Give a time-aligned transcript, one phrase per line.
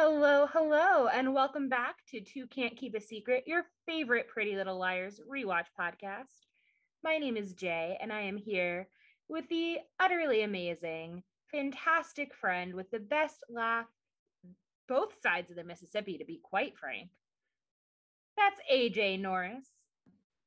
[0.00, 4.78] Hello, hello, and welcome back to Two Can't Keep a Secret, your favorite Pretty Little
[4.78, 6.47] Liars rewatch podcast.
[7.08, 8.86] My name is Jay, and I am here
[9.30, 13.86] with the utterly amazing, fantastic friend with the best laugh,
[14.88, 17.08] both sides of the Mississippi, to be quite frank.
[18.36, 19.64] That's AJ Norris.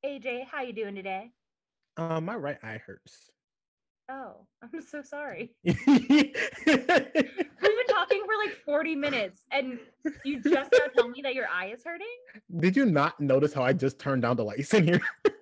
[0.06, 1.32] AJ, how you doing today?
[1.98, 3.32] Um, my right eye hurts.
[4.08, 5.56] Oh, I'm so sorry.
[5.64, 6.34] We've been
[7.90, 9.80] talking for like 40 minutes and
[10.24, 12.06] you just now tell me that your eye is hurting?
[12.60, 15.02] Did you not notice how I just turned down the lights in here?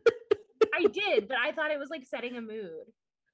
[0.80, 2.86] I did, but I thought it was like setting a mood.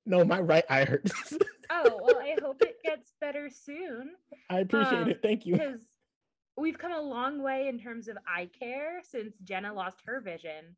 [0.05, 1.11] No, my right eye hurts.
[1.71, 4.11] Oh, well, I hope it gets better soon.
[4.51, 5.19] I appreciate Um, it.
[5.23, 5.53] Thank you.
[5.53, 5.81] Because
[6.55, 10.75] we've come a long way in terms of eye care since Jenna lost her vision.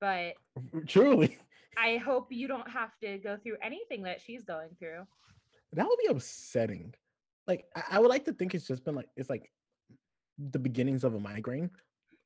[0.00, 0.34] But
[0.86, 1.36] Truly.
[1.76, 5.02] I hope you don't have to go through anything that she's going through.
[5.72, 6.94] That would be upsetting.
[7.48, 9.50] Like I, I would like to think it's just been like it's like
[10.38, 11.70] the beginnings of a migraine.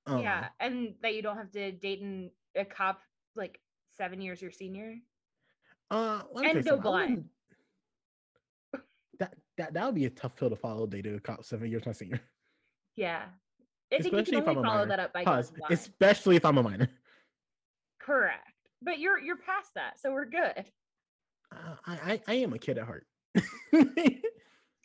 [0.07, 3.01] Um, yeah, and that you don't have to date an, a cop
[3.37, 3.61] like
[3.97, 4.97] seven years your senior.
[5.91, 7.25] Uh, And tell you go something, I blind.
[9.19, 10.87] That that that would be a tough pill to follow.
[10.87, 12.21] Dated a cop seven years my senior.
[12.97, 13.23] Yeah.
[13.93, 14.89] I think you Especially can if only I'm a follow minor.
[14.89, 15.53] that up by Pause.
[15.71, 16.89] Especially if I'm a minor.
[18.01, 18.53] correct.
[18.83, 20.65] But you're you're past that, so we're good.
[21.51, 23.07] Uh, I, I I am a kid at heart.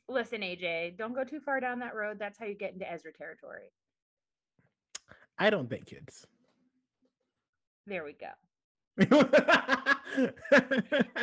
[0.10, 2.18] Listen, AJ, don't go too far down that road.
[2.20, 3.72] That's how you get into Ezra territory.
[5.38, 6.26] I don't think kids.
[7.86, 8.30] There we go.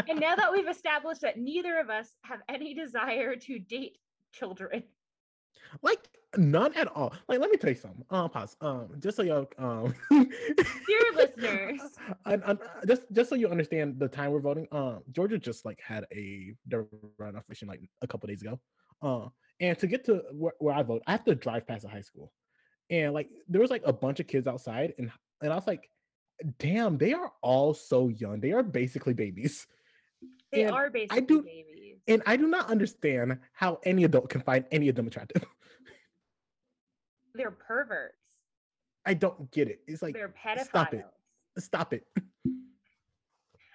[0.08, 3.98] And now that we've established that neither of us have any desire to date
[4.32, 4.82] children,
[5.82, 7.14] like none at all.
[7.28, 8.04] Like, let me tell you something.
[8.10, 8.56] Um, pause.
[8.60, 11.80] Um, just so y'all um, dear listeners,
[12.24, 12.54] uh,
[12.86, 14.66] just just so you understand the time we're voting.
[14.72, 18.58] Um, Georgia just like had a runoff election like a couple days ago.
[19.02, 19.28] Uh,
[19.60, 22.00] and to get to where, where I vote, I have to drive past a high
[22.00, 22.32] school,
[22.90, 25.10] and like there was like a bunch of kids outside, and
[25.42, 25.88] and I was like,
[26.58, 28.40] damn, they are all so young.
[28.40, 29.66] They are basically babies.
[30.52, 31.98] they And are basically do- babies.
[32.08, 35.44] And I do not understand how any adult can find any of them attractive.
[37.34, 38.16] They're perverts.
[39.06, 39.80] I don't get it.
[39.86, 40.64] It's like They're pedophiles.
[40.66, 41.04] stop it.
[41.58, 42.04] stop it.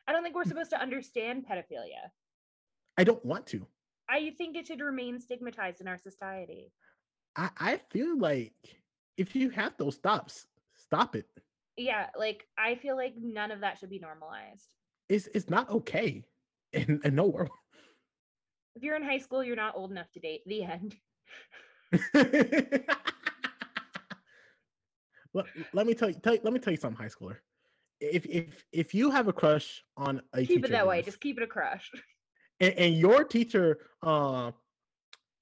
[0.08, 2.12] I don't think we're supposed to understand pedophilia.
[2.98, 3.66] I don't want to.
[4.10, 6.72] I think it should remain stigmatized in our society.
[7.36, 8.54] I, I feel like
[9.18, 10.46] if you have those stops,
[10.78, 11.26] stop it.
[11.78, 14.74] Yeah, like I feel like none of that should be normalized.
[15.10, 16.24] It's it's not okay
[16.74, 17.50] in, in no world.
[18.78, 20.42] If you're in high school, you're not old enough to date.
[20.46, 20.98] The end.
[25.34, 27.38] let, let me tell you, tell you let me tell you something, high schooler.
[28.02, 31.02] If if if you have a crush on a Keep teacher it that way.
[31.02, 31.90] Just keep it a crush.
[32.60, 34.52] and, and your teacher uh,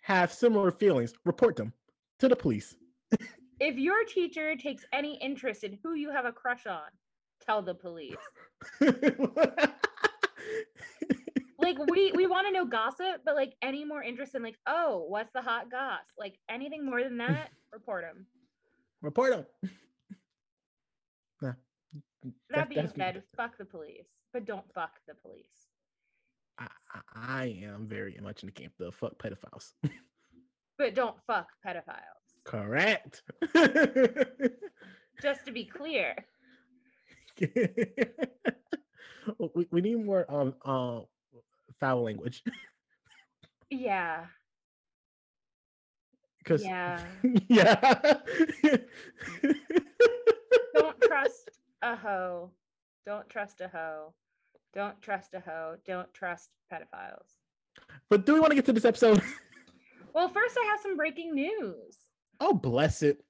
[0.02, 1.74] have similar feelings, report them
[2.20, 2.76] to the police.
[3.64, 6.90] If your teacher takes any interest in who you have a crush on,
[7.46, 8.16] tell the police.
[11.60, 15.06] Like we we want to know gossip, but like any more interest in like, oh,
[15.08, 16.04] what's the hot goss?
[16.20, 18.26] Like anything more than that, report them.
[19.02, 19.32] report
[19.62, 19.72] them.
[21.42, 21.54] Nah,
[22.50, 25.70] That being said, fuck the police, but don't fuck the police.
[26.58, 29.74] I, I, I am very much in the camp of fuck pedophiles.
[30.78, 32.23] But don't fuck pedophiles.
[32.44, 33.24] Correct.
[35.22, 36.16] Just to be clear.
[37.40, 37.48] we,
[39.72, 41.00] we need more um uh
[41.80, 42.44] foul language
[43.72, 44.26] Yeah.
[46.40, 47.04] because Yeah.
[47.50, 48.14] yeah
[50.76, 51.50] Don't trust
[51.82, 52.52] a hoe.
[53.06, 54.14] Don't trust a hoe.
[54.74, 55.78] Don't trust a hoe.
[55.88, 57.38] Don't trust pedophiles.
[58.10, 59.22] but do we want to get to this episode
[60.14, 61.98] Well, first I have some breaking news.
[62.40, 63.24] Oh bless it.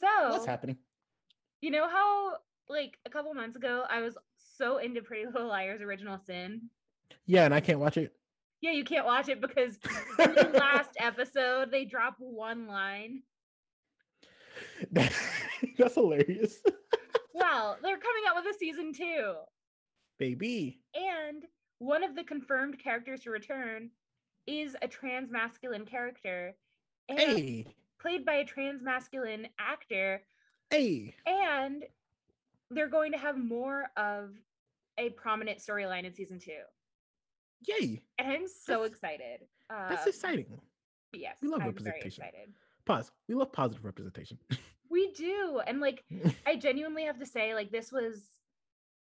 [0.00, 0.76] So what's happening?
[1.60, 2.36] You know how
[2.68, 4.16] like a couple months ago I was
[4.56, 6.62] so into Pretty Little Liars Original Sin?
[7.26, 8.12] yeah and i can't watch it.
[8.60, 9.78] Yeah, you can't watch it because
[10.18, 13.22] in the last episode they drop one line.
[14.92, 16.62] that's hilarious.
[17.36, 19.34] Well, they're coming out with a season two.
[20.18, 20.80] baby.
[20.94, 21.42] And
[21.78, 23.90] one of the confirmed characters to return
[24.46, 26.54] is a trans masculine character.
[27.08, 27.66] And hey
[28.04, 30.20] played by a trans masculine actor.
[30.70, 31.84] hey And
[32.70, 34.30] they're going to have more of
[34.98, 36.60] a prominent storyline in season two.
[37.66, 38.02] Yay!
[38.18, 39.40] And I'm so That's- excited.
[39.70, 40.60] Um, That's exciting.
[41.14, 42.24] Yes, We love I'm very representation.
[42.24, 42.48] excited.
[42.84, 43.10] Pause.
[43.28, 44.38] We love positive representation.
[44.90, 45.60] We do.
[45.66, 46.04] And like
[46.46, 48.22] I genuinely have to say, like, this was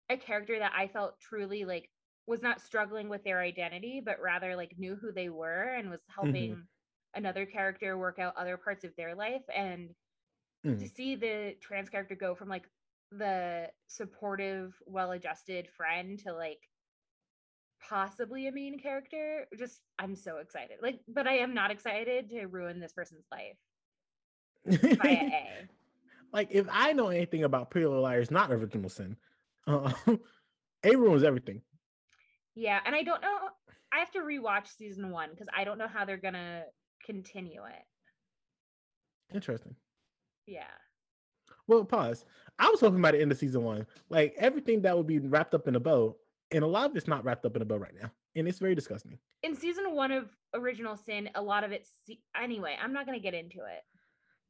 [0.09, 1.91] a character that I felt truly like
[2.27, 6.01] was not struggling with their identity, but rather like knew who they were and was
[6.09, 6.63] helping
[7.15, 9.43] another character work out other parts of their life.
[9.55, 9.91] And
[10.79, 10.97] to Mm.
[10.97, 12.65] see the trans character go from like
[13.11, 16.61] the supportive, well adjusted friend to like
[17.89, 20.79] possibly a main character, just I'm so excited.
[20.83, 23.57] Like, but I am not excited to ruin this person's life
[24.97, 25.69] via A.
[26.33, 29.17] like if I know anything about Pretty Little Liars, not original sin,
[29.67, 29.93] uh,
[30.85, 31.63] A ruins everything.
[32.55, 33.49] Yeah, and I don't know.
[33.93, 36.65] I have to rewatch season one because I don't know how they're gonna
[37.05, 39.35] continue it.
[39.35, 39.75] Interesting.
[40.47, 40.65] Yeah.
[41.67, 42.25] Well, pause.
[42.59, 45.55] I was hoping by the end of season one, like everything that would be wrapped
[45.55, 46.17] up in a bow,
[46.53, 48.59] and a lot of it's not wrapped up in a bow right now, and it's
[48.59, 49.19] very disgusting.
[49.43, 51.91] In season one of Original Sin, a lot of it's
[52.41, 52.77] anyway.
[52.81, 53.83] I'm not gonna get into it.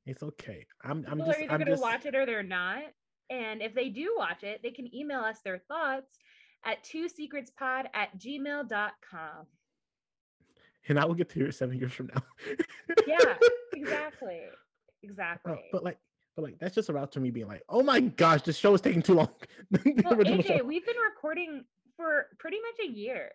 [0.07, 0.67] It's okay.
[0.83, 1.05] I'm.
[1.09, 1.39] I'm People just.
[1.39, 1.83] are either I'm gonna just.
[1.83, 2.83] watch it or they're not.
[3.31, 6.19] And if they do watch it, they can email us their thoughts
[6.65, 9.47] at two secretspod at gmail.com.
[10.89, 12.23] And I will get to hear it seven years from now.
[13.07, 13.35] Yeah,
[13.75, 14.41] exactly.
[15.03, 15.53] Exactly.
[15.53, 15.99] Uh, but like,
[16.35, 18.73] but like, that's just a route to me being like, oh my gosh, this show
[18.73, 19.29] is taking too long.
[19.85, 20.65] Well, AJ, show.
[20.65, 21.63] we've been recording
[21.99, 23.31] for pretty much a year.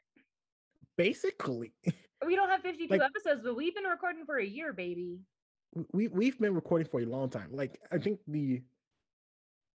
[0.97, 1.71] Basically,
[2.25, 5.19] We don't have 52 Like- episodes, but we've been recording for a year, baby.
[5.93, 7.49] we we've been recording for a long time.
[7.51, 8.61] Like, I think the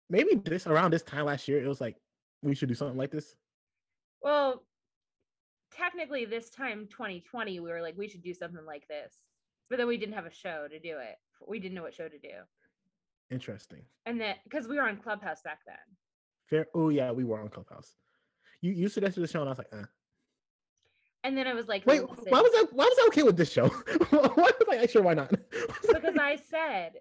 [0.09, 1.95] maybe this around this time last year, it was like
[2.41, 3.35] we should do something like this.
[4.21, 4.63] Well,
[5.75, 9.13] technically, this time 2020, we were like, we should do something like this.
[9.69, 11.15] But then we didn't have a show to do it.
[11.47, 12.29] We didn't know what show to do.
[13.31, 13.81] Interesting.
[14.05, 15.75] And then, because we were on Clubhouse back then.
[16.49, 16.67] Fair.
[16.75, 17.95] Oh yeah, we were on Clubhouse.
[18.61, 19.85] You you suggested the show, and I was like, uh.
[21.23, 23.37] And then I was like, wait, "Listen," why was I why was I okay with
[23.37, 23.67] this show?
[24.09, 25.01] why was I like, sure?
[25.01, 25.29] Why not?
[25.29, 26.93] because I said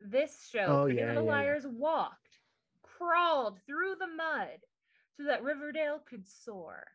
[0.00, 1.36] this show, Oh, yeah, Little yeah, yeah.
[1.36, 2.38] Liars walked,
[2.82, 4.58] crawled through the mud
[5.16, 6.86] so that Riverdale could soar.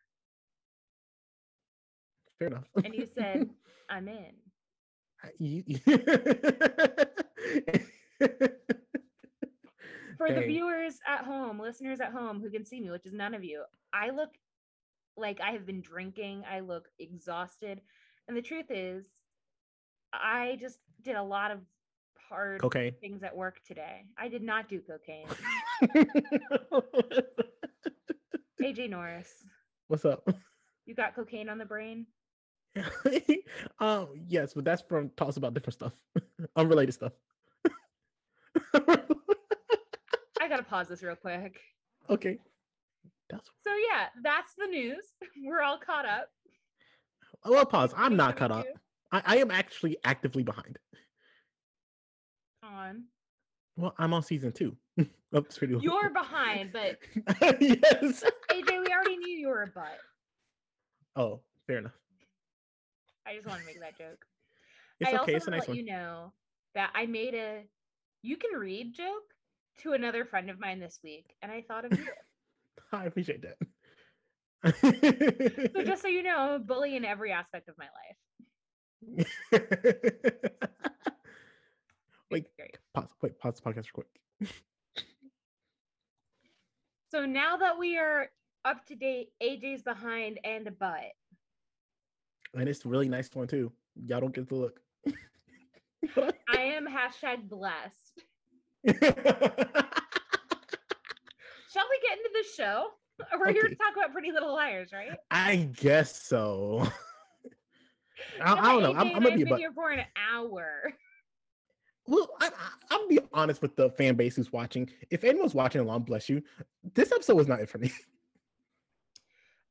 [2.38, 2.64] Fair enough.
[2.84, 3.48] And you said,
[3.90, 4.32] I'm in.
[5.38, 5.78] You- you-
[10.18, 13.34] For the viewers at home, listeners at home who can see me, which is none
[13.34, 13.62] of you,
[13.92, 14.30] I look
[15.16, 16.42] like I have been drinking.
[16.50, 17.80] I look exhausted.
[18.26, 19.06] And the truth is,
[20.12, 21.60] I just did a lot of
[22.28, 22.94] hard Cocaine.
[23.00, 24.06] things at work today.
[24.18, 25.28] I did not do cocaine.
[28.60, 29.32] AJ Norris,
[29.86, 30.28] What's up?
[30.84, 32.06] you got cocaine on the brain?
[33.80, 35.92] um, yes, but that's from talks about different stuff,
[36.56, 37.12] unrelated stuff.
[38.74, 41.60] I gotta pause this real quick.
[42.10, 42.38] okay,
[43.28, 45.04] that's So yeah, that's the news.
[45.44, 46.28] We're all caught up.
[47.44, 47.66] well.
[47.66, 47.94] Pause.
[47.96, 48.66] I'm not caught up.
[49.12, 50.78] I, I am actually actively behind.
[52.62, 53.04] On.
[53.76, 54.76] Well, I'm on season two.
[55.32, 55.80] of this video.
[55.80, 56.98] You're behind, but
[57.60, 58.24] yes.
[58.50, 59.98] AJ, we already knew you were a butt.
[61.16, 61.92] Oh, fair enough.
[63.28, 64.24] I just want to make that joke.
[65.00, 65.34] It's I also okay.
[65.34, 65.86] It's a want nice to let one.
[65.86, 66.32] you know
[66.74, 67.62] that I made a
[68.22, 69.32] you can read joke
[69.82, 72.04] to another friend of mine this week, and I thought of you.
[72.92, 73.58] I appreciate that.
[75.74, 77.86] so just so you know, I'm a bully in every aspect of my
[79.12, 79.26] life.
[82.30, 82.46] Wait.
[82.92, 83.14] Pause.
[83.22, 83.38] Wait.
[83.38, 84.04] Pause the podcast real
[84.40, 84.52] quick.
[87.10, 88.28] So now that we are
[88.64, 91.12] up to date, AJ's behind and a butt.
[92.54, 93.72] And it's a really nice one too.
[94.06, 94.80] Y'all don't get to look.
[96.48, 98.22] I am hashtag blessed.
[101.70, 102.86] Shall we get into the show?
[103.38, 105.10] We're here to talk about Pretty Little Liars, right?
[105.30, 106.86] I guess so.
[108.40, 108.92] I, I don't know.
[108.92, 110.92] I'm, I'm gonna be here for an hour.
[112.06, 112.50] Well, I, I,
[112.90, 114.88] I'm gonna be honest with the fan base who's watching.
[115.10, 116.42] If anyone's watching along, bless you.
[116.94, 117.92] This episode was not it for me.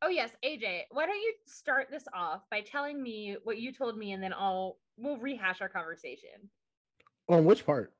[0.02, 3.98] Oh yes, AJ, why don't you start this off by telling me what you told
[3.98, 6.50] me and then I'll we'll rehash our conversation.
[7.30, 7.94] On which part?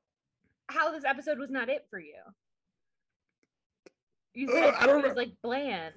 [0.68, 2.14] How this episode was not it for you.
[4.34, 5.18] You said I don't it was know.
[5.22, 5.94] like bland.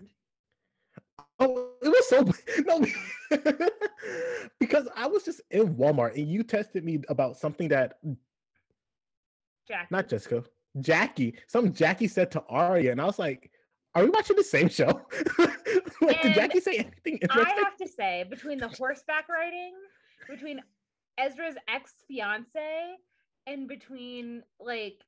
[1.40, 2.28] Oh, it was so
[2.66, 2.86] no,
[4.60, 8.00] because I was just in Walmart and you tested me about something that
[9.68, 9.92] Jack.
[9.92, 10.44] not Jessica,
[10.80, 13.52] Jackie, some Jackie said to Aria, and I was like,
[13.96, 15.02] "Are we watching the same show?
[16.02, 19.74] like, did Jackie say anything I have to say, between the horseback riding,
[20.30, 20.62] between
[21.18, 22.96] Ezra's ex fiance,
[23.48, 25.02] and between like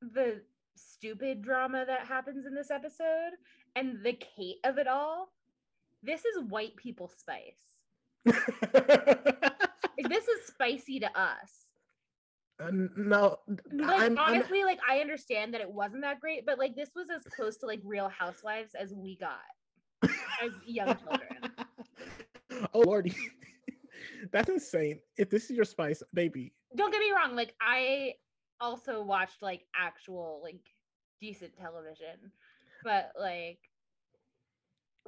[0.00, 0.42] the
[0.76, 3.32] stupid drama that happens in this episode
[3.74, 5.32] and the Kate of it all.
[6.02, 7.80] This is white people spice.
[10.08, 11.65] This is spicy to us.
[12.58, 13.38] Uh, no,
[13.72, 16.90] Like I'm, I'm- honestly, like I understand that it wasn't that great, but like this
[16.96, 19.40] was as close to like Real Housewives as we got
[20.42, 21.52] as young children.
[22.74, 23.14] oh lordy,
[24.32, 25.00] that's insane.
[25.18, 28.14] If this is your spice, baby, Don't get me wrong, like I
[28.60, 30.60] also watched like actual like
[31.20, 32.32] decent television,
[32.82, 33.58] but like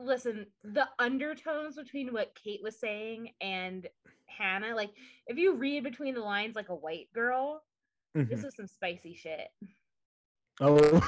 [0.00, 3.86] listen, the undertones between what Kate was saying and
[4.26, 4.90] Hanna, like
[5.26, 7.62] if you read between the lines like a white girl,
[8.14, 8.44] this Mhm.
[8.46, 9.48] is some spicy shit.
[10.60, 11.00] oh,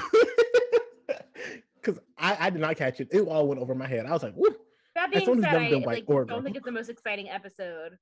[1.75, 3.09] because I, I did not catch it.
[3.11, 4.05] It all went over my head.
[4.05, 4.55] I was like, Woo.
[4.95, 6.41] That being said, I like, don't girl.
[6.41, 7.97] think it's the most exciting episode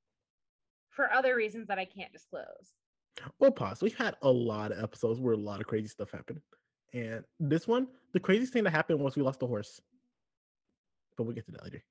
[0.90, 2.74] for other reasons that I can't disclose.
[3.40, 3.82] Well, pause.
[3.84, 6.42] We've had a lot of episodes where a lot of crazy stuff happened,
[6.94, 9.80] and this one, the craziest thing that happened was we lost the horse.
[11.20, 11.84] But we'll get to that later.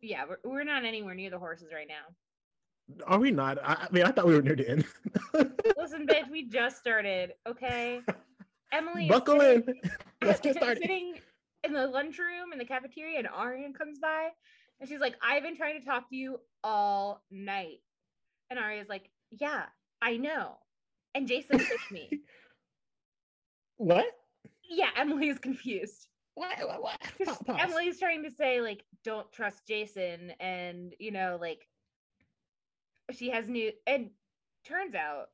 [0.00, 3.04] Yeah, we're, we're not anywhere near the horses right now.
[3.06, 3.58] Are we not?
[3.62, 4.84] I, I mean, I thought we were near the end.
[5.78, 8.00] Listen, bitch, we just started, okay?
[8.72, 9.90] Emily is Buckle sitting- in.
[10.26, 10.78] Let's get started.
[10.82, 11.14] sitting
[11.62, 14.30] in the lunchroom in the cafeteria, and Arian comes by,
[14.80, 17.78] and she's like, "I've been trying to talk to you all night,"
[18.50, 19.66] and Aria's like, "Yeah,
[20.00, 20.56] I know,"
[21.14, 22.10] and Jason pushed me.
[23.76, 24.06] What?
[24.68, 26.08] Yeah, Emily is confused.
[26.34, 26.58] What?
[26.58, 26.82] What?
[26.82, 27.00] what?
[27.18, 27.60] 'Cause Pa- pause.
[27.60, 31.66] Emily's trying to say like, "Don't trust Jason," and you know, like,
[33.10, 33.72] she has new.
[33.86, 34.10] And
[34.64, 35.26] turns out,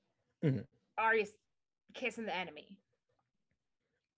[0.45, 0.67] Mhm.
[0.99, 1.33] Aria's
[1.95, 2.77] kissing the enemy.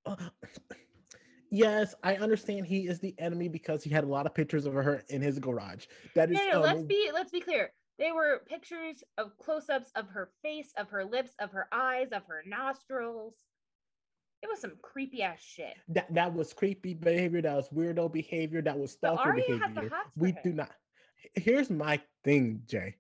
[0.07, 0.17] Uh,
[1.51, 4.73] yes, I understand he is the enemy because he had a lot of pictures of
[4.75, 5.87] her in his garage.
[6.15, 6.39] That is.
[6.39, 7.73] No, no, no, let's um, be let's be clear.
[7.99, 12.25] They were pictures of close-ups of her face, of her lips, of her eyes, of
[12.25, 13.35] her nostrils.
[14.42, 15.75] It was some creepy ass shit.
[15.88, 17.42] that that was creepy behavior.
[17.42, 18.62] That was weirdo behavior.
[18.62, 19.92] That was stalker Aria has the behavior.
[20.16, 20.70] We do not.
[21.35, 22.97] Here's my thing, Jay.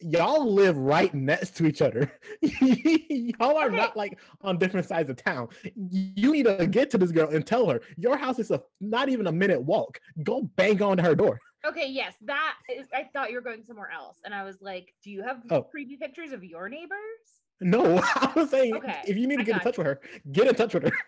[0.00, 2.10] Y'all live right next to each other.
[2.42, 3.76] Y'all are Okay.
[3.76, 5.48] not like on different sides of town.
[5.74, 9.08] You need to get to this girl and tell her your house is a not
[9.08, 10.00] even a minute walk.
[10.22, 11.40] Go bang on her door.
[11.66, 12.86] Okay, yes, that is.
[12.94, 15.62] I thought you were going somewhere else, and I was like, "Do you have Oh.
[15.62, 19.44] creepy pictures of your neighbors?" No, I was saying Okay, if you need to I
[19.44, 20.00] get in touch with her,
[20.32, 20.92] get in touch with her.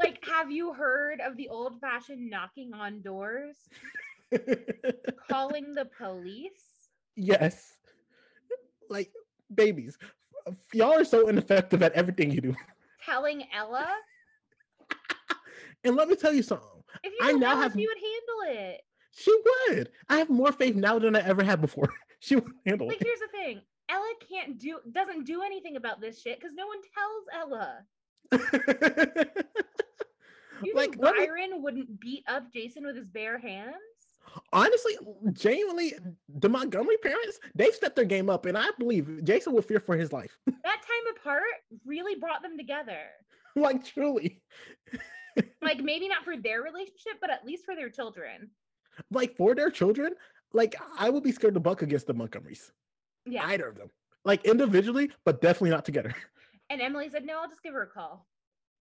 [0.00, 3.56] Like, have you heard of the old-fashioned knocking on doors,
[5.28, 6.88] calling the police?
[7.16, 7.76] yes.
[8.88, 9.10] Like
[9.54, 9.98] babies.
[10.72, 12.54] Y'all are so ineffective at everything you do.
[13.04, 13.86] telling Ella?
[15.84, 16.68] And let me tell you something.
[17.02, 18.80] If you I now Ella, have- she would handle it.
[19.16, 19.36] She
[19.68, 19.90] would.
[20.08, 21.88] I have more faith now than I ever had before.
[22.20, 23.00] She would handle Like, it.
[23.00, 26.66] Like here's the thing: Ella can't do, doesn't do anything about this shit because no
[26.66, 27.84] one tells Ella.
[30.60, 33.76] You like, think let me- Byron wouldn't beat up Jason with his bare hands?
[34.52, 34.92] honestly,
[35.32, 35.94] genuinely,
[36.28, 39.96] the Montgomery parents, they've stepped their game up, and I believe Jason would fear for
[39.96, 40.38] his life.
[40.46, 41.42] That time apart
[41.86, 42.98] really brought them together.
[43.56, 44.42] like, truly.
[45.62, 48.50] Like maybe not for their relationship, but at least for their children.
[49.10, 50.14] Like, for their children,
[50.52, 52.70] like, I would be scared to buck against the Montgomerys.
[53.32, 53.46] Yeah.
[53.46, 53.90] Either of them.
[54.24, 56.14] Like, individually, but definitely not together.
[56.70, 58.26] And Emily said, "No, I'll just give her a call."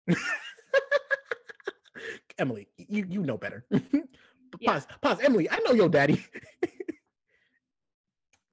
[2.39, 3.65] Emily, you you know better.
[4.61, 4.73] Yeah.
[4.75, 5.19] Pause, pause.
[5.23, 6.25] Emily, I know your daddy.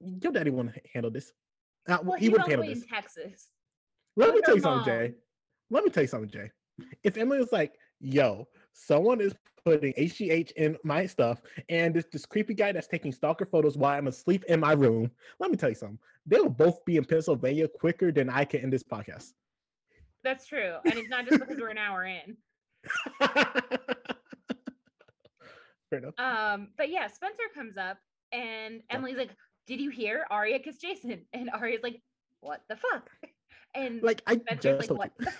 [0.00, 1.32] your daddy won't handle this.
[1.88, 2.88] Uh, Well, he he's would all the handle way in this.
[2.90, 3.48] Texas.
[4.16, 5.14] Let me tell you something, Jay.
[5.70, 6.50] Let me tell you something, Jay.
[7.04, 11.40] If Emily was like, "Yo, someone is putting HGH in my stuff,
[11.70, 15.10] and this this creepy guy that's taking stalker photos while I'm asleep in my room,"
[15.38, 15.98] let me tell you something.
[16.26, 19.32] They will both be in Pennsylvania quicker than I can in this podcast.
[20.22, 22.36] That's true, and it's not just because we're an hour in.
[25.90, 26.14] Fair enough.
[26.18, 27.98] Um, but yeah, Spencer comes up,
[28.32, 29.30] and Emily's like,
[29.66, 32.00] "Did you hear Aria kiss Jason?" And Aria's like,
[32.40, 33.10] "What the fuck?"
[33.74, 35.24] And Like I Spencer's just like, "What you.
[35.24, 35.30] the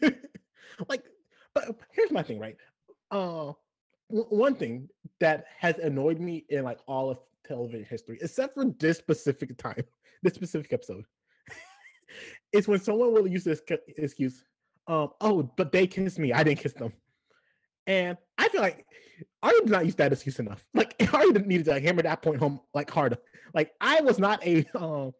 [0.00, 0.14] fuck?"
[0.88, 1.04] like
[1.66, 2.56] but here's my thing right
[3.10, 3.52] uh
[4.10, 4.88] w- one thing
[5.20, 9.82] that has annoyed me in like all of television history except for this specific time
[10.22, 11.04] this specific episode
[12.52, 13.62] is when someone will use this
[13.96, 14.44] excuse
[14.86, 16.92] um oh but they kissed me i didn't kiss them
[17.86, 18.84] and i feel like
[19.42, 20.64] I did not use that excuse enough.
[20.74, 23.18] Like I needed to like, hammer that point home like hard.
[23.54, 25.10] Like I was not a uh,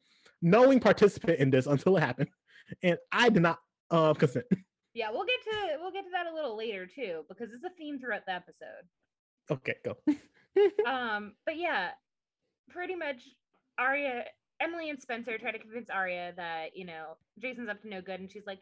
[0.43, 2.31] knowing participant in this until it happened,
[2.83, 3.59] and I did not
[3.91, 4.47] uh, consent.
[4.99, 7.71] Yeah, we'll get to we'll get to that a little later too, because it's a
[7.79, 8.83] theme throughout the episode.
[9.49, 9.97] Okay, go.
[10.87, 11.91] Um, but yeah,
[12.69, 13.23] pretty much
[13.79, 14.25] Aria,
[14.61, 18.19] Emily and Spencer try to convince Aria that, you know, Jason's up to no good,
[18.19, 18.61] and she's like,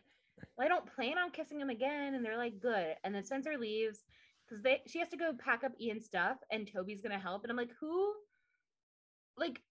[0.56, 2.12] well, I don't plan on kissing him again.
[2.14, 2.96] And they're like, good.
[3.02, 4.00] And then Spencer leaves
[4.46, 7.44] because they she has to go pack up Ian's stuff and Toby's gonna help.
[7.44, 8.12] And I'm like, who
[9.38, 9.62] like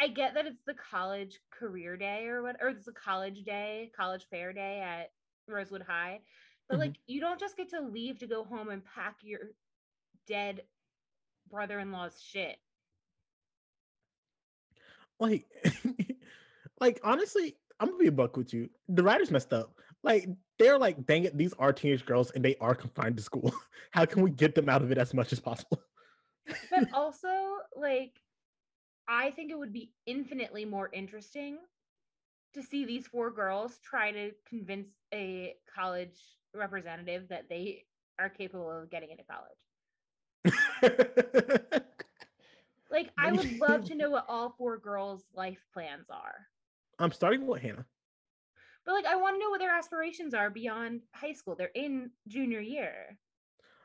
[0.00, 3.90] I get that it's the college career day or what or it's a college day,
[3.96, 5.10] college fair day at
[5.50, 6.20] Rosewood High.
[6.68, 6.80] But Mhm.
[6.80, 9.40] like you don't just get to leave to go home and pack your
[10.26, 10.62] dead
[11.50, 12.58] brother-in-law's shit.
[15.18, 15.46] like
[16.80, 20.28] like honestly i'm gonna be a buck with you the writers messed up like
[20.58, 23.52] they're like dang it these are teenage girls and they are confined to school
[23.92, 25.80] how can we get them out of it as much as possible
[26.70, 27.28] But also
[27.76, 28.22] like
[29.08, 31.58] I think it would be infinitely more interesting
[32.54, 36.16] to see these four girls try to convince a college
[36.54, 37.84] representative that they
[38.18, 39.58] are capable of getting into college.
[42.90, 46.46] Like I would love to know what all four girls' life plans are.
[46.98, 47.86] i'm starting with hanna
[48.84, 51.54] But like I want to know what their aspirations are beyond high school.
[51.56, 53.18] They're in junior year.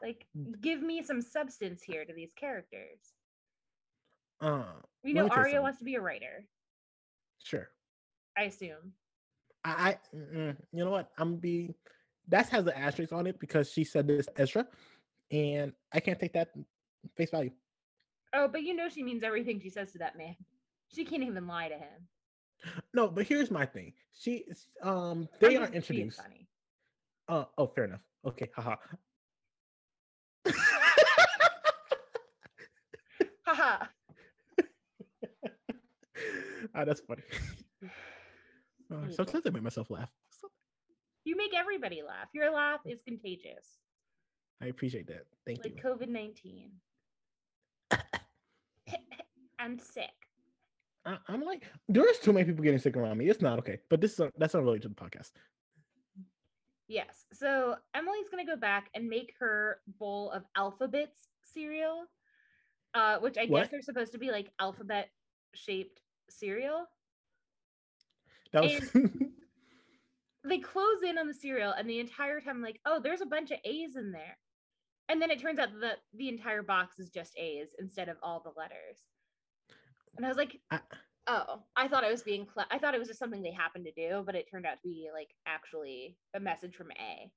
[0.01, 0.25] Like
[0.61, 3.13] give me some substance here to these characters.
[4.41, 6.47] uh We know you Aria wants to be a writer,
[7.43, 7.69] sure
[8.37, 8.93] I assume.
[9.63, 11.73] i, I you know what i'm be
[12.27, 14.65] that has the asterisk on it because she said this ezra
[15.31, 16.49] and i can't take that
[17.17, 17.51] face value
[18.37, 20.35] Oh, but you know she means everything she says to that man.
[20.93, 22.07] She can't even lie to him.
[22.93, 24.43] no but here's my thing she
[24.83, 26.45] um they are introduced Funny.
[27.29, 28.75] uh oh fair enough okay haha
[33.45, 33.85] Haha.
[36.75, 37.21] ah, that's funny.
[38.91, 40.09] Uh, sometimes I make myself laugh.
[41.23, 42.27] You make everybody laugh.
[42.33, 43.79] Your laugh is contagious,
[44.61, 45.25] I appreciate that.
[45.45, 45.81] Thank like you.
[45.81, 46.71] COVID 19.
[49.59, 50.09] I'm sick.
[51.05, 53.27] I, I'm like, there's too many people getting sick around me.
[53.29, 53.79] It's not okay.
[53.89, 55.31] But this is a, that's not related to the podcast.
[56.87, 57.25] Yes.
[57.33, 62.05] So Emily's going to go back and make her bowl of alphabets cereal,
[62.93, 63.63] uh, which I What?
[63.63, 65.09] guess are supposed to be like alphabet
[65.53, 66.85] shaped cereal.
[68.55, 68.91] That was
[70.47, 73.25] They close in on the cereal, and the entire time, I'm like, oh, there's a
[73.25, 74.37] bunch of A's in there.
[75.09, 78.41] And then it turns out that the entire box is just A's instead of all
[78.43, 78.99] the letters.
[80.17, 80.79] And I was like, I-
[81.27, 83.85] oh, I thought I was being, cle- I thought it was just something they happened
[83.85, 87.31] to do, but it turned out to be like actually a message from A.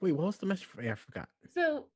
[0.00, 0.12] wait.
[0.12, 0.80] What was the message for?
[0.80, 1.28] I forgot.
[1.52, 1.86] So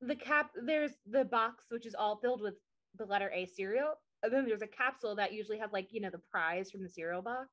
[0.00, 2.54] the cap there's the box which is all filled with
[2.96, 3.94] the letter A cereal.
[4.24, 6.88] And then there's a capsule that usually has like, you know, the prize from the
[6.88, 7.50] cereal box.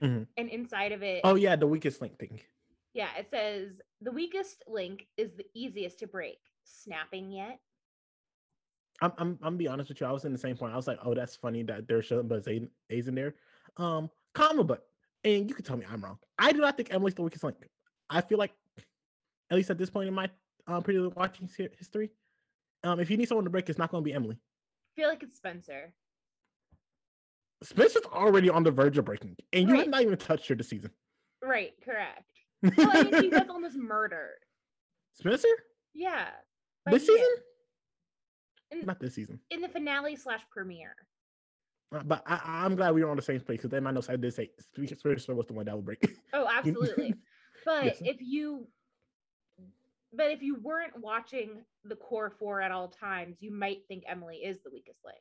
[0.00, 0.26] Mhm.
[0.36, 2.40] And inside of it, Oh yeah, the weakest link thing.
[2.92, 6.38] yeah, it says the weakest link is the easiest to break.
[6.64, 7.60] Snapping yet?
[9.00, 10.06] I'm I'm I'm gonna be honest with you.
[10.06, 10.72] I was in the same point.
[10.72, 13.34] I was like, oh, that's funny that there's showing but A's A's in there.
[13.78, 14.86] Um, comma, but
[15.24, 16.18] and you can tell me I'm wrong.
[16.38, 17.56] I do not think Emily's the weakest link.
[18.10, 18.52] I feel like,
[19.50, 20.30] at least at this point in my
[20.66, 22.10] um pretty Little watching history,
[22.84, 24.38] um, if you need someone to break, it's not going to be Emily.
[24.96, 25.92] I feel like it's Spencer.
[27.62, 29.80] Spencer's already on the verge of breaking, and you Right.
[29.80, 30.90] have not even touched her this season.
[31.42, 32.24] Right, correct.
[32.76, 34.38] Well, I mean, he was almost murdered.
[35.12, 35.48] Spencer
[35.94, 36.30] Yeah.
[36.86, 37.26] this season,
[38.70, 39.38] In, not this season.
[39.50, 40.96] in the finale slash premiere.
[41.92, 44.08] Uh, but I, I'm glad we were on the same page because then my notes
[44.08, 46.04] I did say Spencer was the one that would break.
[46.32, 47.14] Oh, absolutely.
[47.64, 47.98] But Yes.
[48.00, 48.66] if you
[50.16, 54.36] but if you weren't watching the core four at all times, you might think Emily
[54.36, 55.18] is the weakest link.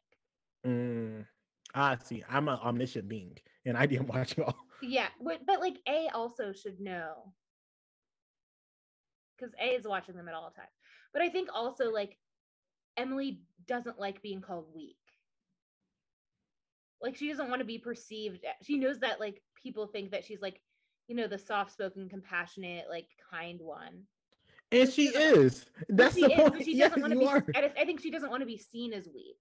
[0.66, 1.26] Mm,
[1.74, 2.24] I see.
[2.30, 4.56] I'm an omniscient being, and I didn't watch all.
[4.82, 7.34] Yeah, but, but like A also should know.
[9.38, 10.70] Because A is watching them at all times.
[11.14, 12.18] But I think also like
[12.98, 14.96] Emily doesn't like being called weak.
[17.02, 18.46] Like she doesn't want to be perceived.
[18.64, 20.62] She knows that like people think that she's like,
[21.08, 24.04] you know, the soft-spoken, compassionate, like kind one.
[24.72, 25.66] And she she is.
[25.90, 26.54] That's she the is, point.
[26.54, 27.26] but she doesn't want to be.
[27.26, 27.46] are.
[27.56, 29.38] I, I think she doesn't want to be seen as weak,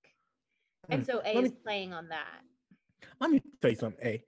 [0.91, 2.43] and Mm, so A let is me- playing on that.
[3.21, 4.05] Let me tell you something.
[4.07, 4.23] A,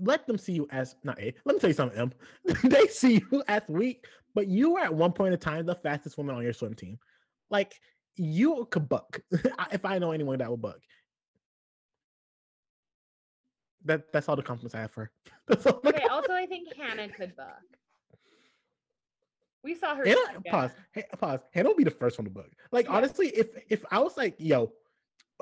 [0.00, 1.34] let them see you as not A.
[1.44, 1.98] Let me tell you something.
[1.98, 2.12] M.
[2.64, 6.16] they see you as weak, but you were at one point in time the fastest
[6.18, 6.98] woman on your swim team.
[7.50, 7.74] Like
[8.16, 9.20] you could buck.
[9.72, 10.78] If I know anyone that would buck.
[13.84, 15.10] That that's all the compliments I have for her.
[15.48, 16.04] That's all the Okay.
[16.10, 17.62] Also, I think Hanna could buck.
[19.62, 20.06] We saw her.
[20.06, 20.70] Hanna, pause.
[20.92, 21.40] Hey, pause.
[21.52, 22.50] Hanna will be the first one to book.
[22.72, 22.92] Like Yeah.
[22.96, 24.72] honestly, if if I was like, yo,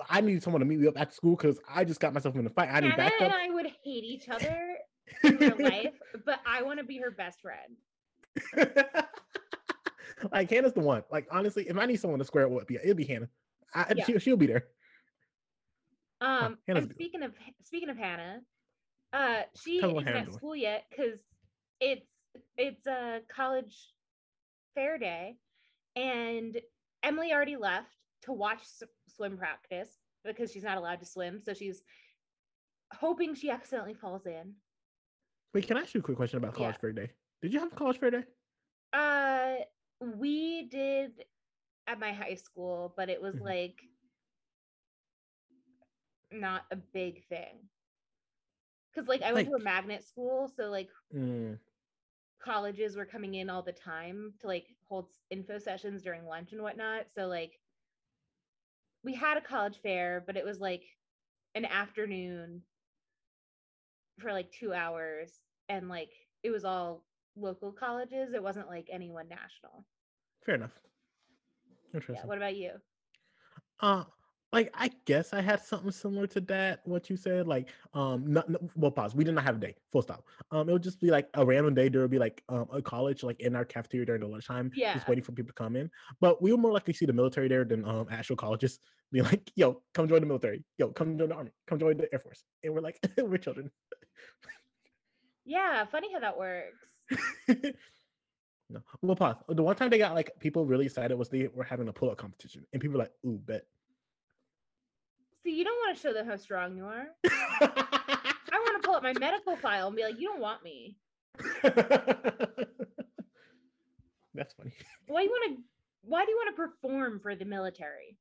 [0.09, 2.47] I need someone to meet me up at school because I just got myself in
[2.47, 2.69] a fight.
[2.73, 3.33] I need Hanna and.
[3.33, 4.77] I would hate each other
[5.25, 7.77] in real life, but I want to be her best friend.
[10.33, 11.05] like Hanna's the one.
[11.11, 13.29] Like honestly, if I need someone to square it with, it'd be Hanna.
[13.75, 14.05] I, Yeah.
[14.05, 14.67] she, she'll be there.
[16.21, 16.91] Um, and good.
[16.91, 18.41] speaking of speaking of Hanna,
[19.13, 21.21] Uh, she Tell me what isn't at school yet because
[21.81, 22.07] it's
[22.57, 23.95] it's a college
[24.79, 25.37] fair day,
[25.97, 26.57] and
[27.03, 31.41] Emily already left to watch s- swim practice because she's not allowed to swim.
[31.41, 31.83] So she's
[32.95, 34.55] hoping she accidentally falls in.
[35.53, 36.81] Wait, can I ask you a quick question about college Yeah.
[36.81, 37.11] fair day?
[37.43, 38.25] Did you have college fair day?
[38.93, 39.57] Uh,
[40.01, 41.25] we did
[41.89, 43.45] at my high school, but it was Mhm.
[43.45, 43.81] like
[46.31, 47.69] not a big thing.
[48.95, 51.59] Cause like I went to a magnet school, so like Mm,
[52.43, 56.63] colleges were coming in all the time to like hold info sessions during lunch and
[56.63, 57.07] whatnot.
[57.15, 57.59] So like
[59.05, 60.85] we had a college fair, but it was like
[61.55, 62.63] an afternoon
[64.19, 66.11] for like two hours, and like
[66.43, 67.05] it was all
[67.37, 68.33] local colleges.
[68.35, 69.85] It wasn't like anyone national.
[70.45, 70.73] fair enough.
[71.95, 72.17] Interesting.
[72.17, 72.27] Yeah.
[72.27, 72.73] What about you?
[73.81, 74.05] Uh,
[74.53, 76.81] like I guess I had something similar to that.
[76.87, 79.15] What you said, like, um, not, no, well, pause.
[79.15, 79.75] We did not have a day.
[79.93, 80.27] Full stop.
[80.51, 81.89] Um, it would just be like a random day.
[81.89, 84.95] There would be like um a college like in our cafeteria during the lunchtime, Yeah.
[84.95, 85.91] just waiting for people to come in.
[86.21, 88.81] But we were more likely to see the military there than um actual colleges.
[89.13, 90.65] Be like, yo, come join the military.
[90.77, 91.51] Yo, come join the army.
[91.67, 92.45] Come join the air force.
[92.63, 93.71] And we're like, we're children.
[95.45, 97.01] Yeah, funny how that works.
[98.69, 99.37] no, well, pause.
[99.49, 102.11] The one time they got like people really excited was they were having a pull
[102.11, 103.67] up competition, and people were like, ooh, bet.
[105.49, 107.07] See, you don't want to show them how strong you are.
[107.27, 107.71] I
[108.53, 110.99] want to pull up my medical file and be like, you don't want me.
[114.35, 114.73] That's funny.
[115.07, 115.63] Why do you want to?
[116.03, 118.19] Why do you want to perform for the military?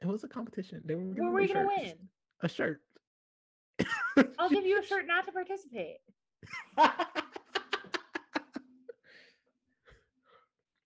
[0.00, 0.82] It was a competition.
[0.84, 1.92] They were Where were you gonna win?
[2.40, 2.80] A shirt.
[4.36, 5.98] I'll give you a shirt not to participate.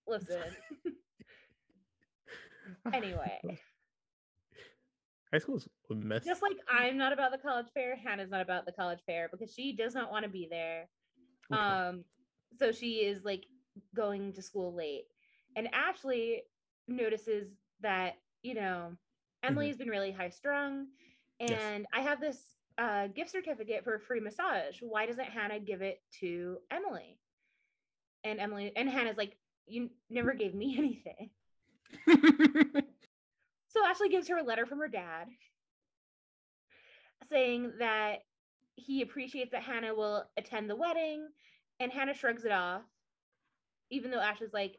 [0.06, 0.42] Listen.
[2.92, 3.40] anyway,
[5.32, 6.24] High school was a mess.
[6.24, 9.52] just like I'm not about the college fair, Hanna's not about the college fair because
[9.52, 10.88] she does not want to be there.
[11.52, 11.60] Okay.
[11.60, 12.04] Um,
[12.58, 13.44] so she is like
[13.94, 15.04] going to school late.
[15.56, 16.42] And Ashley
[16.86, 17.48] notices
[17.80, 18.92] that, you know,
[19.42, 20.86] Emily's been really high strung.
[21.40, 21.50] Yes.
[21.50, 22.38] And I have this
[22.78, 24.76] uh, gift certificate for a free massage.
[24.80, 27.18] Why doesn't Hanna give it to Emily?
[28.24, 29.36] And Emily and Hanna's like,
[29.66, 30.76] You never gave me
[32.08, 32.82] anything.
[33.68, 35.28] So Ashley gives her a letter from her dad
[37.30, 38.24] saying that
[38.76, 41.28] he appreciates that Hanna will attend the wedding,
[41.80, 42.82] and Hanna shrugs it off,
[43.90, 44.76] even though Ashley's like,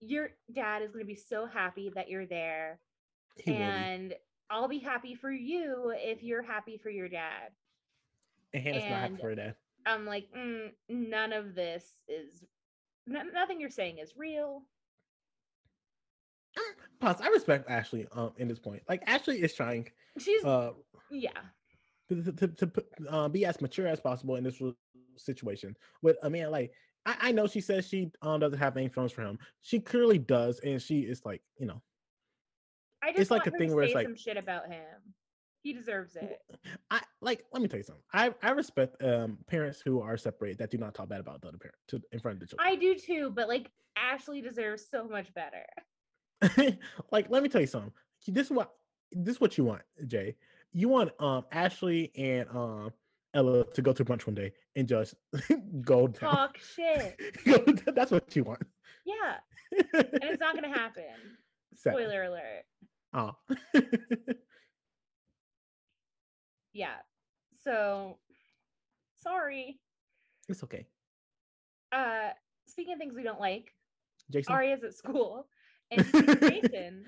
[0.00, 2.78] Your dad is going to be so happy that you're there,
[3.38, 3.62] He will be.
[3.64, 4.14] and
[4.50, 7.50] I'll be happy for you if you're happy for your dad.
[8.52, 9.54] And Hanna's not happy for her dad.
[9.86, 12.44] I'm like, "Mm, None of this is,
[13.06, 14.62] no- nothing you're saying is real.
[17.00, 18.82] Plus, I respect Ashley um in this point.
[18.88, 19.88] Like Ashley is trying
[20.18, 20.72] She's, uh
[21.10, 21.30] yeah.
[22.08, 24.60] to, to, to, to uh, be as mature as possible in this
[25.16, 26.72] situation with a man like
[27.06, 29.38] I, I know she says she um doesn't have any feelings for him.
[29.60, 31.82] She clearly does, and she is like, you know,
[33.02, 35.14] I just It's like a thing where say it's like- some shit about him.
[35.62, 36.40] He deserves it.
[36.90, 37.44] I like.
[37.54, 38.02] Let me tell you something.
[38.12, 41.48] I I respect um parents who are separated that do not talk bad about the
[41.48, 42.68] other parent to in front of the children.
[42.70, 45.64] I do too, but like Ashley deserves so much better.
[47.10, 47.92] like, let me tell you something.
[48.26, 48.72] This is what
[49.12, 50.36] this is what you want, Jay.
[50.72, 52.90] You want um Ashley and um
[53.34, 55.14] Ella to go to brunch one day and just
[55.82, 56.30] go down.
[56.34, 57.20] Talk shit.
[57.94, 58.62] That's what you want.
[59.04, 59.36] Yeah.
[59.72, 61.04] And it's not gonna happen.
[61.74, 62.64] Spoiler alert.
[63.12, 63.32] Oh.
[66.74, 66.96] Yeah.
[67.62, 68.18] So
[69.16, 69.78] sorry.
[70.48, 70.84] it's okay.
[71.92, 72.30] Uh
[72.66, 73.72] speaking of things we don't like,
[74.30, 74.52] Jason.
[74.52, 75.46] Aria's at school
[75.90, 77.04] and she sees Jason.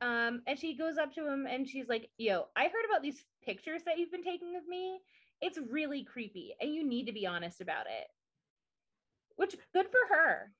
[0.00, 3.24] Um, and she goes up to him and she's like, Yo, I heard about these
[3.44, 5.00] pictures that you've been taking of me.
[5.40, 8.06] It's really creepy, and you need to be honest about it.
[9.36, 10.52] Which good for her.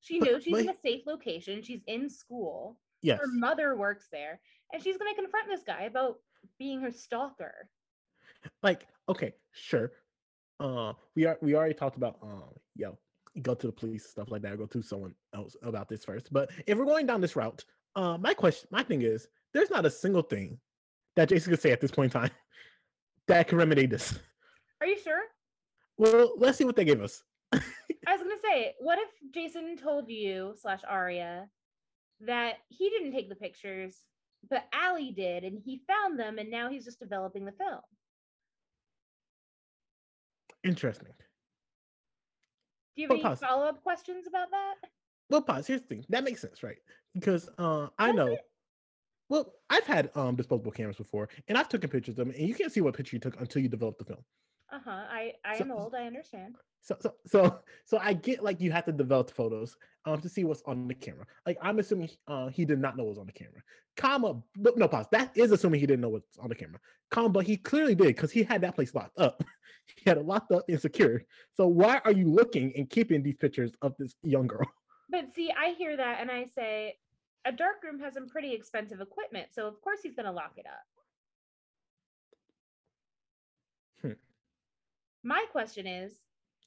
[0.00, 1.62] She knows she's in a safe location.
[1.62, 2.78] She's in school.
[3.02, 3.20] Yes.
[3.20, 4.40] Her mother works there,
[4.72, 6.18] and she's gonna confront this guy about
[6.58, 7.68] being her stalker.
[8.62, 9.92] like okay sure
[10.60, 12.44] uh we are we already talked about um
[12.76, 12.96] yo
[13.42, 16.32] go to the police stuff like that or go to someone else about this first
[16.32, 17.64] but if we're going down this route
[17.96, 20.58] uh my question my thing is there's not a single thing
[21.16, 22.30] that jason could say at this point in time
[23.28, 24.18] that can remedy this
[24.80, 25.22] Are you sure?
[25.96, 30.08] well let's see what they gave us I was gonna say, what if Jason told
[30.08, 31.46] you slash Aria
[32.20, 33.96] that he didn't take the pictures,
[34.48, 37.80] but Ali did, and he found them, and now he's just developing the film.
[40.64, 41.12] interesting
[42.98, 44.74] Do you have Well, any follow up questions about that?
[45.30, 46.78] well pause here's the thing that makes sense right
[47.14, 48.40] because uh i Does know it?
[49.30, 52.54] Well, I've had um disposable cameras before, and I've taken pictures of them, and you
[52.54, 54.24] can't see what picture you took until you develop the film.
[54.70, 54.90] Uh huh.
[55.10, 55.94] I I So- am old.
[55.94, 56.56] I understand.
[56.80, 60.44] So so so so I get like you have to develop photos um to see
[60.44, 61.26] what's on the camera.
[61.44, 63.62] Like I'm assuming uh he did not know what was on the camera.
[63.96, 65.06] Comma, but no pause.
[65.10, 66.78] That is assuming he didn't know what's on the camera.
[67.10, 69.42] Comma, but he clearly did because he had that place locked up.
[69.96, 71.24] he had it locked up and secured.
[71.54, 74.66] So why are you looking and keeping these pictures of this young girl?
[75.10, 76.98] But see, I hear that and I say,
[77.46, 80.66] a dark room has some pretty expensive equipment, so of course he's gonna lock it
[80.66, 80.84] up.
[84.02, 84.12] Hmm.
[85.24, 86.12] My question is,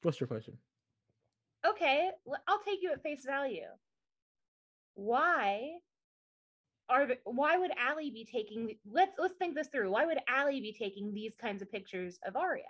[0.03, 0.57] What's your question?
[1.65, 2.09] okay,
[2.47, 3.67] I'll take you at face value.
[4.95, 5.73] Why
[6.89, 9.91] are why would Ali be taking let's let's think this through.
[9.91, 12.63] Why would Ali be taking these kinds of pictures of Aria?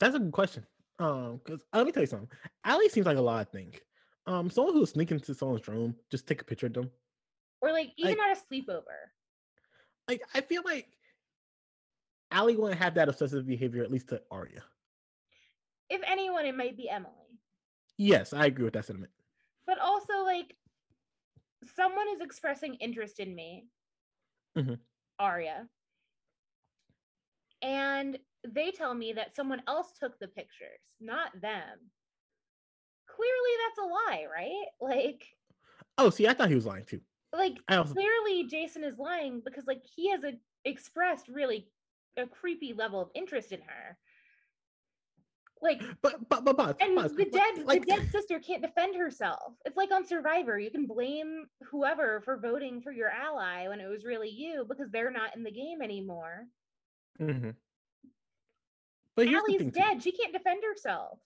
[0.00, 0.66] That's a good question.
[0.98, 2.28] Um, because let me tell you something.
[2.64, 3.76] Ali seems like a lot of things.
[4.26, 6.90] Um, someone who's sneaking into someone's room, just take a picture of them.
[7.60, 8.82] Or like even Like- at a sleepover.
[10.08, 10.88] Like I feel like
[12.34, 14.62] Ali wouldn't have that obsessive behavior at least to Aria.
[15.88, 17.12] If anyone, it might be Emily.
[17.96, 19.12] Yes, I agree with that sentiment.
[19.66, 20.56] But also like
[21.76, 23.66] someone is expressing interest in me.
[24.56, 24.78] Mhm.
[25.18, 25.68] Aria.
[27.62, 31.78] And they tell me that someone else took the pictures, not them.
[33.06, 34.66] Clearly that's a lie, right?
[34.80, 35.24] Like
[35.96, 37.00] Oh, see, I thought he was lying too.
[37.32, 40.32] like also clearly Jason is lying because like he has a,
[40.64, 41.68] expressed really
[42.16, 43.96] a creepy level of interest in her.
[45.62, 48.60] Like but but but but, and but- the but, dead like the dead sister can't
[48.62, 49.54] defend herself.
[49.64, 53.88] It's like on Survivor, you can blame whoever for voting for your ally when it
[53.88, 56.44] was really you because they're not in the game anymore.
[57.20, 57.50] Mm-hmm.
[59.16, 59.80] But here's Ali's thing, too.
[59.80, 60.02] dead.
[60.02, 61.18] She can't defend herself.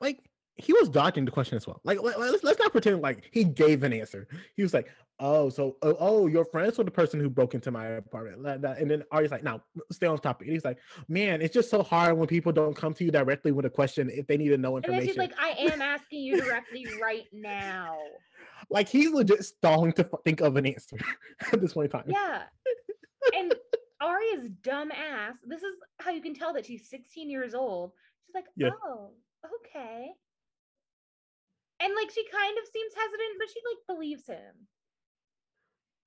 [0.00, 0.20] like
[0.56, 1.80] he was dodging the question as well.
[1.84, 4.28] Like, let, us let's not pretend like he gave an answer.
[4.56, 4.88] He was like,
[5.20, 8.46] "Oh, so oh, oh your friends were the person who broke into my apartment."
[8.78, 10.78] And then Aria's like, "Now stay on topic." And he's like,
[11.08, 14.10] "Man, it's just so hard when people don't come to you directly with a question
[14.10, 16.40] if they need to know information." And then information." she's like, I am asking you
[16.40, 17.96] directly right now.
[18.70, 20.96] like he's legit stalling to think of an answer
[21.52, 22.08] at this point in time.
[22.08, 22.42] Yeah.
[23.36, 23.54] And
[24.00, 25.36] Aria's dumb ass.
[25.46, 27.92] This is how you can tell that she's 16 years old.
[28.26, 28.70] She's like, Yeah.
[28.84, 29.10] oh,
[29.44, 30.08] okay.
[31.80, 34.66] And like she kind of seems hesitant, but she like believes him.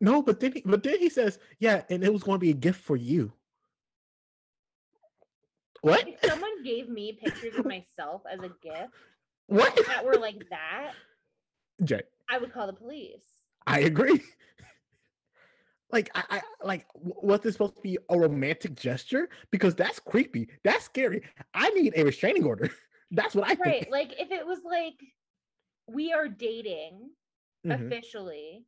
[0.03, 2.51] No, but then he, but then he says, "Yeah, and it was going to be
[2.51, 3.33] a gift for you."
[5.81, 6.05] What?
[6.05, 8.93] If someone gave me pictures of myself as a gift
[9.47, 9.79] What?
[9.87, 10.95] that were like that,
[11.83, 13.45] Jay, I would call the police.
[13.67, 14.21] I agree.
[15.91, 19.29] like, I, I like, was this supposed to be a romantic gesture?
[19.51, 20.49] Because that's creepy.
[20.63, 21.23] That's scary.
[21.53, 22.69] I need a restraining order.
[23.11, 23.85] That's what I Right.
[23.85, 23.89] think.
[23.89, 24.99] Like if it was like
[25.87, 27.11] we are dating
[27.65, 27.93] Mhm.
[27.93, 28.65] officially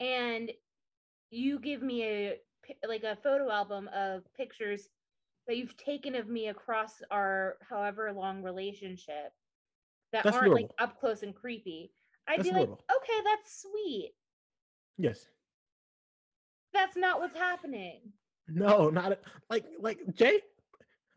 [0.00, 0.50] and
[1.30, 2.36] you give me a
[2.86, 4.88] like a photo album of pictures
[5.46, 9.32] that you've taken of me across our however long relationship
[10.12, 11.92] that That's aren't like up close and creepy
[12.28, 14.12] i'd That's be like okay that's sweet
[14.98, 15.26] Yes.
[16.72, 18.00] that's not what's happening
[18.48, 19.18] No, not
[19.50, 20.40] like like Jay.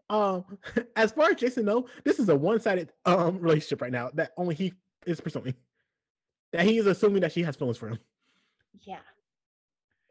[0.10, 0.44] Um,
[0.96, 4.56] as far as Jason know, this is a one-sided um relationship right now that only
[4.56, 4.74] he
[5.06, 5.54] is pursuing.
[6.52, 8.00] That he is assuming that she has feelings for him,
[8.86, 9.00] yeah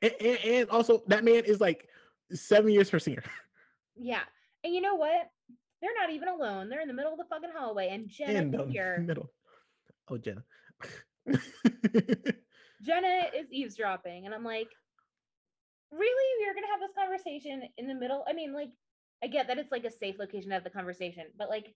[0.03, 1.89] and, and, and also that man is like
[2.33, 3.23] seven years her senior.
[3.97, 4.23] yeah
[4.65, 5.31] and you know what
[5.81, 8.51] they're not even alone they're in the middle of the fucking hallway and jenna in
[8.51, 9.31] the here middle.
[10.11, 10.43] Oh, Jenna.
[12.83, 14.69] Jenna is eavesdropping, and I'm like,
[15.93, 16.45] really?
[16.45, 18.25] You're gonna have this conversation in the middle?
[18.29, 18.71] I mean, like,
[19.23, 21.75] I get that it's like a safe location to have the conversation, but like,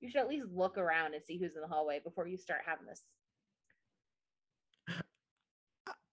[0.00, 2.60] you should at least look around and see who's in the hallway before you start
[2.66, 3.02] having this.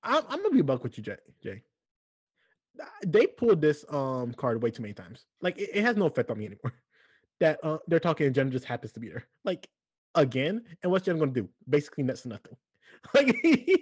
[0.04, 1.18] I'm, I'm gonna be a buck with you, Jay.
[1.44, 1.64] Jay.
[3.06, 5.26] They pulled this um card way too many times.
[5.42, 6.74] Like it, it has no effect on me anymore.
[7.42, 9.26] That uh, they're talking and Jen just happens to be there.
[9.46, 9.70] Like
[10.14, 11.48] again, and what's Jen gonna do?
[11.70, 12.58] Basically next to nothing.
[13.14, 13.34] Like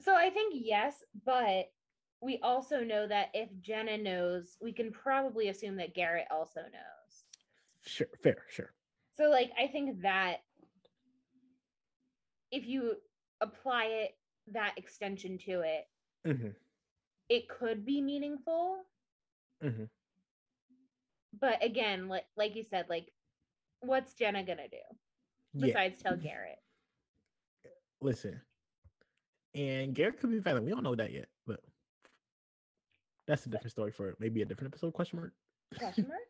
[0.00, 1.72] So I think yes, but
[2.22, 7.26] we also know that if Jenna knows, we can probably assume that Garrett also knows.
[7.82, 8.72] sure, fair, sure.
[9.16, 10.36] So like I think that
[12.52, 12.94] if you
[13.40, 14.10] apply it
[14.48, 15.88] that extension to it,
[16.24, 16.54] hmm
[17.28, 18.84] it could be meaningful.
[19.62, 19.84] hmm
[21.32, 23.12] But again, like like you said, like
[23.80, 24.78] what's Jenna gonna do
[25.54, 25.74] Yeah.
[25.74, 26.58] besides tell Garrett?
[28.00, 28.40] Listen,
[29.54, 30.64] and Garrett could be violent.
[30.64, 31.60] We don't know that yet, but
[33.26, 34.92] that's a different story for maybe a different episode.
[34.92, 35.32] Question mark?
[35.76, 36.20] Question mark.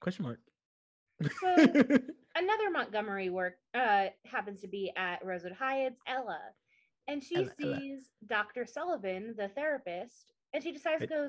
[0.00, 0.40] Question mark?
[1.40, 1.74] So
[2.34, 5.56] another Montgomery work uh happens to be at Rosewood.
[5.60, 6.40] It's Ella,
[7.08, 7.76] and she Ella, Ella.
[7.80, 8.64] sees Dr.
[8.66, 11.28] Sullivan, the therapist, and she decides to go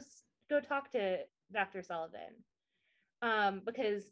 [0.49, 1.17] go talk to
[1.51, 1.81] Dr.
[1.81, 2.33] Sullivan.
[3.21, 4.03] Um, because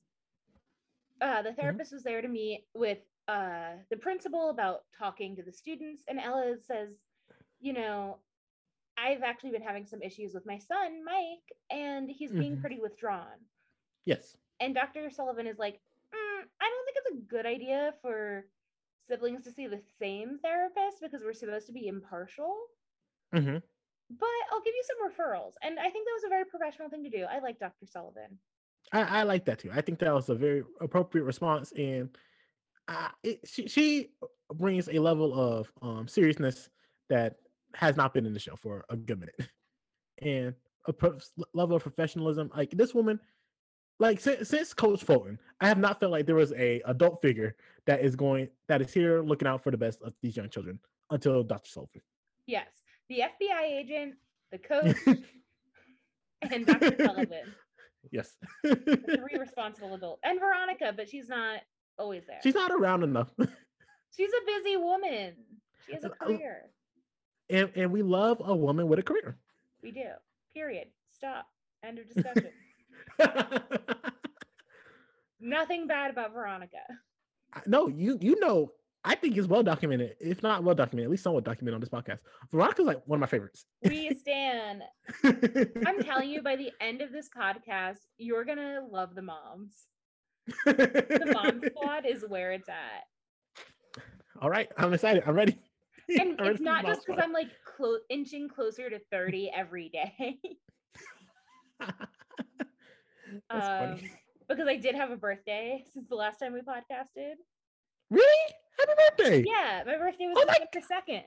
[1.21, 5.51] uh, the therapist was there to meet with uh, the principal about talking to the
[5.51, 6.95] students, and Ella says,
[7.59, 8.17] you know,
[8.97, 12.61] I've actually been having some issues with my son, Mike, and he's being Mhm.
[12.61, 13.37] pretty withdrawn.
[14.05, 14.37] Yes.
[14.59, 15.09] And Dr.
[15.09, 15.79] Sullivan is like,
[16.13, 18.47] "Mm, I don't think it's a good idea for
[19.07, 22.53] siblings to see the same therapist because we're supposed to be impartial.
[23.33, 23.57] hmm
[24.09, 25.53] But I'll give you some referrals.
[25.63, 27.25] And I think that was a very professional thing to do.
[27.29, 27.85] I like Dr.
[27.85, 28.37] Sullivan.
[28.93, 29.71] I, I like that too.
[29.73, 32.09] I think that was a very appropriate response, and
[32.87, 34.09] uh, it, she she
[34.53, 36.69] brings a level of um, seriousness
[37.09, 37.35] that
[37.73, 39.35] has not been in the show for a good minute,
[40.21, 40.53] and
[40.87, 41.19] a pro-
[41.53, 42.49] level of professionalism.
[42.55, 43.19] Like this woman,
[43.99, 47.55] like since, since Coach Fulton, I have not felt like there was a adult figure
[47.85, 50.79] that is going that is here looking out for the best of these young children
[51.09, 51.69] until Dr.
[51.69, 52.01] Sullivan.
[52.45, 52.67] Yes.
[53.09, 54.15] The FBI agent,
[54.51, 54.95] the coach,
[56.51, 56.95] and Dr.
[57.03, 57.53] Sullivan.
[58.11, 60.21] yes, three responsible adults.
[60.23, 61.61] And Veronica, but she's not
[61.97, 62.39] always there.
[62.43, 63.29] she's not around enough.
[64.15, 65.33] She's a busy woman.
[65.85, 66.71] She has a Uh, career.
[67.49, 69.37] and and we love a woman with a career.
[69.83, 70.05] We do.
[70.55, 70.87] Period.
[71.11, 71.45] Stop.
[71.83, 72.49] End of discussion.
[75.39, 76.77] Nothing bad about Veronica.
[77.65, 78.71] no, you you know,
[79.03, 80.15] I think it's well documented.
[80.19, 82.19] If not well documented, at least somewhat documented on this podcast.
[82.51, 83.65] Veronica's like one of my favorites.
[83.83, 84.83] We stand.
[85.23, 89.87] I'm telling you, by the end of this podcast, you're gonna love the moms.
[90.65, 94.03] The mom squad is where it's at.
[94.41, 95.23] All right, I'm excited.
[95.25, 95.57] I'm ready.
[96.09, 99.89] And I'm it's the not just because I'm like clo- inching closer to 30 every
[99.89, 100.39] day.
[103.49, 103.99] Um,
[104.47, 107.33] because I did have a birthday since the last time we podcasted.
[108.09, 108.53] Really?
[108.79, 109.43] Happy birthday!
[109.45, 111.23] Yeah, my birthday was Oh my December 2nd.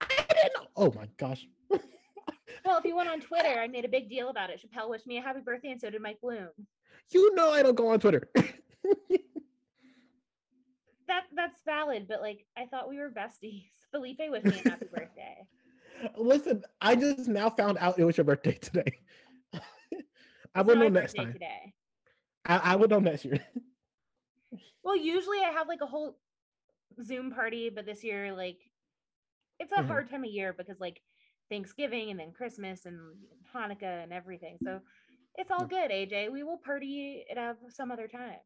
[0.00, 0.66] I didn't know.
[0.76, 1.46] Oh my gosh.
[2.64, 4.60] Well, if you went on Twitter, I made a big deal about it.
[4.60, 6.48] Chappelle wished me a happy birthday, and so did Mike Bloom.
[7.10, 8.28] you know I don't go on Twitter.
[11.08, 13.70] That that's valid, but like I thought we were besties.
[13.90, 15.38] Felipe wished me a happy birthday.
[16.16, 18.92] Listen, I just now found out it was your birthday today.
[20.58, 21.32] I will know next time.
[21.32, 21.72] Today.
[22.44, 23.40] I, I will know next year.
[24.82, 26.18] Well, usually I have like a whole
[27.02, 28.56] Zoom party, but this year, like,
[29.60, 29.86] it's a Mhm.
[29.86, 31.02] hard time of year because like
[31.50, 32.98] Thanksgiving and then Christmas and
[33.54, 34.56] Hanukkah and everything.
[34.64, 34.80] So
[35.36, 36.30] it's all good, AJ.
[36.32, 38.38] We will party it up some other time.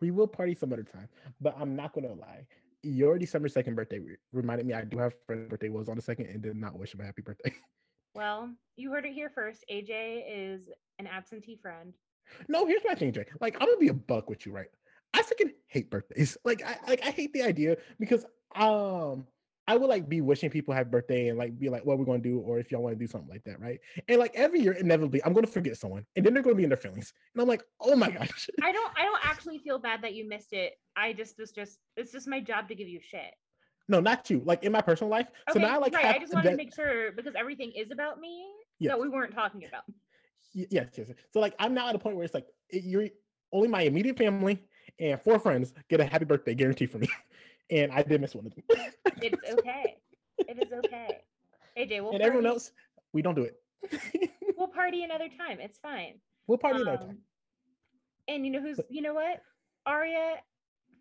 [0.00, 1.08] We will party some other time,
[1.40, 2.46] but I'm not gonna lie.
[2.82, 5.96] Your December second birthday re- reminded me I do have a friend's birthday was on
[5.96, 7.54] the second and did not wish him a happy birthday.
[8.16, 9.62] Well, you heard it here first.
[9.70, 11.92] AJ is an absentee friend.
[12.48, 13.26] no, here's my thing, Jay.
[13.42, 14.68] Like I'm gonna be a buck with you, right?
[15.12, 16.38] I freaking hate birthdays.
[16.44, 18.24] Like I like I hate the idea because
[18.54, 19.26] um
[19.68, 22.20] I would like be wishing people happy birthday and like be like what we're gonna
[22.20, 23.80] do or if y'all want to do something like that, right?
[24.08, 26.70] And like every year, inevitably, I'm gonna forget someone and then they're gonna be in
[26.70, 28.48] their feelings, and I'm like, oh my gosh.
[28.62, 30.72] I don't I don't actually feel bad that you missed it.
[30.96, 33.34] I just was just it's just my job to give you shit.
[33.88, 34.42] No, not you.
[34.44, 35.28] Like in my personal life.
[35.48, 36.04] Okay, so now I like right.
[36.04, 38.44] have I just wanted to make sure because everything is about me
[38.78, 38.92] Yes.
[38.92, 39.84] that we weren't talking about.
[40.52, 41.10] Yes, yes.
[41.32, 43.08] So like I'm now at a point where it's like it- you're
[43.52, 44.62] only my immediate family
[44.98, 47.08] and four friends get a happy birthday guarantee for me,
[47.70, 48.64] and I did miss one of them.
[49.22, 49.96] It's okay.
[50.38, 51.18] it is okay.
[51.78, 52.72] AJ, we'll and everyone else,
[53.12, 54.30] we don't do it.
[54.56, 55.58] we'll party another time.
[55.60, 56.14] It's fine.
[56.46, 57.18] we'll party another Um, time.
[58.28, 59.40] And you know who's you know what?
[59.86, 60.36] Aria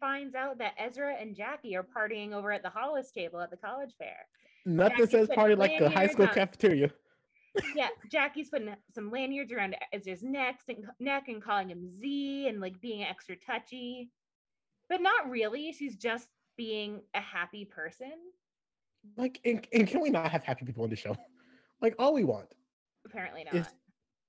[0.05, 3.57] finds out that Ezra and Jackie are partying over at the Hollis table at the
[3.57, 4.17] college fair.
[4.63, 6.91] Nothing Jackie's says party like a high school on- cafeteria.
[7.73, 12.59] Yeah, Jackie's putting some lanyards around Ezra's neck and neck and calling him Z and
[12.59, 14.09] like being extra touchy.
[14.89, 15.71] But not really.
[15.71, 18.11] She's just being a happy person.
[19.15, 21.15] Like, and, and can we not have happy people on the show?
[21.81, 22.47] Like, all we want
[23.05, 23.53] Apparently not.
[23.53, 23.67] is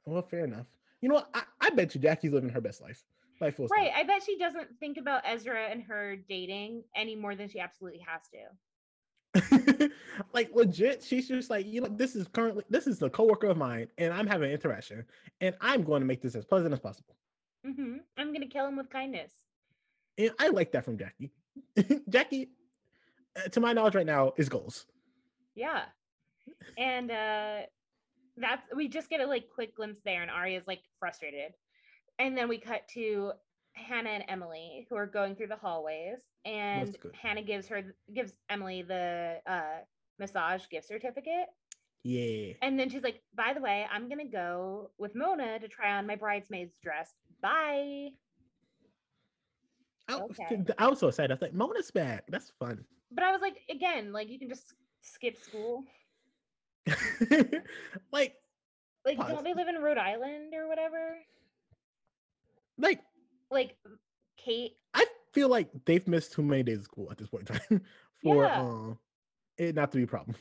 [0.05, 0.67] well, fair enough.
[1.01, 1.31] You know what?
[1.33, 3.05] I, I bet you Jackie's living her best life.
[3.41, 3.91] Life full Right.
[3.95, 8.01] I bet she doesn't think about Ezra and her dating any more than she absolutely
[8.07, 9.91] has to.
[10.33, 13.57] like legit, she's just like, you know, this is currently this is a coworker of
[13.57, 15.05] mine, and I'm having an interaction,
[15.41, 17.17] and I'm going to make this as pleasant as possible.
[17.67, 17.97] mm-hmm.
[18.17, 19.33] I'm gonna kill him with kindness.
[20.19, 21.33] And I like that from Jackie.
[22.09, 22.51] Jackie,
[23.37, 24.87] uh, to my knowledge, right now is goals.
[25.55, 25.83] Yeah.
[26.79, 27.59] And uh
[28.39, 31.53] that's we just get a like quick glimpse there, and Aria's like frustrated.
[32.19, 33.33] And then we cut to
[33.75, 36.97] Hanna and Emily who are going through the hallways, and.
[37.21, 39.81] Hanna gives her gives Emily the uh
[40.19, 41.47] massage gift certificate.
[42.03, 42.53] Yeah.
[42.63, 46.07] And then she's like, by the way, I'm gonna go with Mona to try on
[46.07, 47.13] my bridesmaid's dress.
[47.43, 48.11] Bye.
[50.09, 50.63] I, was- Okay.
[50.79, 51.33] I was so excited.
[51.33, 52.25] I was like, Mona's back.
[52.29, 52.85] That's fun.
[53.11, 55.85] But I was like, again, like you can just skip school.
[58.13, 58.35] like,
[59.05, 59.31] Like, Pause.
[59.33, 61.17] don't they live in Rhode Island or whatever?
[62.79, 63.01] Like
[63.51, 63.77] Like,
[64.37, 64.73] Kate.
[64.95, 67.81] I feel like they've missed too many days of school at this point in time
[68.23, 68.61] for Yeah.
[68.61, 68.99] um,
[69.59, 70.37] it not to be a problem.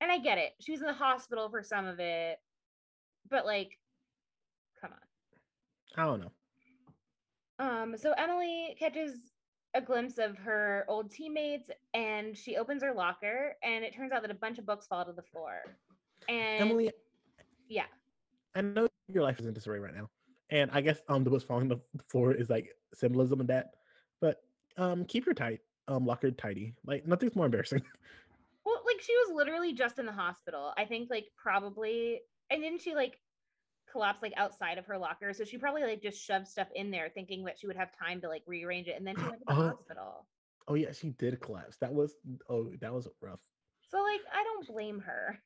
[0.00, 0.52] And I get it.
[0.60, 2.38] She was in the hospital for some of it.
[3.28, 3.78] But, like,
[4.80, 6.02] come on.
[6.02, 6.32] I don't know.
[7.58, 9.32] Um, so Emily catches
[9.74, 14.22] a glimpse of her old teammates and she opens her locker and it turns out
[14.22, 15.60] that a bunch of books fall to the floor.
[16.28, 16.90] And Emily,
[17.68, 17.84] yeah,
[18.54, 20.08] I know your life is in disarray right now,
[20.50, 23.74] and I guess um the books falling the floor is like symbolism of that.
[24.20, 24.42] But
[24.76, 26.74] um, keep your tight um locker tidy.
[26.84, 27.82] Like nothing's more embarrassing.
[28.64, 30.72] well, like she was literally just in the hospital.
[30.76, 32.20] I think like probably
[32.50, 33.18] and didn't she like
[33.90, 35.32] collapse like outside of her locker?
[35.32, 38.20] So she probably like just shoved stuff in there thinking that she would have time
[38.20, 39.68] to like rearrange it and then she went to the Oh.
[39.68, 40.26] hospital.
[40.68, 41.76] oh yeah, she did collapse.
[41.80, 42.14] That was
[42.48, 43.40] oh that was rough.
[43.90, 45.40] So like I don't blame her.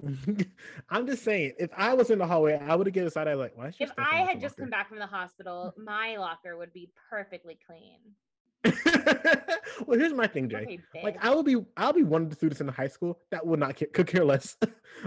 [0.90, 3.34] I'm just saying, if I was in the hallway, I would have get side I
[3.34, 3.72] like, why?
[3.78, 7.98] If I had just come back from the hospital, my locker would be perfectly clean.
[9.86, 10.62] well, here's my thing, Jay.
[10.62, 11.16] Okay, Like.
[11.24, 13.58] I will be, I'll be one of the students in the high school that would
[13.58, 14.56] not care, could care less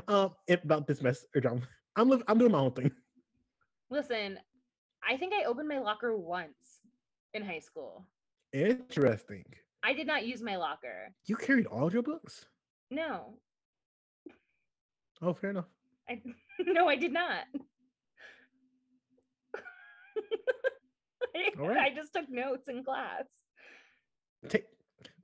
[0.07, 1.61] um about this mess or drama.
[1.95, 2.91] I'm I'm doing my own thing.
[3.89, 4.39] Listen,
[5.07, 6.81] I think I opened my locker once
[7.33, 8.05] in high school.
[8.51, 9.45] Interesting.
[9.83, 11.13] I did not use my locker.
[11.27, 12.45] You carried all your books?
[12.89, 13.37] No,
[15.25, 15.65] Oh, fair enough.
[16.07, 16.21] I
[16.59, 17.45] no, I did not.
[21.35, 21.77] I, right.
[21.77, 23.25] I just took notes in class.
[24.47, 24.65] Take.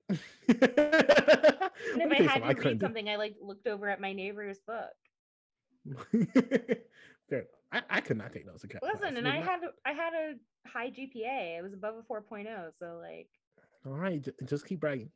[0.09, 4.57] And if I had to read do- something, I like looked over at my neighbor's
[4.67, 4.89] book.
[7.29, 7.45] fair.
[7.71, 8.63] I, I could not take notes.
[8.63, 8.81] in class.
[8.93, 10.33] Listen, and I not- had I had a
[10.67, 11.59] high GPA.
[11.59, 12.47] It was above a 4.0.
[12.77, 13.29] So like,
[13.85, 15.11] All right, just keep bragging.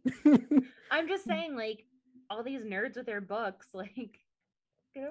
[0.92, 1.84] I'm just saying, like,
[2.30, 4.20] all these nerds with their books, like,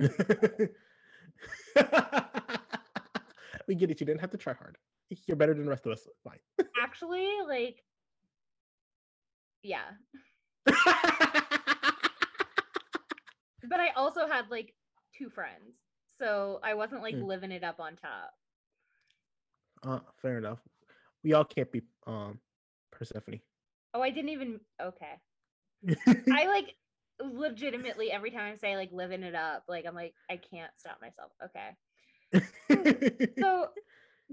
[3.69, 4.01] we get it.
[4.01, 4.79] You didn't have to try hard.
[5.27, 6.09] You're better than the rest of us.
[6.25, 6.39] Fine.
[6.83, 7.83] actually like
[9.63, 9.93] yeah
[10.67, 10.77] but
[13.81, 14.75] i also had like
[15.17, 15.77] two friends
[16.19, 17.23] so i wasn't like Hmm.
[17.25, 18.31] living it up on top
[19.87, 20.61] uh, fair enough.
[21.23, 22.39] We all can't be um
[22.93, 23.41] Persephone.
[23.95, 25.15] oh i didn't even okay
[26.33, 26.75] i like
[27.23, 30.99] legitimately every time i say like living it up like i'm like i can't stop
[31.01, 31.71] myself okay
[33.39, 33.69] so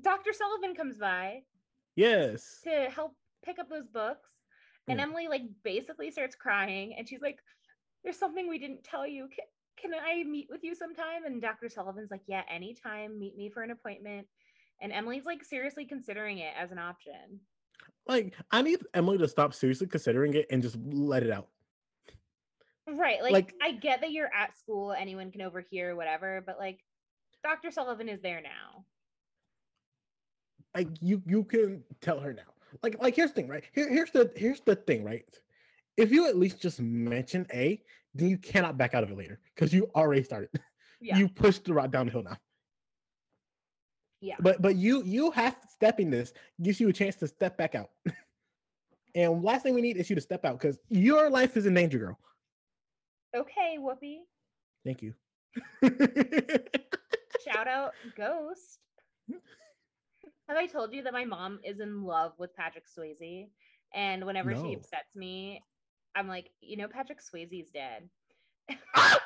[0.01, 1.41] dr sullivan comes by
[1.95, 2.59] yes.
[2.63, 4.29] to help pick up those books.
[4.87, 5.03] And Mm.
[5.03, 7.39] Emily like basically starts crying and she's like,
[8.03, 9.27] There's something we didn't tell you.
[9.27, 11.25] Can, can I meet with you sometime?
[11.25, 11.69] And Dr.
[11.69, 14.27] Sullivan's like, Yeah, anytime, meet me for an appointment.
[14.81, 17.39] And Emily's like seriously considering it as an option.
[18.07, 21.47] Like I need Emily to stop seriously considering it and just let it out.
[22.87, 23.21] Right.
[23.21, 26.79] Like, Like- I get that you're at school, anyone can overhear, whatever, but like
[27.43, 27.71] Dr.
[27.71, 28.85] Sullivan is there now.
[30.75, 32.53] Like you you can tell her now.
[32.81, 33.63] Like like here's the thing, right?
[33.73, 35.25] Here, here's the here's the thing, right?
[35.97, 37.81] If you at least just mention A,
[38.15, 40.49] then you cannot back out of it later because you already started.
[41.01, 41.17] Yeah.
[41.17, 42.37] You pushed the route down the hill now.
[44.21, 44.35] yeah.
[44.39, 47.89] But but you you have stepping this gives you a chance to step back out.
[49.15, 51.73] and last thing we need is you to step out because your life is in
[51.73, 52.19] danger, girl.
[53.35, 54.19] Okay, Whoopi.
[54.83, 55.13] Thank you.
[57.45, 58.79] Shout out Ghost.
[60.47, 63.47] Have I told you that my mom is in love with Patrick Swayze?
[63.93, 65.61] And whenever she upsets me,
[66.15, 68.09] I'm like, you know, Patrick Swayze's dead.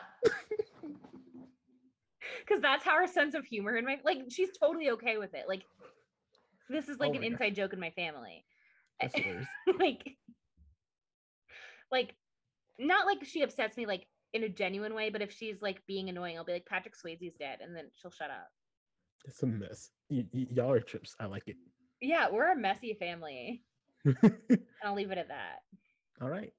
[2.40, 5.46] Because that's how her sense of humor in my like, she's totally okay with it.
[5.48, 5.64] Like,
[6.70, 8.46] this is like Oh an inside joke in my family.
[9.80, 10.18] Like,
[11.92, 12.16] like,
[12.80, 16.10] not like she upsets me like in a genuine way, but if she's like being
[16.10, 18.50] annoying, I'll be like, Patrick Swayze's dead, and then she'll shut up.
[19.26, 19.90] It's a mess.
[20.10, 21.16] Y- y- y'all are trips.
[21.20, 21.56] I like it.
[22.02, 23.64] Yeah, we're a messy family.
[24.22, 25.60] And I'll leave it at that.
[26.22, 26.54] All right.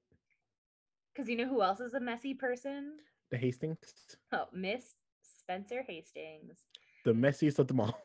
[1.13, 2.93] Because you know who else is a messy person?
[3.31, 3.77] The Hastings,
[4.33, 4.95] Oh, Miss
[5.39, 6.57] Spencer Hastings.
[7.05, 7.97] the messiest of them all.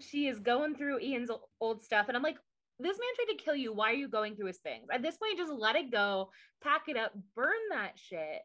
[0.00, 1.30] She is going through Ian's
[1.60, 2.08] old stuff.
[2.08, 2.38] And I'm like,
[2.84, 3.72] this man tried to kill you.
[3.72, 4.88] Why are you going through his things?
[4.92, 6.30] At this point, just let it go,
[6.62, 8.42] pack it up, burn that shit.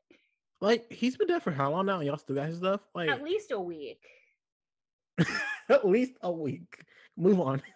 [0.59, 1.99] Like he's been dead for how long now?
[1.99, 2.81] Y'all still got his stuff?
[2.95, 4.03] Like At least a week.
[5.69, 6.83] at least a week.
[7.15, 7.61] Move on.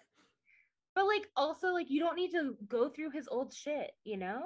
[0.94, 4.42] But like, also, like, you don't need to go through his old shit, you know?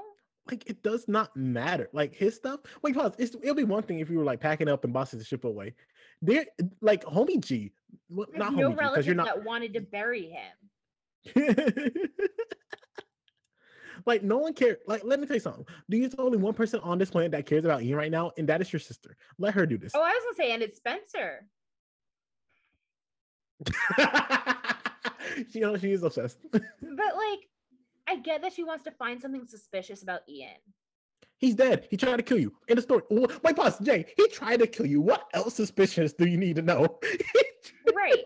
[0.49, 1.89] Like it does not matter.
[1.93, 2.61] Like his stuff.
[2.83, 3.15] Wait, pause.
[3.19, 5.45] It's, it'll be one thing if you were like packing up and bossing the ship
[5.45, 5.75] away.
[6.23, 6.47] There,
[6.81, 7.73] like homie G,
[8.09, 9.27] well, not no homie G because you're not.
[9.27, 10.53] that wanted to bury him.
[14.07, 14.79] Like no one cares.
[14.87, 15.67] Like let me tell you something.
[15.91, 18.49] Do you only one person on this planet that cares about Ian right now, and
[18.49, 19.17] that is your sister.
[19.39, 19.93] Let her do this.
[19.95, 21.47] Oh, I was gonna say, and it's Spencer.
[25.53, 26.39] you know she is obsessed.
[26.53, 27.41] but like,
[28.07, 30.51] I get that she wants to find something suspicious about Ian.
[31.39, 31.89] He's dead.
[31.91, 32.55] He tried to kill you.
[32.69, 33.03] In the story.
[33.11, 34.07] Wait, pause, Jay.
[34.17, 35.03] He tried to kill you.
[35.03, 36.99] What else suspicious do you need to know?
[37.95, 38.25] right.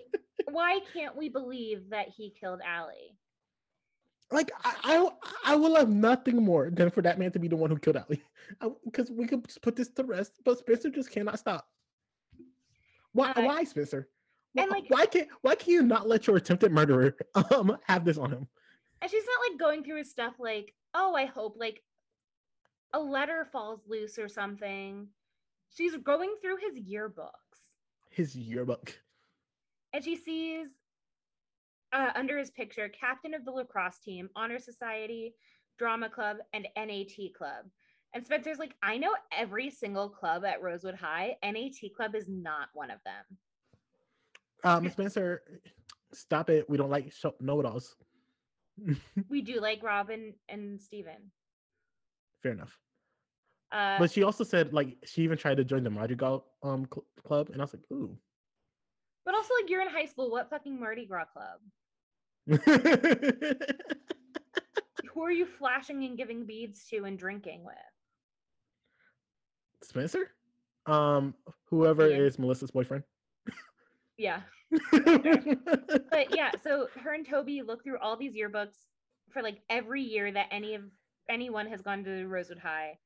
[0.53, 3.17] Why can't we believe that he killed Ali?
[4.33, 7.57] Like I, I, I will have nothing more than for that man to be the
[7.57, 8.23] one who killed Ali,
[8.85, 10.35] because we could just put this to rest.
[10.45, 11.67] But Spencer just cannot stop.
[13.13, 13.33] Why?
[13.33, 14.09] Uh, why, Spencer?
[14.57, 17.17] And like, why can't why can you not let your attempted murderer
[17.51, 18.47] um have this on him?
[19.03, 21.83] And she's not like going through his stuff like, oh, I hope like
[22.93, 25.09] a letter falls loose or something.
[25.75, 27.31] She's going through his yearbooks.
[28.11, 28.99] His yearbook.
[29.93, 30.69] And she sees
[31.93, 35.35] uh, under his picture captain of the lacrosse team, honor society,
[35.79, 37.67] drama club, and NAT club.
[38.13, 41.37] And Spencer's like, I know every single club at Rosewood High.
[41.45, 43.39] NAT club is not one of them.
[44.65, 45.43] Um, Spencer,
[46.13, 46.69] stop it.
[46.69, 47.97] We don't like know it alls.
[49.29, 51.31] we do like Robin and Steven.
[52.43, 52.79] Fair enough.
[53.73, 56.89] Uh, but she also said like she even tried to join the Mardi Gras um
[56.93, 58.17] cl- club, and I was like, ooh.
[59.31, 60.29] But also, like you're in high school.
[60.29, 61.61] What fucking Mardi Gras club?
[65.15, 67.77] Who are you flashing and giving beads to and drinking with?
[69.85, 70.33] Spencer?
[70.87, 71.35] Um,
[71.67, 72.17] whoever yeah.
[72.17, 73.05] is Melissa's boyfriend.
[74.19, 74.41] Yeah.
[74.93, 78.77] but yeah, so her and Toby look through all these yearbooks
[79.33, 80.83] for like every year that any of
[81.31, 82.99] anyone has gone to Rosewood High,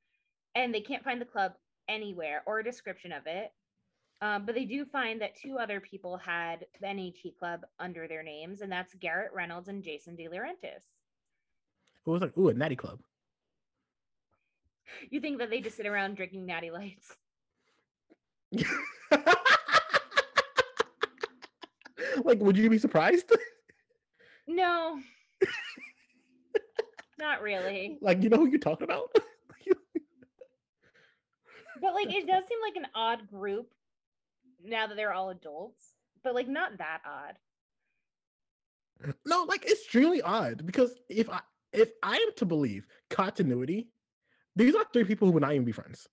[0.56, 1.52] and they can't find the club
[1.88, 3.52] anywhere or a description of it.
[4.24, 8.22] Um, but they do find that two other people had the NAT club under their
[8.22, 10.80] names, and that's Garrett Reynolds and Jason DiLaurentis.
[12.06, 13.00] Who was like, ooh, a natty club.
[15.10, 17.14] You think that they just sit around drinking natty lights?
[22.24, 23.30] like, would you be surprised?
[24.46, 25.00] No.
[27.18, 27.98] Not really.
[28.00, 29.10] Like, you know who you're talking about?
[31.82, 33.68] but like it does seem like an odd group
[34.64, 35.92] now that they're all adults,
[36.22, 37.34] but like not that odd.
[39.26, 41.40] No, like extremely odd because if I
[41.72, 43.88] if I am to believe continuity,
[44.56, 46.08] these are three people who would not even be friends.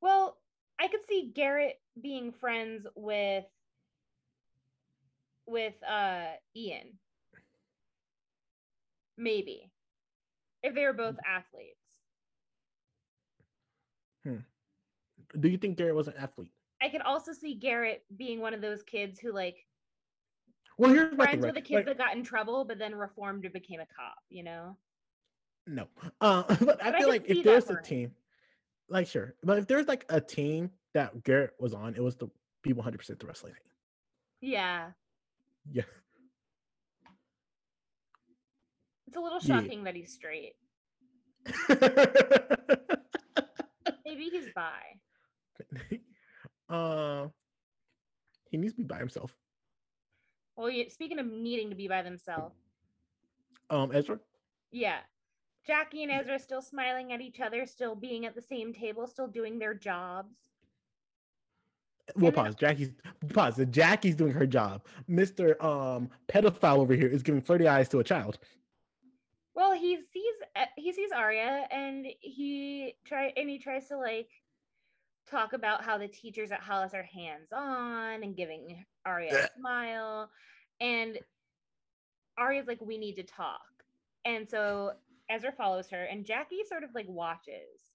[0.00, 0.38] Well,
[0.80, 3.44] I could see Garrett being friends with
[5.46, 6.98] with uh Ian.
[9.16, 9.70] Maybe.
[10.62, 11.30] If they were both hmm.
[11.30, 11.76] athletes.
[14.24, 15.38] Hmm.
[15.38, 16.52] Do you think Garrett was an athlete?
[16.82, 19.66] I could also see Garrett being one of those kids who like
[20.78, 23.80] well, here's friends with the kids that got in trouble, but then reformed and became
[23.80, 24.16] a cop.
[24.30, 24.76] You know.
[25.66, 25.86] No,
[26.20, 28.12] uh, but I but feel I like if there's a team,
[28.88, 32.28] like sure, but if there's like a team that Garrett was on, it was the
[32.62, 33.62] people 100 percent the wrestling team.
[34.40, 34.90] Yeah.
[35.70, 35.82] Yeah.
[39.06, 39.84] It's a little shocking yeah.
[39.84, 40.54] that he's straight.
[44.04, 44.70] Maybe he's bi.
[46.70, 47.26] Uh,
[48.50, 49.36] he needs to be by himself.
[50.56, 52.54] Well, yeah, speaking of needing to be by themselves.
[53.70, 54.20] Um, Ezra.
[54.70, 54.98] Yeah,
[55.66, 59.26] Jackie and Ezra still smiling at each other, still being at the same table, still
[59.26, 60.36] doing their jobs.
[62.16, 62.54] We'll pause.
[62.56, 62.90] Jackie's
[63.32, 63.60] pause.
[63.70, 64.84] Jackie's doing her job.
[65.06, 68.38] Mister um pedophile over here is giving flirty eyes to a child.
[69.54, 70.34] Well, he sees
[70.76, 74.28] he sees Aria and he try and he tries to like
[75.30, 80.30] talk about how the teachers at Hollis are hands on and giving Aria a smile.
[80.80, 81.18] And
[82.38, 83.60] Aria's like, we need to talk.
[84.24, 84.92] And so
[85.30, 87.92] Ezra follows her, and Jackie sort of like watches,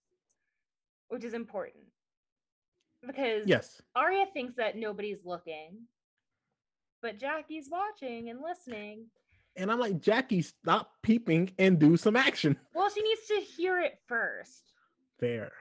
[1.10, 1.84] which is important
[3.06, 5.84] because yes, Aria thinks that nobody's looking,
[7.02, 9.06] but Jackie's watching and listening.
[9.58, 12.58] And I'm like, Jackie, stop peeping and do some action.
[12.74, 14.74] Well, she needs to hear it first.
[15.20, 15.52] Fair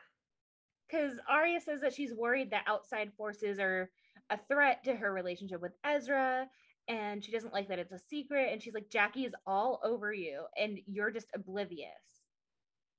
[0.95, 3.91] because Aria says that she's worried that outside forces are
[4.31, 6.49] a threat to her relationship with Ezra
[6.89, 10.13] and she doesn't like that it's a secret and she's like Jackie is all over
[10.13, 11.89] you and you're just oblivious.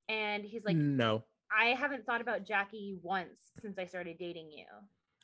[0.10, 1.24] And he's like No.
[1.56, 4.66] I haven't thought about Jackie once since I started dating you.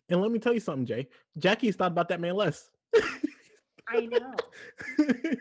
[0.10, 1.08] And let me tell you something, Jay.
[1.38, 2.70] Jackie's thought about that man less.
[3.88, 4.34] I know.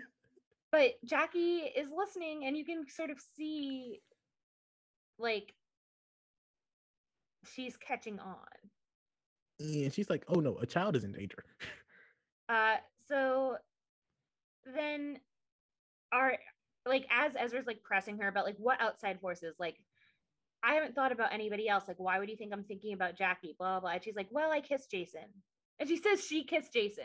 [0.73, 4.01] but Jackie is listening and you can sort of see
[5.19, 5.53] like
[7.55, 8.37] she's catching on.
[9.59, 11.45] And she's like, "Oh no, a child is in danger."
[12.49, 13.59] Uh, so
[14.75, 15.21] then
[16.13, 16.37] our
[16.85, 19.77] like as Ezra's like pressing her about like what outside forces, like
[20.65, 21.85] I haven't thought about anybody else.
[21.87, 23.55] Like, why would you think I'm thinking about Jackie?
[23.57, 23.91] Blah blah.
[23.91, 25.27] And she's like, Well, I kissed Jason.
[25.79, 27.05] And she says she kissed Jason.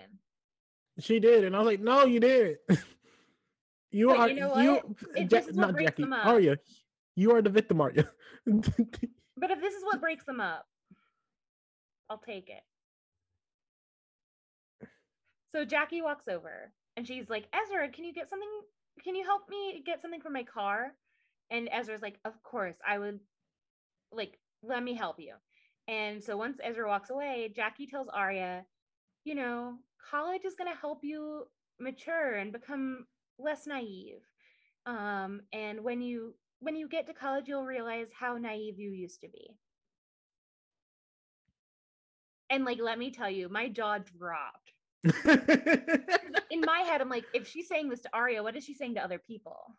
[0.99, 2.57] She did, and I was like, "No, you did.
[3.91, 6.05] you But are you know you, If Ja- not Jackie.
[6.11, 6.57] Aria,
[7.15, 8.09] you are the victim, Aria.
[9.37, 10.65] But if this is what breaks them up,
[12.09, 12.63] I'll take it.
[15.53, 18.49] So Jackie walks over and she's like, Ezra, can you get something?
[19.03, 20.93] Can you help me get something from my car?
[21.51, 23.19] And Ezra's like, Of course, I would
[24.11, 25.33] like, let me help you.
[25.87, 28.65] And so once Ezra walks away, Jackie tells Aria,
[29.23, 29.75] you know,
[30.09, 31.45] college is going to help you
[31.79, 33.05] mature and become
[33.37, 34.21] less naive.
[34.85, 39.21] Um, and when you when you get to college, you'll realize how naive you used
[39.21, 39.55] to be.
[42.49, 44.71] And like, let me tell you, my jaw dropped.
[46.51, 48.95] In my head, I'm like, if she's saying this to Aria, what is she saying
[48.95, 49.75] to other people?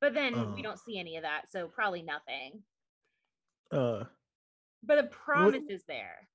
[0.00, 0.62] But then we Uh.
[0.62, 2.62] don't see any of that, so probably nothing.
[3.70, 4.04] uh,
[4.82, 6.28] But the promise is there.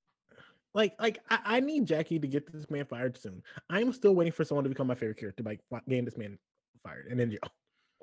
[0.73, 3.41] like, like I, I need Jackie to get this man fired soon.
[3.69, 6.37] I'm still waiting for someone to become my favorite character by fi- getting this man
[6.83, 7.39] fired and then jail.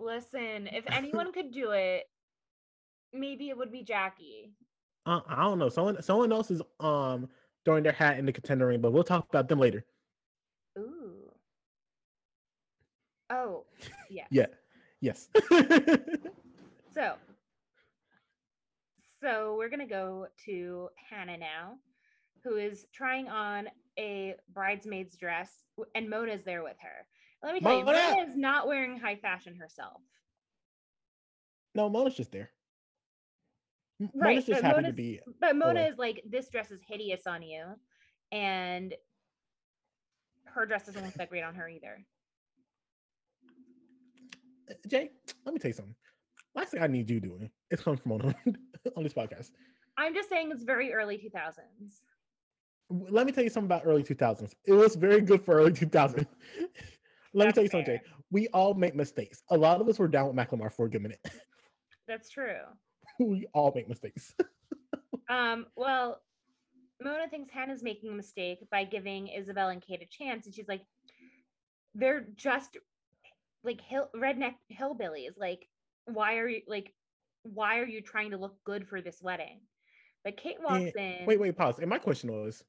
[0.03, 2.05] Listen, if anyone could do it,
[3.12, 4.53] maybe it would be Jackie.
[5.07, 5.68] Uh, I don't know.
[5.68, 7.28] Someone, someone else is um
[7.64, 9.84] throwing their hat in the contender ring, but we'll talk about them later.
[10.78, 11.30] Ooh.
[13.30, 13.64] Oh,
[14.11, 14.26] yeah.
[14.30, 14.46] Yeah.
[15.00, 15.28] Yes.
[16.94, 17.14] So,
[19.22, 21.78] so we're gonna go to Hanna now,
[22.44, 27.07] who is trying on a bridesmaid's dress, and Mona's there with her.
[27.43, 28.16] Let me tell you, Mona!
[28.28, 30.01] Is not wearing high fashion herself.
[31.74, 32.51] no, Mona's just there.
[34.01, 35.20] Right, Mona's just but happy to be.
[35.40, 35.88] But Mona Boy.
[35.88, 37.64] is like, this dress is hideous on you,
[38.30, 38.95] and
[40.45, 41.99] her dress doesn't look that great on her either.
[44.70, 45.11] Uh, Jay,
[45.45, 45.95] let me tell you something.
[46.55, 48.34] Last thing I need you doing is come from Mona
[48.97, 49.51] on this podcast.
[49.97, 52.01] I'm just saying it's very early 2000s.
[52.90, 54.53] Let me tell you something about early 2000s.
[54.66, 56.26] It was very good for early 2000s.
[57.35, 58.01] Let me tell you something, Jay.
[58.30, 59.43] We all make mistakes.
[59.51, 61.20] A lot of us were down with Macklemore for a good minute.
[62.09, 62.61] That's true.
[63.20, 64.35] we all make mistakes.
[65.28, 66.20] Um, well,
[67.03, 70.68] Mona thinks Hanna's making a mistake by giving Isabel and Kate a chance, and she's
[70.68, 70.83] like,
[71.95, 72.76] they're just
[73.64, 75.39] like hill redneck hillbillies.
[75.39, 75.68] Like,
[76.05, 76.93] why are you like,
[77.45, 79.61] why are you trying to look good for this wedding?
[80.22, 81.24] But Kate walks in.
[81.24, 81.78] Wait, wait, pause.
[81.78, 82.62] And my question was,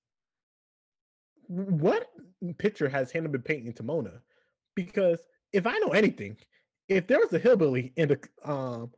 [1.48, 2.08] what
[2.58, 4.22] picture has Hanna been painting to Mona?
[4.76, 5.20] Because
[5.52, 6.38] if I know anything,
[6.90, 8.92] if there was a hillbilly in the um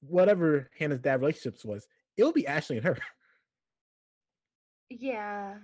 [0.00, 1.86] whatever Hanna's dad relationships was,
[2.16, 2.98] it would be Ashley and her.
[4.90, 5.58] Yeah.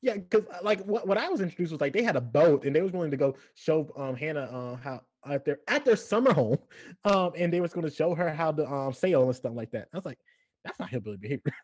[0.00, 2.74] yeah, because like what, what I was introduced was like they had a boat and
[2.74, 6.32] they was willing to go show um Hanna uh, how at their at their summer
[6.32, 6.58] home,
[7.04, 9.70] um and they was going to show her how to um sail and stuff like
[9.72, 9.88] that.
[9.92, 10.18] I was like,
[10.64, 11.52] that's not hillbilly behavior.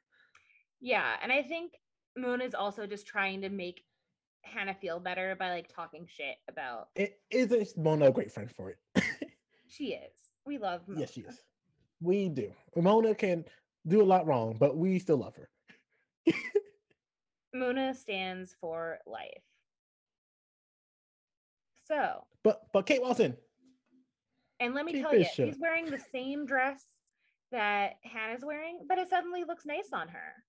[0.82, 1.16] Yeah.
[1.22, 1.72] And I think
[2.16, 3.84] Moon is also just trying to make
[4.43, 8.70] Hanna feel better by like talking shit about It isn't Mona a great friend for
[8.70, 8.78] it.
[9.68, 10.12] she is.
[10.45, 11.01] We love Mona.
[11.01, 11.38] Yes, she is.
[12.01, 12.53] We do.
[12.76, 13.45] Mona can
[13.86, 15.49] do a lot wrong, but we still love her.
[17.55, 19.43] Mona stands for life.
[21.86, 23.36] So, But but Kate Wilson,
[24.61, 26.82] and let me Kate tell you, she's wearing the same dress
[27.51, 30.45] that Hanna's wearing, but it suddenly looks nice on her.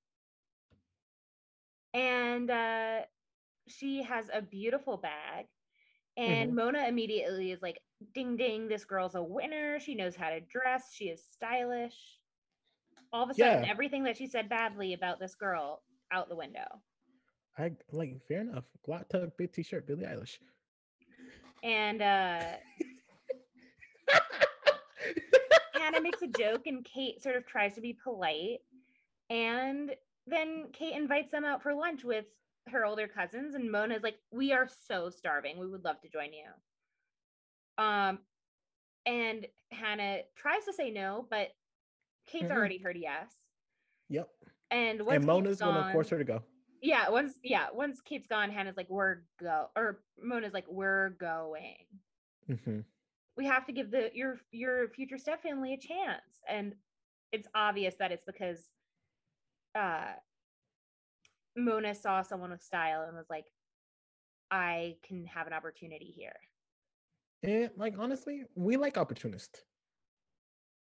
[1.94, 3.00] And uh,
[3.72, 5.46] she has a beautiful bag.
[6.18, 6.56] And Mm-hmm.
[6.56, 7.80] Mona immediately is like,
[8.14, 9.80] ding ding, this girl's a winner.
[9.80, 10.94] She knows how to dress.
[10.94, 12.20] She is stylish.
[13.14, 13.70] All of a sudden, Yeah.
[13.70, 16.82] everything that she said badly about this girl out the window.
[17.58, 18.66] I like fair enough.
[18.88, 20.38] Glock tug, big t-shirt, Billie Eilish.
[21.64, 22.42] And uh,
[25.74, 28.60] Hanna makes a joke and Kate sort of tries to be polite.
[29.30, 29.92] And
[30.28, 32.26] then Kate invites them out for lunch with
[32.72, 33.56] her older cousins.
[33.56, 35.60] And Mona's like, We are so starving.
[35.60, 37.84] We would love to join you.
[37.84, 38.20] Um,
[39.06, 41.50] and Hanna tries to say no, but
[42.28, 42.56] Kate's Mhm.
[42.56, 43.34] already heard yes.
[44.10, 44.30] yep.
[44.70, 46.44] And once and Mona's Kate's gonna force her to go.
[46.82, 51.86] Yeah, once yeah, once Kate's gone, Hanna's like, We're go or Mona's like, We're going.
[52.48, 52.82] hmm
[53.38, 56.76] we have to give the your your future step family a chance and
[57.32, 58.70] it's obvious that it's because
[59.74, 60.12] uh
[61.56, 63.52] mona saw someone with style and was like
[64.50, 66.36] i can have an opportunity here
[67.44, 69.64] And like honestly, we like opportunists.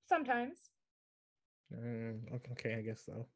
[0.04, 0.70] sometimes
[1.72, 3.26] Mm, okay, okay, I guess so.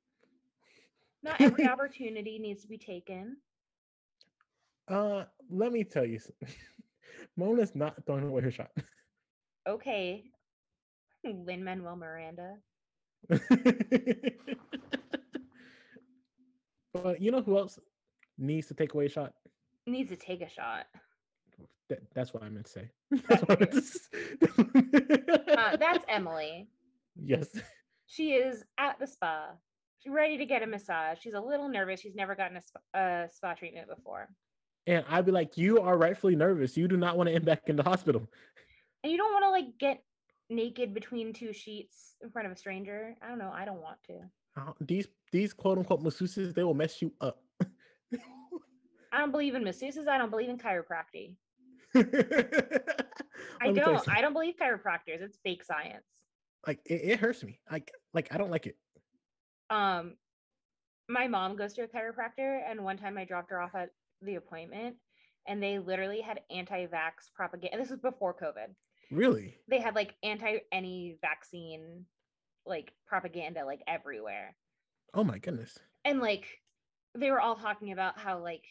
[1.23, 3.37] not every opportunity needs to be taken
[4.89, 6.21] Uh, let me tell you,
[7.37, 8.71] Mona's not throwing away her shot.
[9.67, 10.25] Okay.
[11.25, 12.57] Lin Manuel Miranda.
[16.95, 17.79] But you know who else
[18.39, 19.35] needs to take away a shot?
[19.87, 20.87] Needs to take a shot.
[21.91, 22.91] That, that's what I meant to say.
[23.29, 25.55] That's, what I meant to say.
[25.55, 26.67] Uh, that's Emily.
[27.23, 27.49] yes.
[28.07, 29.51] She is at the spa.
[29.99, 31.19] She's ready to get a massage.
[31.21, 32.01] She's a little nervous.
[32.01, 34.29] She's never gotten a spa, a spa treatment before.
[34.87, 36.77] And I'd be like, you are rightfully nervous.
[36.77, 38.29] You do not want to end back in the hospital.
[39.03, 40.03] And you don't want to like get
[40.51, 43.15] naked between two sheets in front of a stranger.
[43.23, 43.53] I don't know.
[43.55, 44.21] I don't want to.
[44.57, 47.43] Uh, these these quote unquote masseuses, they will mess you up.
[49.13, 50.09] I don't believe in masseuses.
[50.09, 51.37] I don't believe in chiropractic.
[51.95, 54.09] I me tell you don't.
[54.09, 55.21] I don't believe chiropractors.
[55.21, 56.05] It's fake science.
[56.67, 57.61] like it, it hurts me.
[57.71, 58.77] Like like I don't like it.
[59.71, 60.15] Um,
[61.09, 63.91] my mom goes to a chiropractor, and one time I dropped her off at
[64.23, 64.97] the appointment,
[65.47, 67.79] and they literally had anti-vax propaganda.
[67.79, 68.75] This was before COVID.
[69.11, 69.57] Really?
[69.69, 72.05] They had like anti any vaccine
[72.67, 74.57] like propaganda like everywhere.
[75.13, 75.79] Oh my goodness.
[76.05, 76.47] and like
[77.17, 78.65] they were all talking about how like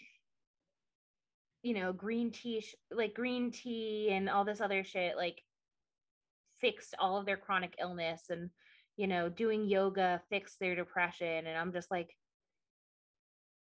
[1.62, 5.42] you know green tea sh- like green tea and all this other shit like
[6.60, 8.50] fixed all of their chronic illness and
[8.98, 12.16] you know doing yoga fixed their depression and i'm just like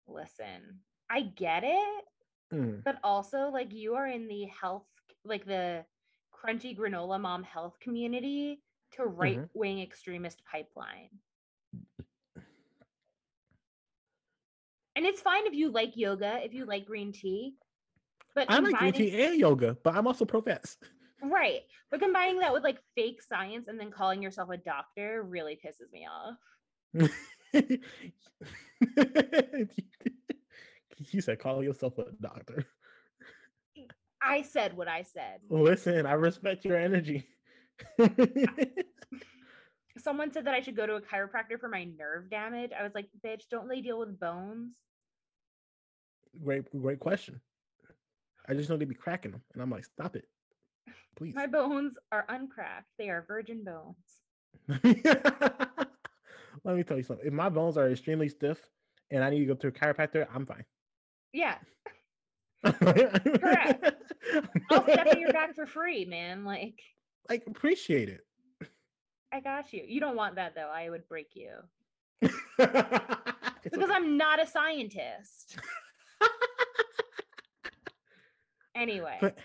[0.09, 2.05] listen i get it
[2.53, 2.83] Mm.
[2.83, 4.83] but also like you are in the health
[5.24, 5.85] like the
[6.35, 8.61] crunchy granola mom health community
[8.93, 9.20] to mm-hmm.
[9.20, 11.11] right wing extremist pipeline
[14.97, 17.55] and it's fine if you like yoga if you like green tea
[18.34, 20.76] but I like green tea and yoga, but I'm also pro-vax.
[21.22, 21.61] right
[21.91, 25.93] but combining that with like fake science and then calling yourself a doctor really pisses
[25.93, 26.36] me off
[31.12, 32.66] you said call yourself a doctor.
[34.22, 37.26] i said what i said Listen, I respect your energy.
[39.99, 42.93] someone said that i should go to a chiropractor for my nerve damage i was
[42.95, 44.76] like bitch don't they deal with bones
[46.45, 47.41] great, great question.
[48.49, 50.24] I just know they'd be cracking them, and I'm like, stop it,
[51.16, 51.35] please.
[51.35, 54.20] my bones are uncracked they are virgin bones
[56.64, 57.26] Let me tell you something.
[57.26, 58.59] If my bones are extremely stiff
[59.11, 60.64] and I need to go to a chiropractor, I'm fine.
[61.33, 61.57] yeah
[62.64, 63.93] Correct.
[64.70, 66.45] I'll step in your back for free, man.
[66.45, 66.78] Like,
[67.28, 68.20] Like appreciate it.
[69.32, 69.82] I got you.
[69.86, 70.70] You don't want that though.
[70.72, 71.50] I would break you
[72.20, 72.38] because
[73.72, 73.92] okay.
[73.92, 75.58] I'm not a scientist.
[78.74, 79.38] anyway, But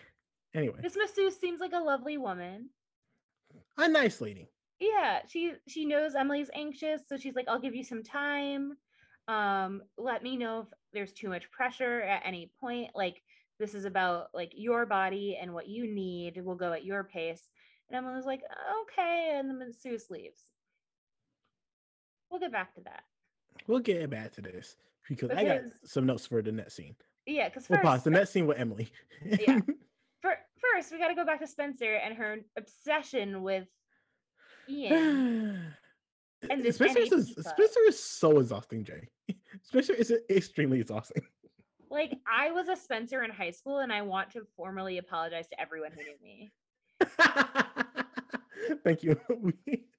[0.54, 2.70] anyway, this masseuse seems like a lovely woman.
[3.78, 4.50] a nice lady.
[4.80, 8.74] Yeah, she she knows Emily's anxious, so she's like, "I'll give you some time.
[9.28, 12.92] Um, let me know if there's too much pressure at any point.
[12.96, 13.22] Like,
[13.60, 16.40] this is about like your body and what you need.
[16.44, 17.50] We'll go at your pace."
[17.90, 18.42] And Emily was like,
[18.82, 20.42] "Okay," and the masseuse leaves.
[22.30, 23.04] We'll get back to that.
[23.68, 24.76] We'll get back to this
[25.08, 26.96] because I got some notes for the next scene.
[27.26, 28.92] Yeah, because We'll pause the next scene with Emily.
[29.24, 29.60] Yeah.
[30.22, 33.68] fir- first we got to go back to Spencer and her obsession with
[34.70, 35.60] Ian.
[36.48, 39.08] And this Spencer, is, Spencer is so exhausting, Jay.
[39.64, 41.24] Spencer is extremely exhausting.
[41.90, 45.60] like I was a Spencer in high school, and I want to formally apologize to
[45.60, 46.52] everyone who knew me.
[48.84, 49.20] Thank you.
[49.42, 49.54] We,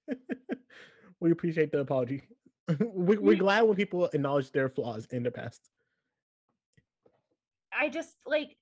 [1.21, 2.23] we appreciate the apology.
[2.79, 5.71] We, we're We- glad when people acknowledge their flaws in the past.
[7.79, 8.57] I just like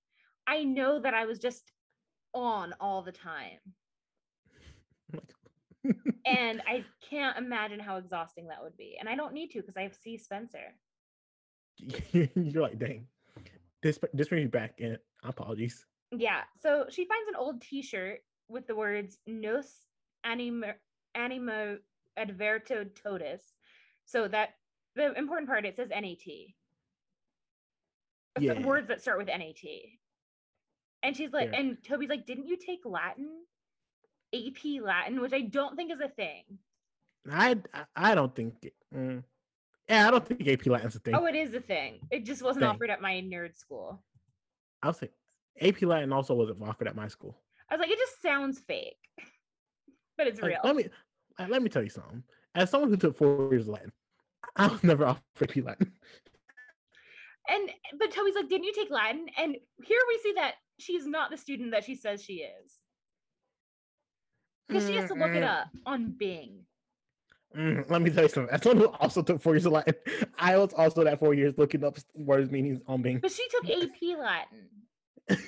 [0.46, 1.70] I know that I was just
[2.34, 3.58] on all the time,
[6.26, 8.96] and I can't imagine how exhausting that would be.
[8.98, 10.74] And I don't need to because I see Spencer.
[12.12, 13.06] You're like, dang.
[13.82, 15.84] This this brings me back in apologies.
[16.10, 16.42] Yeah.
[16.56, 19.66] So she finds an old T-shirt with the words "Nos
[20.24, 20.74] anima
[21.14, 21.76] anima
[22.18, 23.42] adverto totus."
[24.04, 24.50] So that
[24.96, 26.26] the important part it says NAT.
[28.40, 28.60] Yeah.
[28.66, 29.62] words that start with NAT.
[31.02, 31.60] And she's like, Fair.
[31.60, 33.28] and Toby's like, didn't you take Latin?
[34.34, 36.42] AP Latin, which I don't think is a thing.
[37.30, 39.22] I I- I don't think it, mm,
[39.88, 41.14] yeah, I don't think AP Latin's a thing.
[41.14, 42.00] Oh, it is a thing.
[42.10, 42.70] It just wasn't Thing.
[42.70, 44.02] offered at my nerd school.
[44.82, 45.10] I'll say
[45.60, 47.38] AP Latin also wasn't offered at my school.
[47.70, 48.96] I was like, it just sounds fake,
[50.18, 50.60] but it's Like, real.
[50.64, 50.86] let me
[51.38, 52.22] uh, let me tell you something.
[52.54, 53.92] As someone who took four years of Latin,
[54.56, 55.92] I was never offered AP Latin.
[57.48, 59.26] And but Toby's like, didn't you take Latin?
[59.38, 62.78] And here we see that she's not the student that she says she is.
[64.68, 66.60] Because she has to look it up on Bing.
[67.54, 68.52] mm, let me tell you something.
[68.54, 69.94] As someone who also took four years of Latin,
[70.38, 73.18] I was also that four years looking up words meanings on Bing.
[73.18, 74.68] But she took AP Latin.
[75.28, 75.38] And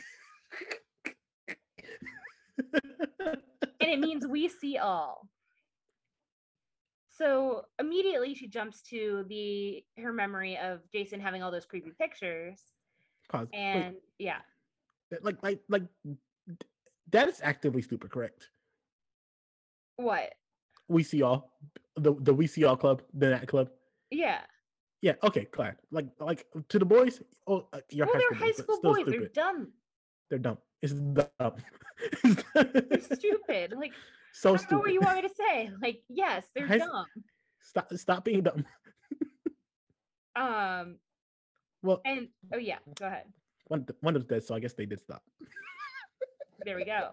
[3.80, 5.28] it means we see all.
[7.10, 12.60] So immediately she jumps to the her memory of Jason having all those creepy pictures.
[13.30, 13.48] Pause.
[13.52, 14.38] Wait, And yeah,
[15.22, 15.84] like like like
[17.10, 18.50] that is actively stupid, correct?
[19.96, 20.34] what?
[20.88, 21.52] We see all
[21.96, 23.70] the the we see all club, the that club.
[24.10, 24.40] Yeah.
[25.06, 25.76] Yeah, okay, glad.
[25.92, 29.04] Like like to the boys, oh uh, you're well, high they're school, high school boys.
[29.06, 29.68] They're dumb.
[30.28, 30.58] They're dumb.
[30.82, 31.52] It's dumb.
[32.54, 33.74] They're stupid.
[33.78, 33.92] Like
[34.32, 35.70] so I don't know what you want me to say.
[35.80, 37.06] Like, yes, they're High dumb.
[37.62, 38.64] Stop stop being dumb.
[40.34, 40.98] Um,
[41.82, 43.26] Well, and oh yeah, go ahead.
[43.68, 45.22] one one of them dead, so I guess they did stop.
[46.64, 47.12] There we go.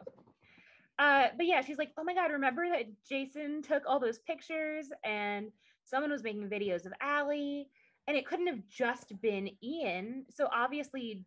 [0.97, 4.87] Uh, but yeah, she's like, oh my god, remember that Jason took all those pictures
[5.05, 5.51] and
[5.85, 7.69] someone was making videos of Ali,
[8.07, 10.25] and it couldn't have just been Ian.
[10.29, 11.23] So obviously,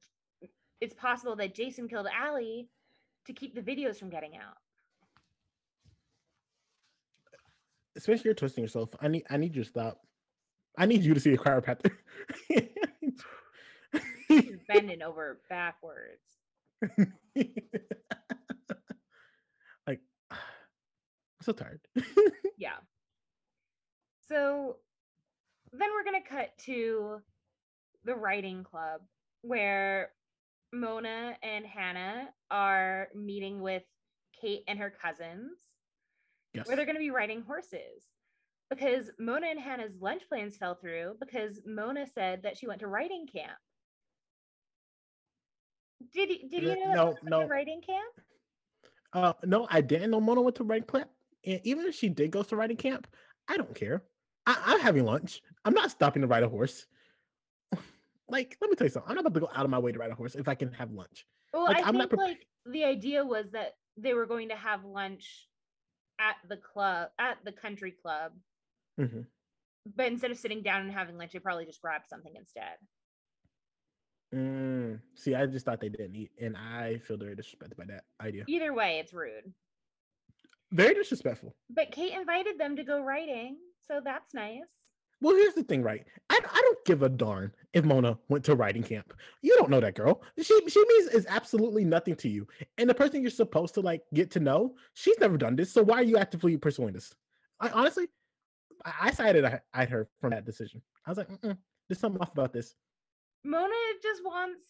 [0.80, 2.68] it's possible that Jason killed Ali
[3.26, 4.56] to keep the videos from getting out.
[7.96, 8.90] Especially you're twisting yourself.
[9.00, 10.00] I need I need you to stop.
[10.78, 11.90] I need you to see a chiropractor.
[14.28, 16.20] She's bending over backwards.
[19.86, 20.00] like
[20.30, 20.36] I'm
[21.40, 21.80] so tired.
[22.58, 22.76] Yeah.
[24.28, 24.76] So
[25.78, 27.20] then we're going to cut to
[28.04, 29.00] the riding club
[29.42, 30.10] where
[30.72, 33.82] Mona and Hanna are meeting with
[34.40, 35.56] Kate and her cousins
[36.54, 36.66] yes.
[36.66, 38.04] where they're going to be riding horses
[38.70, 42.88] because Mona and Hanna's lunch plans fell through because Mona said that she went to
[42.88, 43.58] riding camp.
[46.12, 47.46] Did you, did you know that no, went to no.
[47.46, 48.14] riding camp?
[49.12, 51.10] Uh, no, I didn't know Mona went to riding camp.
[51.44, 53.06] And even if she did go to riding camp,
[53.48, 54.02] I don't care.
[54.46, 55.42] I, I'm having lunch.
[55.64, 56.86] I'm not stopping to ride a horse.
[58.28, 59.10] like, let me tell you something.
[59.10, 60.54] I'm not about to go out of my way to ride a horse if I
[60.54, 61.26] can have lunch.
[61.52, 64.48] Well, Like, I I'm think not prep- like the idea was that they were going
[64.50, 65.48] to have lunch
[66.18, 68.32] at the club at the country club,
[68.98, 69.26] Mhm.
[69.94, 72.76] but instead of sitting down and having lunch, they probably just grabbed something instead.
[74.34, 78.04] Mm, see, I just thought they didn't eat, and I feel very disrespected by that
[78.20, 78.44] idea.
[78.48, 79.52] Either way, it's rude.
[80.72, 81.54] Very disrespectful.
[81.70, 83.56] But Kate invited them to go riding,
[83.88, 84.88] so that's nice.
[85.22, 86.04] Well, here's the thing, right?
[86.28, 89.14] I, I don't give a darn if Mona went to riding camp.
[89.42, 90.22] You don't know that girl.
[90.38, 92.46] She she means is absolutely nothing to you.
[92.76, 95.72] And the person you're supposed to like get to know, she's never done this.
[95.72, 97.14] So why are you actively pursuing this?
[97.60, 98.08] I honestly,
[98.84, 100.82] I, I sided at at her from that decision.
[101.06, 101.56] I was like, Mm-mm,
[101.88, 102.74] there's something off about this.
[103.44, 104.66] Mona just wants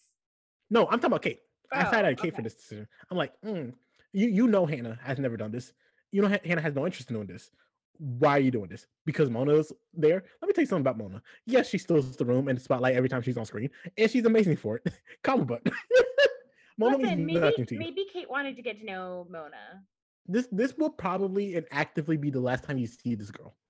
[0.71, 1.41] No, I'm talking about Kate.
[1.73, 2.87] I Oh, sided at Kate for this decision.
[3.11, 3.73] I'm like, mm,
[4.13, 5.73] you you know Hanna has never done this.
[6.13, 7.51] You know Ha- Hanna has no interest in doing this.
[7.99, 8.87] Why are you doing this?
[9.05, 10.25] Because Mona's there.
[10.41, 11.23] Let me tell you something about Mona.
[11.47, 14.25] Yes, she steals the room and the spotlight every time she's on screen, and she's
[14.25, 14.93] amazing for it.
[15.23, 15.63] Calm butt.
[16.79, 17.81] Mona Listen, maybe nothing to you.
[17.81, 19.83] maybe Kate wanted to get to know Mona.
[20.27, 23.55] This this will probably and actively be the last time you see this girl.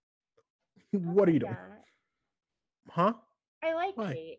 [0.92, 1.52] What are you doing?
[1.52, 1.84] that.
[2.90, 3.12] Huh?
[3.62, 4.12] I like Why?
[4.12, 4.38] Kate.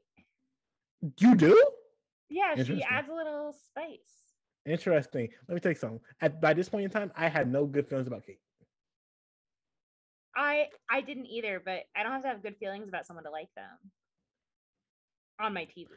[1.19, 1.63] You do?
[2.29, 4.17] Yeah, she adds a little spice.
[4.65, 5.29] Interesting.
[5.47, 6.01] Let me tell you something.
[6.21, 8.39] At by this point in time, I had no good feelings about Kate.
[10.37, 13.31] I I didn't either, but I don't have to have good feelings about someone to
[13.31, 13.91] like them
[15.39, 15.87] on my TV.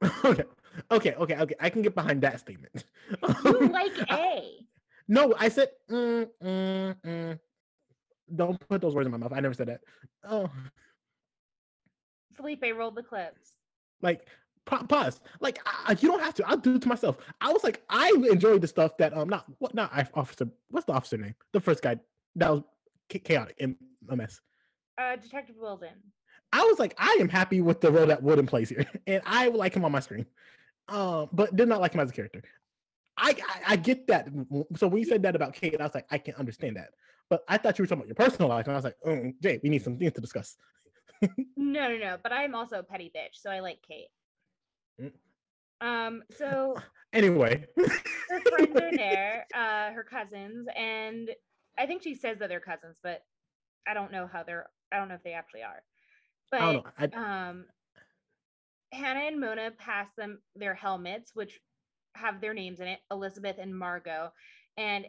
[0.24, 0.44] okay,
[0.90, 1.54] okay, okay, okay.
[1.58, 2.84] I can get behind that statement.
[3.44, 4.66] You like I- A.
[5.08, 5.70] no, I said.
[5.90, 7.38] Mm, mm, mm.
[8.36, 9.32] Don't put those words in my mouth.
[9.32, 9.80] I never said that.
[10.28, 10.50] Oh,
[12.36, 13.56] Felipe rolled the clips.
[14.02, 14.26] like
[14.66, 15.20] pa- pause.
[15.40, 16.46] Like I, I- you don't have to.
[16.48, 17.16] I'll do it to myself.
[17.40, 20.46] I was like, I enjoyed the stuff that um not what not I- officer.
[20.70, 21.34] What's the officer name?
[21.52, 21.98] The first guy
[22.36, 22.62] that was
[23.08, 23.76] chaotic and
[24.08, 24.40] a mess.
[24.98, 25.94] Uh, Detective Wilden.
[26.52, 29.48] I was like, I am happy with the role that Wilden plays here, and I
[29.48, 30.26] like him on my screen.
[30.88, 32.42] Um, but did not like him as a character.
[33.16, 34.28] I, I I get that.
[34.76, 36.90] So when you said that about Kate, I was like, I can understand that.
[37.28, 39.34] But I thought you were talking about your personal life, and I was like, mm,
[39.42, 40.56] Jay, we need some things to discuss.
[41.56, 42.16] No, no, no.
[42.22, 44.06] But I'm also a petty bitch, so I like Kate.
[45.02, 45.12] Mm.
[45.80, 46.76] Um, so
[47.12, 51.30] Anyway, her friends are there, uh, her cousins, and
[51.78, 53.22] I think she says that they're cousins, but
[53.86, 54.66] I don't know how they're.
[54.92, 55.82] I don't know if they actually are.
[56.50, 56.92] But I don't know.
[57.18, 57.66] I, um
[58.92, 61.60] Hanna and Mona pass them their helmets, which
[62.14, 64.32] have their names in it, Elizabeth and Margot.
[64.76, 65.06] And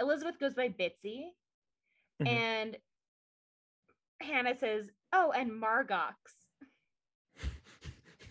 [0.00, 1.24] Elizabeth goes by Bitsy.
[2.22, 2.26] Mhm.
[2.28, 2.76] And
[4.20, 6.14] Hanna says, Oh, and Margox.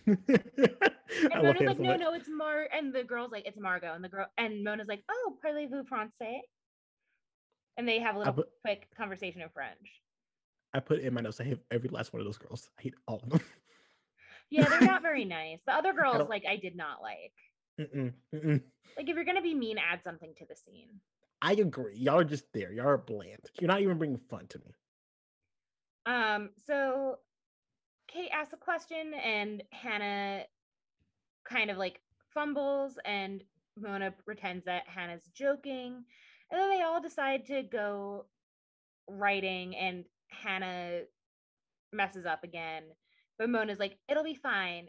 [1.30, 2.68] And Mona's like, No, no, it's Mar.
[2.72, 3.94] And the girl's like, It's Margot.
[3.94, 6.40] And the girl, and Mona's like, Oh, parlez-vous français?
[7.78, 10.02] And they have a little put- quick conversation in French.
[10.74, 11.40] I put in my notes.
[11.40, 12.68] I hate every last one of those girls.
[12.78, 13.40] I hate all of them.
[14.50, 15.58] Yeah, they're not very nice.
[15.66, 17.32] The other girls, don't- like, I did not like.
[17.78, 18.62] Mm-mm, mm-mm.
[18.96, 20.88] Like if you're gonna be mean, add something to the scene.
[21.42, 21.96] I agree.
[21.98, 22.72] Y'all are just there.
[22.72, 23.50] Y'all are bland.
[23.60, 24.74] You're not even bringing fun to me.
[26.06, 27.16] Um, so
[28.08, 30.44] Kate asks a question and Hanna
[31.44, 32.00] kind of like
[32.32, 33.44] fumbles and
[33.78, 36.04] Mona pretends that Hanna's joking.
[36.50, 38.26] And then they all decide to go
[39.08, 41.02] riding and Hanna
[41.92, 42.84] messes up again.
[43.38, 44.88] But Mona's like, it'll be fine.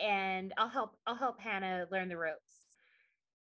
[0.00, 2.52] And I'll help I'll help Hanna learn the ropes.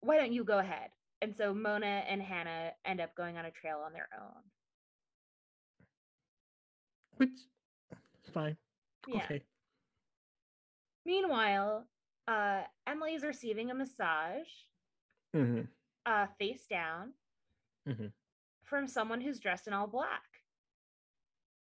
[0.01, 0.89] Why don't you go ahead?
[1.21, 4.41] And so Mona and Hanna end up going on a trail on their own.
[7.17, 7.29] Which
[8.33, 8.57] fine.
[9.07, 9.23] Yeah.
[9.23, 9.43] Okay.
[11.05, 11.85] Meanwhile,
[12.27, 14.47] uh, Emily is receiving a massage,
[15.33, 15.61] hmm
[16.05, 17.13] uh, face down,
[17.87, 18.11] Mhm.
[18.63, 20.43] from someone who's dressed in all black.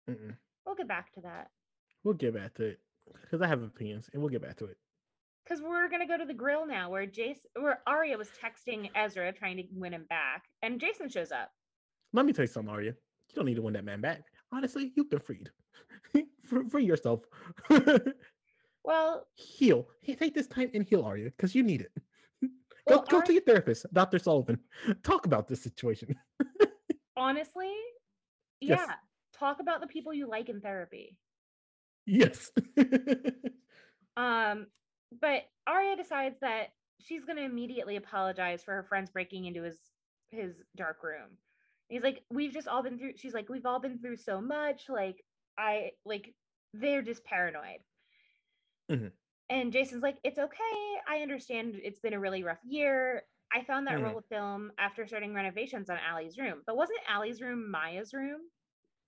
[0.10, 0.38] Mm-mm.
[0.66, 1.51] We'll get back to that
[2.04, 2.80] We'll get back to it
[3.22, 4.78] because I have opinions, and we'll get back to it.
[5.45, 9.32] because we're gonna go to the grill now, where Jason, where Aria was texting Ezra
[9.34, 11.54] trying to win him back, and Jason shows up.
[12.14, 12.91] Let me tell you something, Aria.
[12.91, 14.24] You don't need to win that man back.
[14.51, 15.49] Honestly, you've been freed.
[16.43, 17.26] free, free yourself.
[18.86, 19.88] Well, heal.
[20.01, 21.91] Hey, take this time and heal, Aria, because you need it.
[22.88, 24.19] Go Well, go Ar- to your therapist, Dr.
[24.19, 24.59] Sullivan.
[25.03, 26.15] Talk about this situation.
[27.17, 27.71] honestly,
[28.61, 28.79] Yes.
[28.88, 28.95] yeah,
[29.38, 31.17] talk about the people you like in therapy.
[32.05, 32.51] yes.
[34.15, 34.67] Um,
[35.21, 36.67] but Aria decides that
[37.01, 39.79] she's gonna immediately apologize for her friends breaking into his
[40.29, 41.31] his dark room.
[41.89, 43.13] He's like, we've just all been through.
[43.17, 44.84] She's like, we've all been through so much.
[44.88, 45.23] Like,
[45.57, 46.34] I like,
[46.75, 47.79] they're just paranoid.
[48.91, 49.11] Mhm.
[49.54, 50.78] And Jason's like, it's okay.
[51.08, 51.80] I understand.
[51.84, 53.22] It's been a really rough year.
[53.54, 54.04] I found that Mhm.
[54.04, 58.41] roll of film after starting renovations on Ali's room, but wasn't Ali's room Maya's room?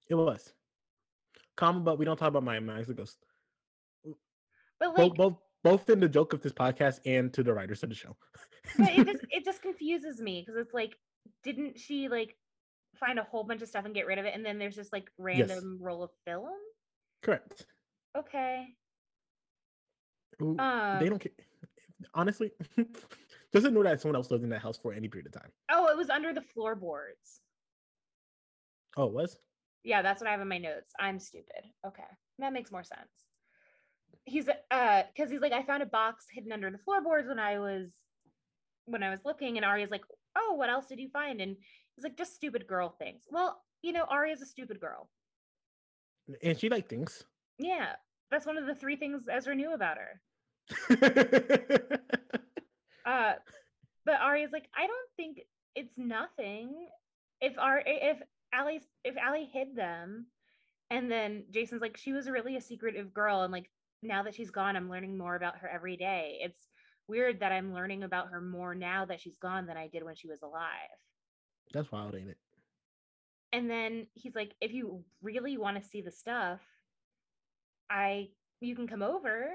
[0.07, 0.53] it was.
[1.55, 3.17] Common, but we don't talk about my Maya's a ghost.
[4.79, 7.81] But like, Both, both, both in the joke of this podcast and to the writers
[7.81, 8.15] of the show.
[8.77, 10.95] but it just it just confuses me because it's like
[11.43, 12.37] didn't she like
[12.95, 14.93] find a whole bunch of stuff and get rid of it and then there's just
[14.93, 16.53] like random roll of film
[17.23, 17.65] Correct.
[18.15, 18.75] okay
[20.41, 21.31] Ooh, um they don't care.
[22.13, 22.51] Honestly,
[23.53, 25.51] just know that someone else lived in that house for any period of time.
[25.71, 27.41] oh it was under the floorboards
[28.97, 29.37] Oh, it was?
[29.83, 32.03] yeah that's what i have in my notes i'm stupid okay
[32.39, 33.09] that makes more sense
[34.25, 37.59] he's uh because he's like i found a box hidden under the floorboards when i
[37.59, 37.91] was
[38.85, 40.03] when i was looking and Aria's like
[40.37, 41.55] oh what else did you find and
[41.95, 45.09] he's like just stupid girl things well you know Aria's a stupid girl
[46.41, 47.23] And she like things.
[47.59, 47.93] yeah
[48.31, 50.21] that's one of the three things ezra knew about her
[53.05, 53.33] Uh,
[54.05, 55.41] but Aria's like, I don't think
[55.75, 56.87] it's nothing.
[57.39, 58.17] If our if
[58.53, 60.25] Ali's if Ali hid them,
[60.89, 63.69] and then Jason's like, she was really a secretive girl, and like
[64.01, 66.39] now that she's gone, I'm learning more about her every day.
[66.41, 66.67] It's
[67.07, 70.15] weird that I'm learning about her more now that she's gone than I did when
[70.15, 70.71] she was alive.
[71.73, 72.37] That's wild, ain't it?
[73.53, 76.59] And then he's like, if you really want to see the stuff,
[77.89, 78.29] I
[78.61, 79.47] you can come over.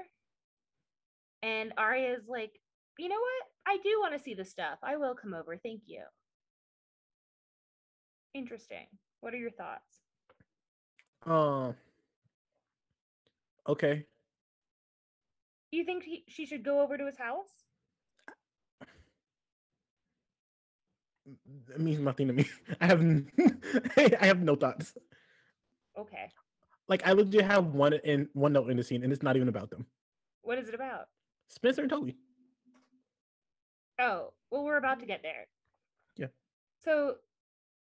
[1.43, 2.51] And Aria's like,
[2.97, 3.73] you know what?
[3.73, 4.77] I do want to see the stuff.
[4.83, 5.57] I will come over.
[5.57, 6.03] Thank you.
[8.33, 8.85] Interesting.
[9.21, 10.01] What are your thoughts?
[11.25, 11.75] Um.
[13.67, 14.05] okay.
[15.71, 17.65] Do you think he, she should go over to his house?
[21.73, 22.45] It means nothing to me.
[22.81, 23.01] I have
[24.21, 24.93] I have no thoughts.
[25.97, 26.31] Okay.
[26.91, 29.47] Like I legit have one in one note in the scene, and it's not even
[29.47, 29.85] about them.
[30.41, 31.05] What is it about?
[31.47, 32.17] Spencer and Toby.
[33.97, 35.47] Oh, well, we're about to get there.
[36.17, 36.27] Yeah.
[36.83, 37.15] So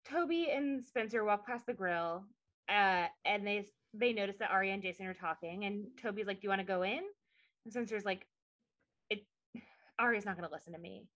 [0.10, 2.24] Toby and Spencer walk past the grill,
[2.70, 6.46] uh, and they they notice that Aria and Jason are talking, and Toby's like, "Do
[6.46, 7.02] you want to go in?"
[7.66, 8.26] And Spencer's like,
[9.10, 9.26] "It."
[10.00, 11.10] Aria's not going to listen to me.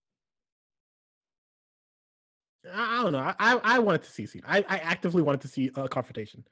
[2.70, 3.34] I, I don't know.
[3.40, 4.44] I, I wanted to see scene.
[4.46, 6.44] I, I actively wanted to see a confrontation.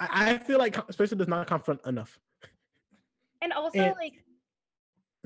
[0.00, 2.18] I, I feel like Spencer does not confront enough.
[3.42, 4.24] And also, And- like,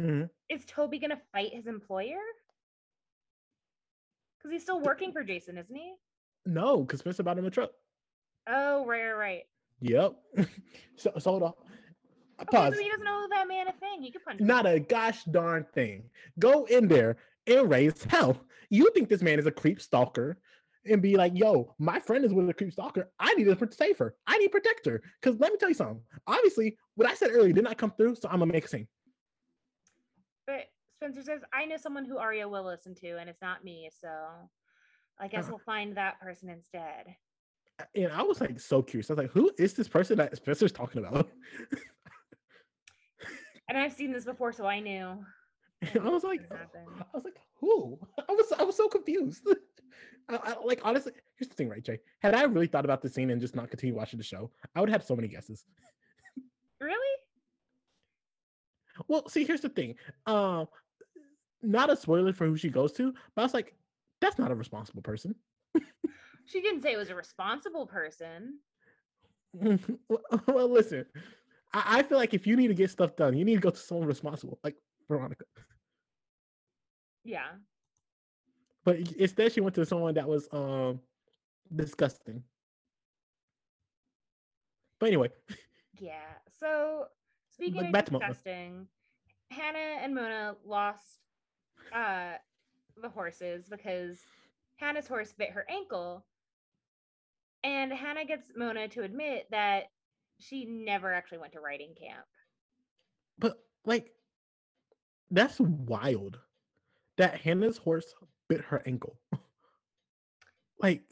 [0.01, 0.31] Mhm.
[0.49, 2.19] is Toby going to fight his employer?
[4.39, 5.95] Because he's still working for Jason, isn't he?
[6.47, 7.71] No, because Spencer bought him a truck.
[8.49, 9.43] Oh, right, right, right.
[9.81, 10.17] Yep.
[10.97, 11.53] so, so hold on.
[12.41, 12.75] Okay, Pause.
[12.77, 14.03] so he doesn't know that man a thing.
[14.03, 14.41] He could punch.
[14.41, 14.47] him.
[14.47, 16.11] Not a gosh darn thing.
[16.39, 17.17] Go in there
[17.47, 18.41] and raise hell.
[18.71, 20.39] You think this man is a creep stalker
[20.85, 23.11] and be like, yo, my friend is with a creep stalker.
[23.19, 24.17] I need to save her.
[24.27, 25.03] I need to protect her.
[25.21, 26.01] Because let me tell you something.
[26.27, 28.89] Obviously, what I said earlier did not come through, so I'm to make a scene.
[30.47, 30.67] But
[30.97, 33.91] Spencer says, I know someone who Aria will listen to, and it's not me.
[34.01, 34.09] So
[35.19, 35.51] I guess Uh.
[35.51, 37.15] we'll find that person instead.
[37.95, 39.11] And I was like so curious.
[39.11, 41.31] I was like, who is this person that Spencer's talking about?
[43.69, 45.25] And I've seen this before, so I knew.
[45.95, 47.99] I was like, I was like, who?
[48.29, 49.47] I was I was so confused.
[50.29, 51.99] I, I, like honestly, here's the thing, right, Jay?
[52.21, 54.81] Had I really thought about the scene and just not continue watching the show, I
[54.81, 55.65] would have so many guesses.
[56.81, 57.19] Really?
[59.09, 59.95] Well, see, here's the thing.
[60.27, 60.69] Um,
[61.63, 63.75] not a spoiler for who she goes to, but I was like,
[64.21, 65.35] that's not a responsible person.
[66.45, 68.59] She didn't say it was a responsible person.
[69.55, 69.79] well,
[70.49, 71.07] well, listen,
[71.73, 73.71] I, I feel like if you need to get stuff done, you need to go
[73.71, 74.77] to someone responsible, like
[75.09, 75.45] Veronica.
[77.25, 77.49] Yeah.
[78.85, 81.01] But instead, she went to someone that was um
[81.75, 82.45] disgusting.
[84.99, 85.31] But anyway,
[85.99, 86.39] Yeah.
[86.51, 87.07] So
[87.49, 88.89] speaking Like, of disgusting,
[89.51, 91.21] Hanna and Mona lost
[91.93, 92.35] uh
[92.97, 94.21] the horses because
[94.77, 96.27] Hanna's horse bit her ankle.
[97.65, 99.91] And Hanna gets Mona to admit that
[100.39, 102.27] she never actually went to riding camp.
[103.39, 104.13] but like,
[105.31, 106.39] that's wild.
[107.19, 108.15] That Hanna's horse
[108.57, 109.17] bit her ankle.
[110.81, 111.03] like,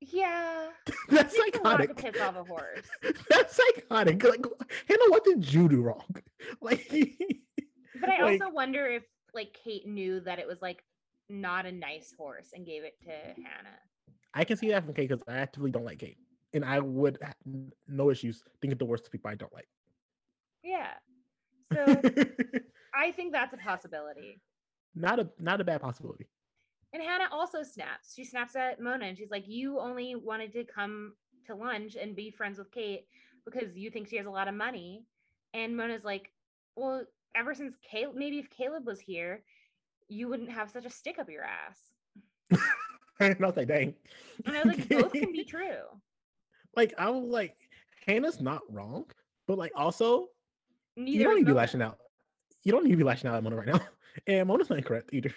[0.00, 0.68] Yeah.
[1.08, 1.96] that's It's a lot to psychotic.
[1.96, 2.86] piss off a horse.
[3.30, 4.22] That's psychotic.
[4.24, 4.44] Like,
[4.88, 6.04] Hanna, what did you do wrong?
[6.60, 6.90] Like,
[8.00, 9.04] But I Like- also wonder if
[9.34, 10.84] like Kate knew that it was like
[11.30, 13.76] not a nice horse and gave it to Hanna.
[14.34, 16.18] I can see that from Kate because I actively don't like Kate,
[16.52, 17.18] and I would
[17.88, 19.68] no issues thinking the worst of people I don't like.
[20.62, 20.92] Yeah.
[21.72, 21.80] So
[22.94, 24.40] I think that's a possibility.
[24.94, 26.26] not a not a bad possibility.
[26.92, 28.14] And Hanna also snaps.
[28.14, 31.14] She snaps at Mona and she's like, You only wanted to come
[31.46, 33.06] to lunch and be friends with Kate
[33.44, 35.04] because you think she has a lot of money.
[35.54, 36.30] And Mona's like,
[36.76, 39.42] Well, ever since Caleb, maybe if Caleb was here,
[40.08, 41.78] you wouldn't have such a stick up your ass.
[43.20, 43.94] and I was like, dang.
[44.44, 45.84] And I was like, Both can be true.
[46.76, 47.56] like I was like,
[48.06, 49.06] Hanna's not wrong,
[49.46, 50.26] but like also
[50.96, 51.98] Neither you don't need to be lashing out.
[52.64, 53.80] You don't need to be lashing out at Mona right now,
[54.26, 55.32] and Mona's not incorrect either.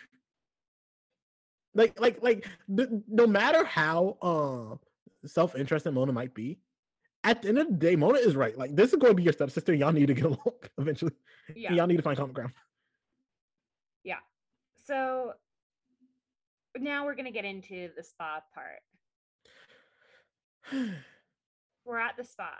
[1.75, 6.57] Like like like th- no matter how uh, self interested Mona might be,
[7.25, 8.57] at the end of the day, Mona is right.
[8.57, 9.73] Like this is going to be your stepsister.
[9.73, 10.39] Y'all need to get along
[10.77, 11.11] eventually.
[11.55, 11.73] Yeah.
[11.73, 12.53] Y'all need to find common ground.
[14.03, 14.19] Yeah.
[14.85, 15.33] So
[16.77, 18.81] now we're going to get into the spa part.
[21.85, 22.51] We're at the spa.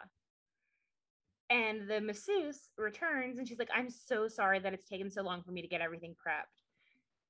[1.49, 5.43] And the masseuse returns and she's like, I'm so sorry that it's taken so long
[5.43, 6.64] for me to get everything prepped.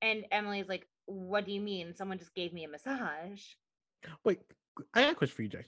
[0.02, 1.96] And Emily's like, What do you mean?
[1.96, 3.42] Someone just gave me a massage.
[4.24, 4.40] Wait,
[4.94, 5.66] I got a question for you, Jay.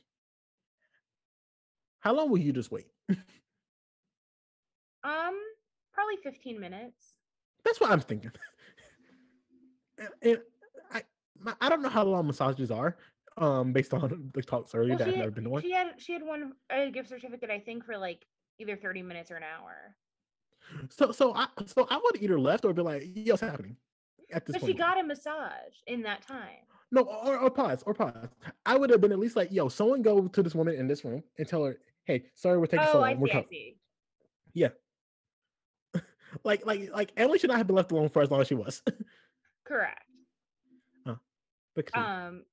[1.99, 2.87] How long will you just wait?
[5.03, 5.39] Um,
[5.93, 7.17] probably 15 minutes.
[7.63, 8.31] That's what I'm thinking.
[10.21, 10.41] And-
[10.91, 11.01] I
[11.61, 12.97] I don't know how long massages are,
[13.37, 15.61] um, based on the talks earlier Well, that I've never been to one.
[15.61, 18.25] she had she had one a gift certificate, I think, for like
[18.59, 19.95] either 30 minutes or an hour.
[20.89, 23.77] So so I so I would either left or be like, yo, what's happening?
[24.31, 24.71] At this But point.
[24.73, 26.59] she got a massage in that time.
[26.91, 28.29] no or, or pause or pause.
[28.65, 31.03] I would have been at least like, yo, someone go to this woman in this
[31.05, 33.09] room and tell her, hey, sorry, we're taking so Oh, long.
[33.09, 33.77] I we're see, I com-" see.
[36.43, 38.55] Like like like Emily should not have been left alone for as long as she
[38.55, 38.81] was.
[39.65, 40.03] Correct.
[41.75, 41.95] but.
[41.97, 42.43] Um,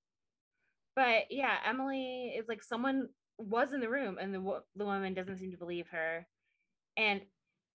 [0.95, 5.39] but yeah, Emily is like someone was in the room, and the the woman doesn't
[5.39, 6.25] seem to believe her.
[6.97, 7.23] And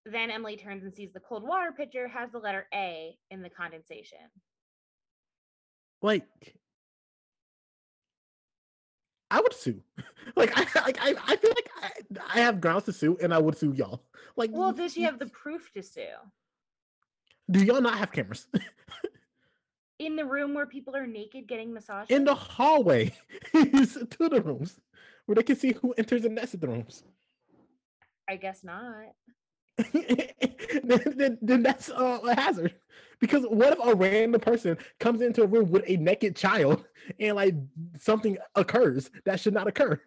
[0.06, 3.50] then Emily turns and sees the cold water pitcher has the letter A in the
[3.50, 4.20] condensation.
[6.02, 6.26] like
[9.32, 9.82] I would sue.
[10.36, 11.91] Like I like I, I feel like I,
[12.36, 14.03] I have grounds to sue and I would sue y'all.
[14.38, 16.06] Like Well, does she have the proof to sue
[17.52, 18.48] do y'all not have cameras?
[19.99, 22.15] in the room where people are naked getting massages?
[22.15, 23.14] In the hallway
[23.53, 24.80] to the rooms
[25.26, 27.03] where they can see who enters and exits the rooms.
[28.30, 29.14] I guess not.
[30.84, 32.76] then, then, then that's uh, a hazard.
[33.19, 36.85] Because what if a random person comes into a room with a naked child
[37.19, 37.56] and like
[37.97, 39.99] something occurs that should not occur?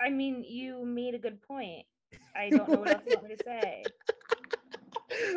[0.00, 1.86] I mean, you made a good point.
[2.36, 3.84] I don't know what else you want me to say.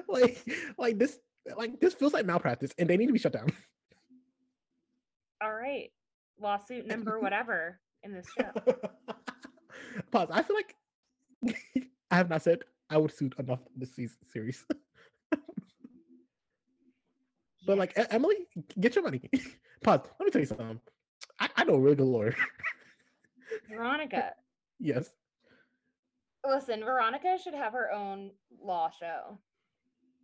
[0.07, 0.47] like
[0.77, 1.19] like this
[1.57, 3.49] like this feels like malpractice and they need to be shut down.
[5.41, 5.91] All right,
[6.39, 8.51] lawsuit number whatever in this show.
[10.11, 10.29] Pause.
[10.31, 10.75] I feel like
[12.11, 12.59] I have not said
[12.89, 14.65] I would suit enough this season series.
[17.65, 18.35] But like Emily,
[18.79, 19.21] get your money.
[19.83, 20.01] Pause.
[20.19, 20.79] Let me tell you something.
[21.39, 22.35] I, I know a really good lawyer.
[23.69, 24.31] Veronica,
[24.79, 25.09] yes.
[26.45, 28.31] listen, Veronica should have her own
[28.61, 29.39] law show.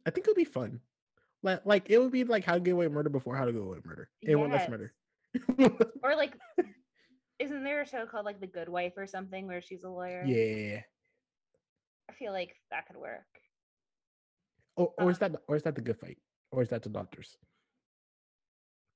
[0.05, 0.81] I think it would be fun.
[1.41, 3.53] Like, like it would be like how to get away with murder before how to
[3.53, 4.09] get away with murder.
[4.27, 4.69] And one less Yes.
[4.69, 4.93] murder.
[6.03, 6.33] Or like,
[7.39, 10.25] isn't there a show called like The Good Wife or something where she's a lawyer?
[10.25, 10.81] yeah.
[12.09, 13.27] I feel like that could work.
[14.75, 16.17] or, or is Uh, that or is that the good fight,
[16.51, 17.37] or is that the doctors?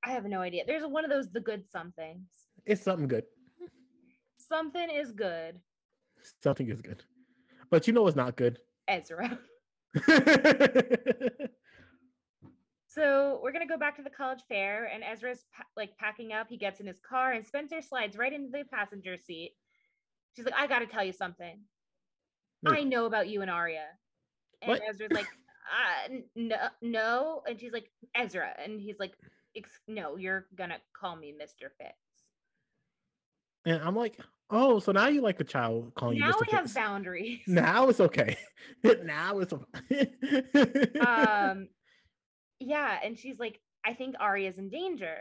[0.04, 0.64] I have no idea.
[0.66, 2.28] There's one of those the good somethings.
[2.66, 3.26] It's something good.
[4.38, 5.62] Something is good.
[6.42, 7.04] Something is good,
[7.70, 8.60] but you know what's not good.
[8.88, 9.40] Ezra.
[12.88, 16.46] So we're gonna go back to the college fair, and Ezra's pa- like packing up.
[16.48, 19.56] He gets in his car, and Spencer slides right into the passenger seat.
[20.36, 21.60] She's like, "I got to tell you something.
[22.64, 22.80] Wait.
[22.80, 23.88] I know about you and Aria."
[24.62, 24.82] And What?
[24.90, 29.16] Ezra's like, uh, "No, no," and she's like, "Ezra," and he's like,
[29.88, 31.98] "No, you're gonna call me Mister Fitz."
[33.66, 34.20] and I'm like,
[34.50, 36.42] oh, so now you like a child calling you now Mr.
[36.52, 37.40] we have boundaries.
[37.48, 38.38] Now it's okay.
[38.82, 40.12] But now it's okay.
[41.00, 41.70] um
[42.60, 45.18] yeah and she's like i think aria's in danger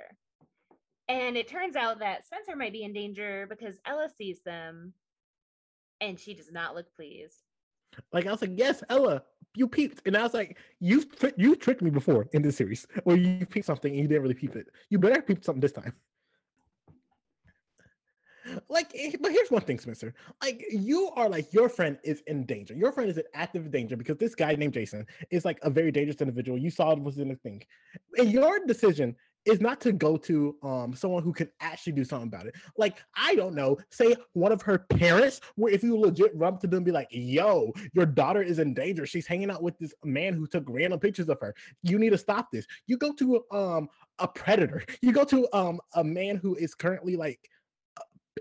[1.09, 4.93] and it turns out that spencer might be in danger because ella sees them
[6.03, 7.39] and she does not look pleased
[8.13, 9.23] like I was like, yes, Ella,
[9.55, 12.87] you peeped, and I was like, you tri- you tricked me before in this series,
[13.05, 14.69] where you peeped something and you didn't really peep it.
[14.89, 15.93] You better peep something this time.
[18.69, 20.15] Like, eh, but here's one thing, Spencer.
[20.43, 22.75] Like, you are like your friend is in danger.
[22.75, 25.93] Your friend is in active danger because this guy named Jason is like a very
[25.93, 26.59] dangerous individual.
[26.59, 27.63] You saw it was in a thing,
[28.19, 32.29] and your decision is not to go to um someone who can actually do something
[32.29, 32.55] about it.
[32.77, 36.67] Like, I don't know, say one of her parents, where if you legit run to
[36.67, 39.07] them be like, yo, your daughter is in danger.
[39.07, 41.55] She's hanging out with this man who took random pictures of her.
[41.83, 42.67] You need to stop this.
[42.87, 43.89] You go to um
[44.19, 44.85] a predator.
[45.01, 47.49] You go to um a man who is currently like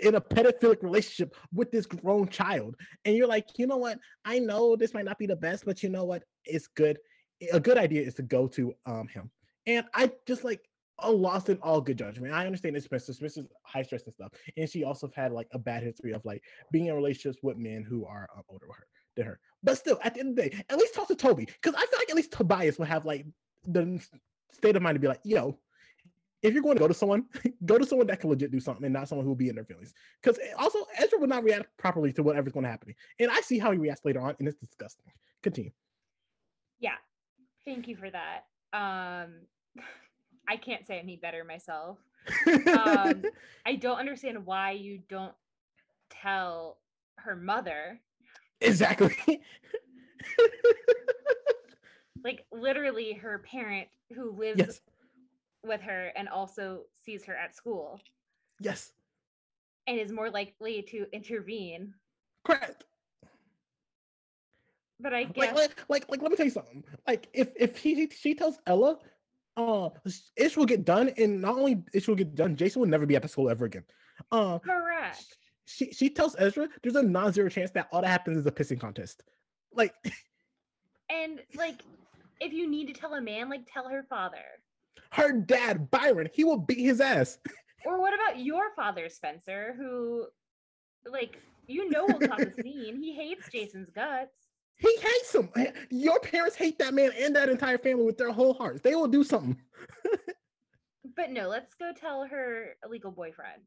[0.02, 4.40] in a pedophilic relationship with this grown child and you're like you know what i
[4.40, 6.98] know this might not be the best but you know what it's good
[7.52, 9.30] a good idea is to go to um him
[9.68, 10.62] and i just like
[11.04, 14.32] a lost in all good judgment i understand it's spencer spencer's high stress and stuff
[14.58, 17.84] and she also had like a bad history of like being in relationships with men
[17.88, 20.50] who are um, older with her than her but still at the end of the
[20.50, 23.06] day at least talk to toby because i feel like at least tobias would have
[23.06, 23.26] like
[23.68, 24.02] the
[24.52, 25.58] state of mind to be like yo
[26.42, 27.26] if you're going to go to someone,
[27.68, 29.54] go to someone that can legit do something and not someone who will be in
[29.54, 29.94] their feelings.
[30.20, 32.96] Because also Ezra would not react properly to whatever's going to happen.
[33.20, 35.06] And I see how he reacts later on, and it's disgusting.
[35.44, 35.72] Continue.
[36.80, 36.96] yeah
[37.66, 39.34] thank you for that um
[40.48, 41.98] i can't say any better myself
[42.74, 43.24] um
[43.66, 45.34] i don't understand why you don't
[46.10, 46.78] tell
[47.18, 48.00] her mother
[48.62, 49.16] exactly.
[52.24, 54.82] like literally her parent who lives yes.
[55.64, 58.00] with her and also sees her at school
[58.60, 58.94] Yes.
[59.88, 61.94] and is more likely to intervene.
[62.46, 62.84] Correct.
[65.00, 66.84] But I Like, guess like, like, like, let me tell you something.
[67.08, 69.00] Like, if if he she tells Ella,
[69.58, 69.90] uh,
[70.36, 73.16] Ish will get done, and not only Ish will get done, Jason will never be
[73.16, 73.84] at the school ever again.
[74.32, 75.26] Uh, correct.
[75.66, 78.80] she she tells Ezra there's a non-zero chance that all that happens is a pissing
[78.80, 79.24] contest.
[79.74, 79.94] Like,
[81.10, 81.82] And like
[82.40, 84.44] if you need to tell a man, like tell her father.
[85.12, 87.38] her dad Byron, he will beat his ass.
[87.84, 90.28] Or what about your father, Spencer, who
[91.06, 93.02] like you know will cause a scene.
[93.02, 94.36] He hates Jason's guts.
[94.78, 95.50] He hates him.
[95.90, 98.82] Your parents hate that man and that entire family with their whole hearts.
[98.82, 99.58] They will do something.
[101.16, 103.64] But no, let's go tell her illegal boyfriend.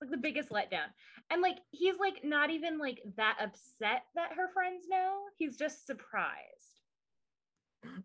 [0.00, 0.86] It's like the biggest letdown.
[1.30, 5.22] And like he's like not even like that upset that her friends know.
[5.36, 6.34] He's just surprised.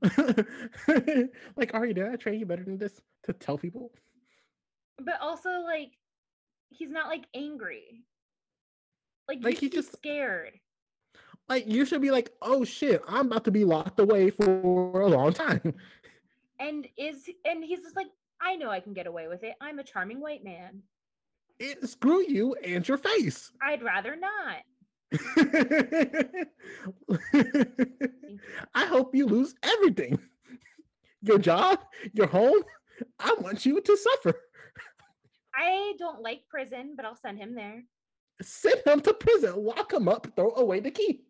[1.56, 3.92] like, Ari, did I train you better than this to tell people?
[5.00, 5.92] But also like
[6.70, 8.04] he's not like angry.
[9.28, 10.60] Like, Like, you just- scared.
[11.50, 15.08] Like, you should be like, oh shit, I'm about to be locked away for a
[15.08, 15.74] long time.
[16.60, 18.08] And is and he's just like,
[18.40, 19.56] I know I can get away with it.
[19.60, 20.82] I'm a charming white man.
[21.60, 23.52] It, screw you and your face.
[23.62, 24.64] I'd rather not.
[28.74, 30.20] I hope you lose everything.
[31.22, 31.80] Your job,
[32.14, 32.64] your home.
[33.20, 34.38] I want you to suffer.
[35.56, 37.84] I don't like prison, but I'll send him there.
[38.44, 41.22] Send him to prison, lock him up, throw away the key.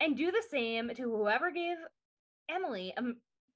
[0.00, 1.76] And do the same to whoever gave
[2.50, 2.92] Emily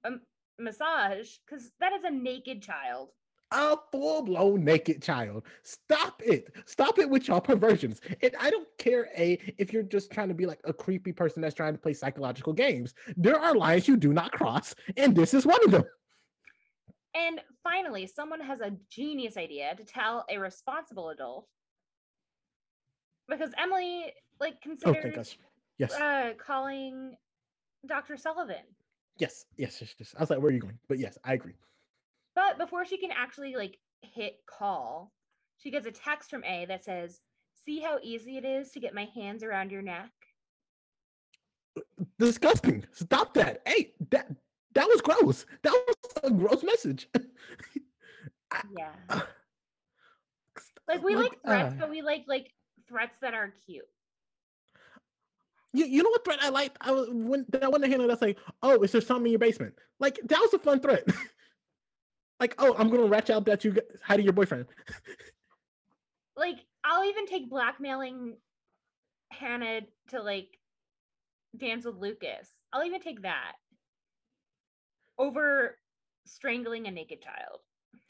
[0.05, 0.11] a
[0.59, 3.11] massage, because that is a naked child.
[3.53, 5.45] A full blown naked child.
[5.63, 6.53] Stop it.
[6.67, 8.01] Stop it with your perversions.
[8.21, 11.43] And I don't care, A, if you're just trying to be like a creepy person
[11.43, 12.93] that's trying to play psychological games.
[13.17, 15.85] There are lines you do not cross, and this is one of them.
[17.15, 21.47] And finally, someone has a genius idea to tell a responsible adult.
[23.29, 25.39] Because Emily like Oh, considered thank gosh.
[25.79, 25.93] Yes.
[25.95, 27.17] uh, calling
[27.87, 28.17] Dr.
[28.17, 28.65] Sullivan.
[29.19, 29.47] Yes.
[29.57, 29.81] Yes.
[29.81, 29.95] Yes.
[29.99, 30.15] Yes.
[30.17, 30.79] I was like, where are you going?
[30.89, 31.55] But yes, I agree.
[32.35, 35.13] But before she can actually like hit call,
[35.57, 37.21] she gets a text from A that says,
[37.65, 40.11] "See how easy it is to get my hands around your neck."
[42.19, 42.85] disgusting.
[42.93, 43.63] Stop that.
[43.67, 44.29] Hey, that
[44.75, 45.47] that was gross.
[45.63, 47.09] That was a gross message.
[48.79, 48.93] yeah.
[50.89, 52.53] like we like, like threats, uh, but we like like
[52.89, 53.85] threats that are cute.
[55.73, 56.79] You, you know what threat I liked?
[56.81, 59.75] I was when that one handle that's like, oh, is there something in your basement?
[60.01, 61.07] Like that was a fun threat.
[62.41, 64.67] like, oh, I'm gonna ratchet out that you hiding your boyfriend.
[66.37, 68.37] like, I'll even take blackmailing
[69.31, 70.59] Hanna to like
[71.57, 72.49] dance with Lucas.
[72.73, 73.53] I'll even take that
[75.19, 75.79] over
[76.27, 77.61] strangling a naked child.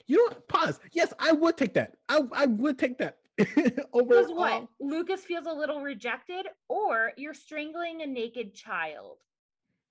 [0.07, 0.49] You know what?
[0.49, 0.81] Pause.
[0.93, 1.95] Yes, I would take that.
[2.09, 3.19] I I would take that.
[3.93, 4.53] over because what?
[4.53, 9.19] Um, Lucas feels a little rejected, or you're strangling a naked child.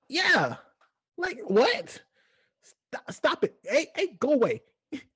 [0.10, 0.56] Yeah.
[1.18, 2.02] Like what?
[2.64, 3.56] Stop, stop it.
[3.64, 4.62] Hey, hey, go away.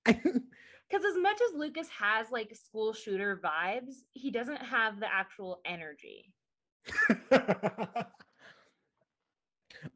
[0.89, 5.61] Because as much as Lucas has like school shooter vibes, he doesn't have the actual
[5.63, 6.33] energy.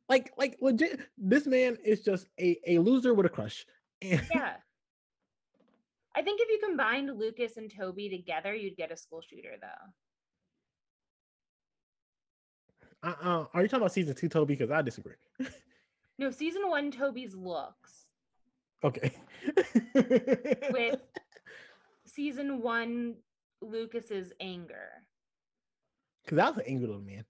[0.07, 3.65] like, like legit, this man is just a, a loser with a crush.
[4.03, 4.57] And yeah.
[6.15, 9.67] I think if you combined Lucas and Toby together, you'd get a school shooter though.
[13.09, 14.55] Uh, uh are you talking about season two Toby?
[14.55, 15.15] Because I disagree.
[16.19, 18.07] no, season one Toby's looks.
[18.83, 19.11] Okay.
[20.71, 20.99] With
[22.05, 23.15] season one
[23.61, 24.89] Lucas's anger.
[26.23, 27.25] Because that was an angry little man.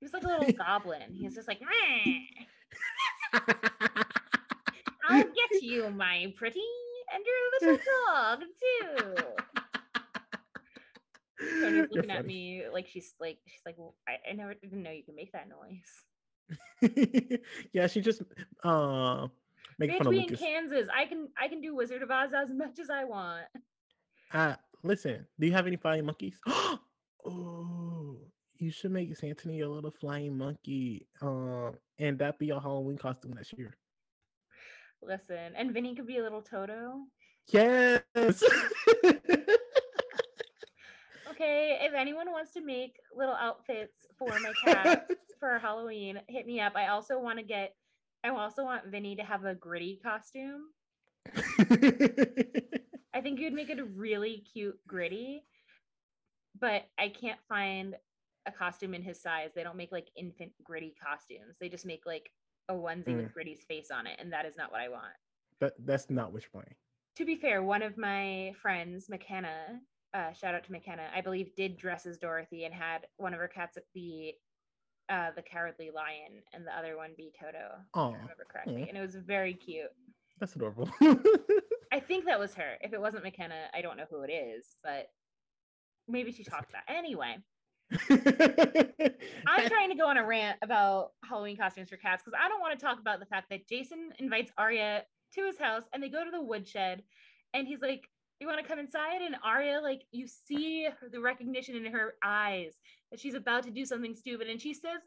[0.00, 1.12] He was like a little goblin.
[1.12, 1.60] He was just like,
[5.08, 6.62] I'll get you, my pretty
[7.12, 9.14] and your little dog too.
[11.60, 14.90] Tony's looking at me like she's like she's like well, I, I never even know
[14.90, 15.92] you can make that noise.
[17.72, 18.22] yeah, she just
[18.64, 19.26] uh
[19.78, 20.40] making fun of Lucas.
[20.40, 20.88] in Kansas.
[20.94, 23.44] I can I can do Wizard of Oz as much as I want.
[24.32, 26.38] Uh listen, do you have any flying monkeys?
[27.26, 28.16] oh
[28.58, 31.06] you should make Santony a little flying monkey.
[31.20, 33.76] Um and that be your Halloween costume next year.
[35.02, 37.00] Listen, and Vinny could be a little Toto.
[37.48, 38.42] Yes.
[41.30, 45.08] okay, if anyone wants to make little outfits for my cat
[45.38, 46.74] for Halloween, hit me up.
[46.74, 47.74] I also want to get
[48.24, 50.70] I also want Vinny to have a gritty costume.
[53.14, 55.44] I think you'd make it a really cute gritty,
[56.58, 57.94] but I can't find
[58.46, 59.50] a costume in his size.
[59.54, 61.56] They don't make like infant gritty costumes.
[61.60, 62.30] They just make like
[62.68, 63.16] a onesie mm.
[63.16, 65.14] with Gritty's face on it, and that is not what I want.
[65.60, 66.74] That that's not what you're playing.
[67.16, 69.80] To be fair, one of my friends, McKenna,
[70.12, 73.40] uh, shout out to McKenna, I believe did dress as Dorothy and had one of
[73.40, 74.34] her cats be
[75.08, 77.80] uh, the Cowardly Lion, and the other one be Toto.
[77.94, 79.90] Oh, remember correctly, and it was very cute.
[80.38, 80.90] That's adorable.
[81.92, 82.74] I think that was her.
[82.82, 85.08] If it wasn't McKenna, I don't know who it is, but
[86.08, 86.82] maybe she talked about.
[86.88, 87.36] Anyway,
[88.10, 92.60] I'm trying to go on a rant about Halloween costumes for cats because I don't
[92.60, 95.04] want to talk about the fact that Jason invites Aria
[95.34, 97.02] to his house and they go to the woodshed
[97.54, 98.08] and he's like,
[98.40, 99.22] You want to come inside?
[99.22, 102.74] And Aria, like, you see the recognition in her eyes
[103.10, 104.48] that she's about to do something stupid.
[104.48, 105.00] And she says,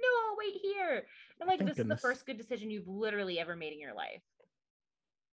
[0.00, 1.04] No, I'll wait here.
[1.40, 1.98] And like, Thank this goodness.
[1.98, 4.22] is the first good decision you've literally ever made in your life.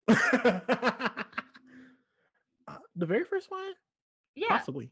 [2.68, 3.74] uh, the very first one?
[4.36, 4.48] Yeah.
[4.50, 4.92] Possibly.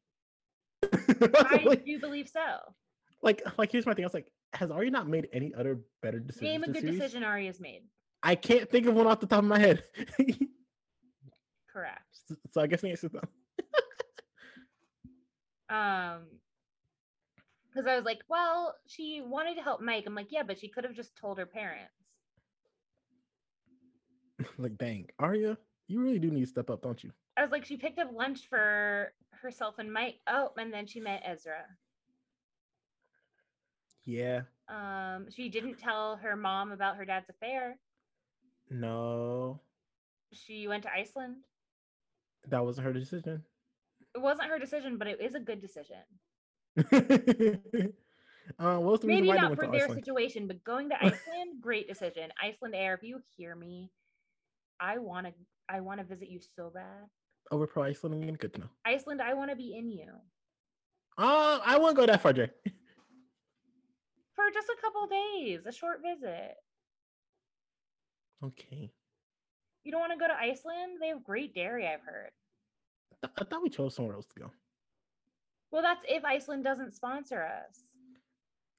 [0.93, 2.57] I do believe so.
[3.21, 4.05] Like, like here's my thing.
[4.05, 6.49] I was like, has Ari not made any other better decisions?
[6.49, 6.99] Name a good series?
[6.99, 7.83] decision Ari has made.
[8.23, 9.83] I can't think of one off the top of my head.
[11.71, 12.03] Correct.
[12.27, 13.21] So, so I guess the answer is no.
[15.75, 16.21] um,
[17.69, 20.05] because I was like, well, she wanted to help Mike.
[20.07, 21.93] I'm like, yeah, but she could have just told her parents.
[24.57, 27.11] like, dang, Aria, you really do need to step up, don't you?
[27.37, 30.15] I was like, she picked up lunch for herself and Mike.
[30.27, 31.63] Oh, and then she met Ezra.
[34.05, 34.41] Yeah.
[34.69, 37.77] Um, she didn't tell her mom about her dad's affair.
[38.69, 39.61] No.
[40.33, 41.35] She went to Iceland.
[42.47, 43.43] That wasn't her decision.
[44.15, 45.97] It wasn't her decision, but it is a good decision.
[48.59, 49.99] uh, what Maybe not for their Iceland?
[50.03, 52.29] situation, but going to Iceland, great decision.
[52.41, 53.91] Iceland Air, if you hear me,
[54.79, 55.33] I want to.
[55.69, 57.09] I want to visit you so bad.
[57.51, 58.35] Over pro Iceland again?
[58.35, 58.69] Good to know.
[58.85, 60.11] Iceland, I want to be in you.
[61.17, 62.49] Uh, I won't go that far, Jay.
[64.35, 66.55] For just a couple days, a short visit.
[68.43, 68.91] Okay.
[69.83, 70.97] You don't want to go to Iceland?
[71.01, 72.29] They have great dairy, I've heard.
[73.23, 74.51] I, th- I thought we chose somewhere else to go.
[75.71, 77.79] Well, that's if Iceland doesn't sponsor us.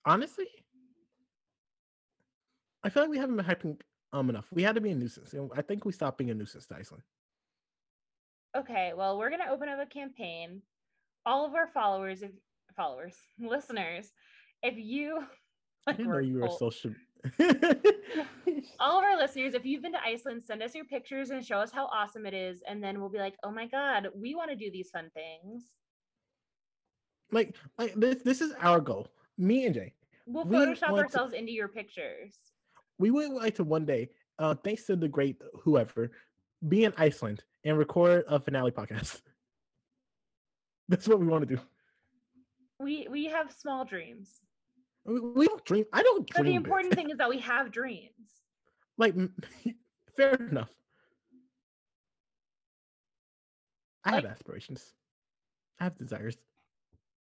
[0.04, 0.46] Honestly,
[2.84, 3.80] I feel like we haven't been hyping
[4.12, 4.46] um enough.
[4.52, 5.34] We had to be a nuisance.
[5.56, 7.02] I think we stopped being a nuisance to Iceland
[8.56, 10.62] okay, well, we're going to open up a campaign.
[11.26, 12.30] All of our followers, if
[12.76, 14.10] followers, listeners,
[14.62, 15.20] if you
[15.86, 16.92] I didn't know you were social.
[18.80, 21.58] all of our listeners, if you've been to Iceland, send us your pictures and show
[21.58, 22.62] us how awesome it is.
[22.68, 25.64] And then we'll be like, oh my God, we want to do these fun things.
[27.32, 28.22] like, like this.
[28.22, 29.08] This is our goal.
[29.38, 29.94] Me and Jay.
[30.26, 32.34] We'll We Photoshop want to- ourselves into your pictures.
[32.98, 36.10] We would like to one day, uh, thanks to the great whoever,
[36.68, 39.20] be in Iceland and record a finale podcast.
[40.88, 41.60] That's what we want to do.
[42.80, 44.40] We we have small dreams.
[45.04, 45.84] We, we don't dream.
[45.92, 46.44] I don't But dream.
[46.44, 46.66] the big.
[46.66, 48.10] important thing is that we have dreams.
[48.96, 49.14] like,
[50.16, 50.70] fair enough.
[54.04, 54.94] I have aspirations.
[55.80, 56.36] I have desires.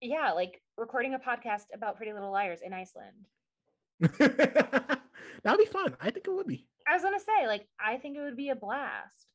[0.02, 3.28] Yeah, like recording a podcast about Pretty Little Liars in Iceland.
[4.00, 5.96] That'd be fun.
[6.00, 6.68] I think it would be.
[6.88, 9.28] I was gonna say, like, I think it would be a blast.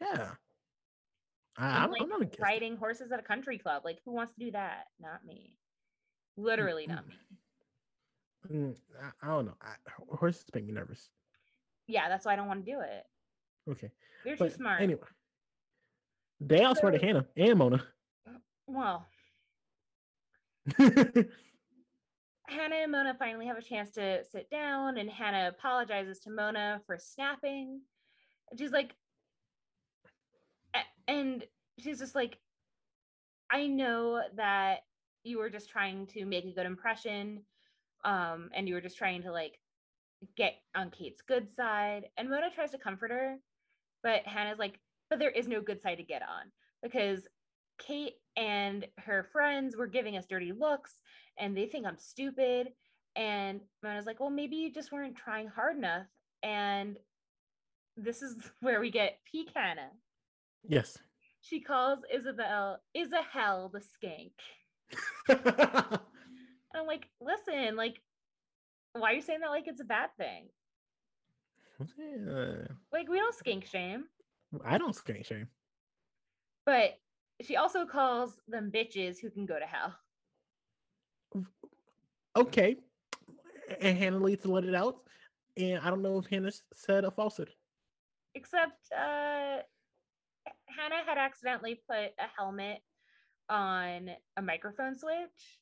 [0.00, 0.30] Yeah.
[1.56, 3.82] I, I'm, like not riding horses at a country club.
[3.84, 4.86] Like, who wants to do that?
[5.00, 5.56] Not me.
[6.36, 7.14] Literally not me.
[8.52, 9.54] Mm, I, I don't know.
[9.62, 9.74] I,
[10.16, 11.08] horses make me nervous.
[11.86, 13.04] Yeah, that's why I don't want to do it.
[13.70, 13.90] Okay.
[14.24, 14.82] They're too smart.
[14.82, 15.06] anyway,
[16.40, 17.82] they all swear to Hanna and Mona.
[18.66, 19.06] Well,
[20.78, 21.26] Hanna
[22.48, 26.96] and Mona finally have a chance to sit down, and Hanna apologizes to Mona for
[26.98, 27.80] snapping.
[28.50, 28.94] And she's like,
[31.08, 31.44] and
[31.78, 32.38] she's just like,
[33.50, 34.80] I know that
[35.22, 37.42] you were just trying to make a good impression,
[38.04, 39.58] um, and you were just trying to like
[40.36, 42.04] get on Kate's good side.
[42.16, 43.36] And Mona tries to comfort her,
[44.02, 44.78] but Hanna's like,
[45.10, 46.50] but there is no good side to get on
[46.82, 47.26] because
[47.78, 50.94] Kate and her friends were giving us dirty looks
[51.38, 52.68] and they think I'm stupid.
[53.16, 56.06] And Mona's like, well, maybe you just weren't trying hard enough.
[56.42, 56.98] And
[57.96, 59.90] this is where we get peak Hanna.
[60.66, 60.98] Yes.
[61.40, 64.32] She calls Isabel Isahel the skank.
[66.72, 68.00] And I'm like, listen, like,
[68.94, 70.48] why are you saying that like it's a bad thing?
[71.98, 72.66] Yeah.
[72.92, 74.04] Like, we don't skink shame.
[74.64, 75.48] I don't skate shame.
[76.66, 76.98] But
[77.42, 79.94] she also calls them bitches who can go to hell.
[82.36, 82.76] Okay.
[83.80, 84.96] And Hanna leads to let it out.
[85.56, 87.50] And I don't know if Hanna said a falsehood.
[88.34, 89.58] except uh
[90.78, 92.78] Hanna had accidentally put a helmet
[93.48, 95.58] on a microphone switch.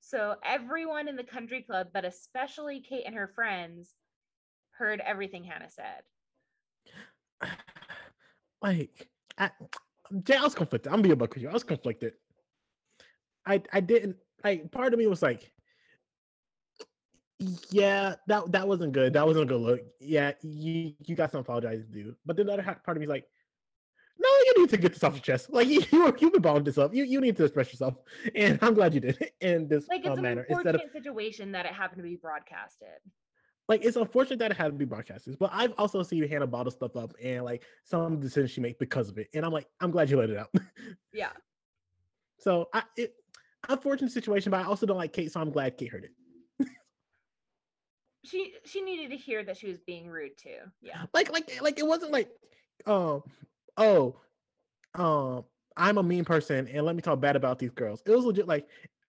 [0.00, 3.94] So everyone in the country club, but especially Kate and her friends,
[4.72, 6.02] heard everything Hanna said.
[8.62, 9.08] like
[9.38, 9.50] I,
[10.10, 10.92] I was conflicted.
[10.92, 11.48] I'm being a buck with you.
[11.48, 12.12] I was conflicted.
[13.46, 15.52] I I didn't like part of me was like,
[17.70, 19.12] yeah, that that wasn't good.
[19.14, 19.80] That wasn't a good look.
[20.00, 22.14] Yeah, you you got some apologizing to do.
[22.24, 23.26] But then the other part of me is like,
[24.64, 25.52] need to get this off your chest.
[25.52, 26.94] Like you you you've been this up.
[26.94, 27.94] You you need to express yourself,
[28.34, 30.96] and I'm glad you did it in this Like uh, it's an manner instead unfortunate
[30.96, 32.88] of situation that it happened to be broadcasted.
[33.68, 36.72] like it's unfortunate that it had to be broadcasted, but I've also seen Hanna bottle
[36.72, 39.28] stuff up and like some decisions she made because of it.
[39.34, 40.50] And I'm like, I'm glad you let it out.
[41.12, 41.30] Yeah.
[42.38, 43.14] so I it
[43.68, 46.12] unfortunate situation, but I also don't like Kate, so I'm glad Kate heard it.
[48.26, 50.56] She she needed to hear that she was being rude too.
[50.80, 51.02] Yeah.
[51.12, 52.30] Like like like it wasn't like
[52.86, 53.22] um
[53.76, 54.16] oh
[54.94, 55.44] um
[55.76, 58.02] I'm a mean person and let me talk bad about these girls.
[58.06, 58.68] It was legit like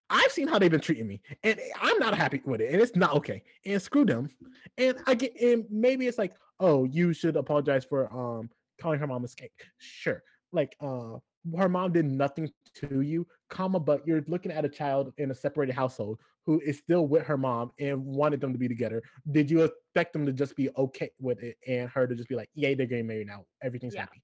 [0.10, 2.96] I've seen how they've been treating me, and I'm not happy with it, and it's
[2.96, 3.42] not okay.
[3.66, 4.30] And screw them.
[4.78, 8.50] And I get, and maybe it's like, oh, you should apologize for um
[8.80, 9.50] calling her mom a skank.
[9.80, 10.22] Sure,
[10.52, 11.18] like uh,
[11.58, 15.36] her mom did nothing to you, comma, but you're looking at a child in a
[15.36, 19.02] separated household who is still with her mom and wanted them to be together.
[19.32, 22.36] Did you expect them to just be okay with it, and her to just be
[22.36, 24.02] like, yay, they're getting married now, everything's Yeah.
[24.02, 24.22] happy.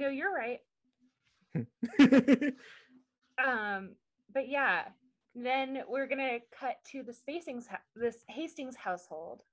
[0.00, 0.60] No, you're right.
[3.42, 3.92] Um,
[4.34, 4.82] but yeah,
[5.34, 7.64] then we're gonna cut to the Spacings
[7.96, 9.44] this Hastings household,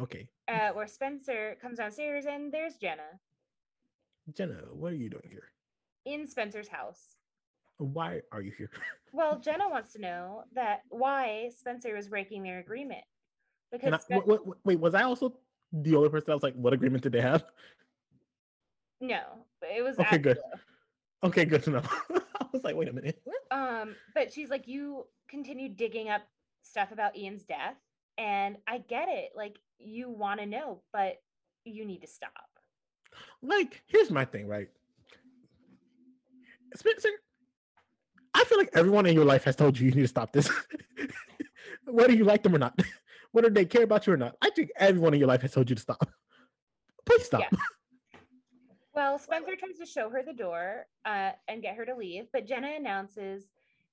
[0.00, 3.20] okay, uh, where Spencer comes downstairs and there's Jenna
[4.34, 5.52] Jenna, what are you doing here?
[6.04, 7.16] in Spencer's house.
[7.76, 8.70] Why are you here?
[9.12, 13.04] Well, Jenna wants to know that why Spencer was breaking their agreement
[13.70, 15.34] because I, Spen- wait, wait, was I also
[15.72, 17.44] the only person that was like, what agreement did they have?
[19.00, 19.20] No,
[19.62, 20.38] it was Okay, good.
[20.38, 20.60] Angela.
[21.24, 21.82] Okay, good to know.
[22.40, 23.20] I was like, wait a minute.
[23.50, 26.22] Um, but she's like, you continue digging up
[26.62, 27.76] stuff about Ian's death,
[28.16, 29.30] and I get it.
[29.34, 31.20] Like, you want to know, but
[31.64, 32.32] you need to stop.
[33.42, 34.68] Like, here's my thing, right?
[36.74, 37.08] Spencer,
[38.34, 40.50] I feel like everyone in your life has told you you need to stop this.
[41.84, 42.78] Whether you like them or not,
[43.32, 44.36] whether they care about you or not.
[44.42, 46.08] I think everyone in your life has told you to stop.
[47.06, 47.40] Please stop.
[47.40, 47.58] Yeah.
[48.98, 52.48] Well, Spencer tries to show her the door uh, and get her to leave, but
[52.48, 53.44] Jenna announces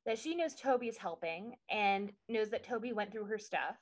[0.03, 3.75] that she knows Toby's helping and knows that Toby went through her stuff.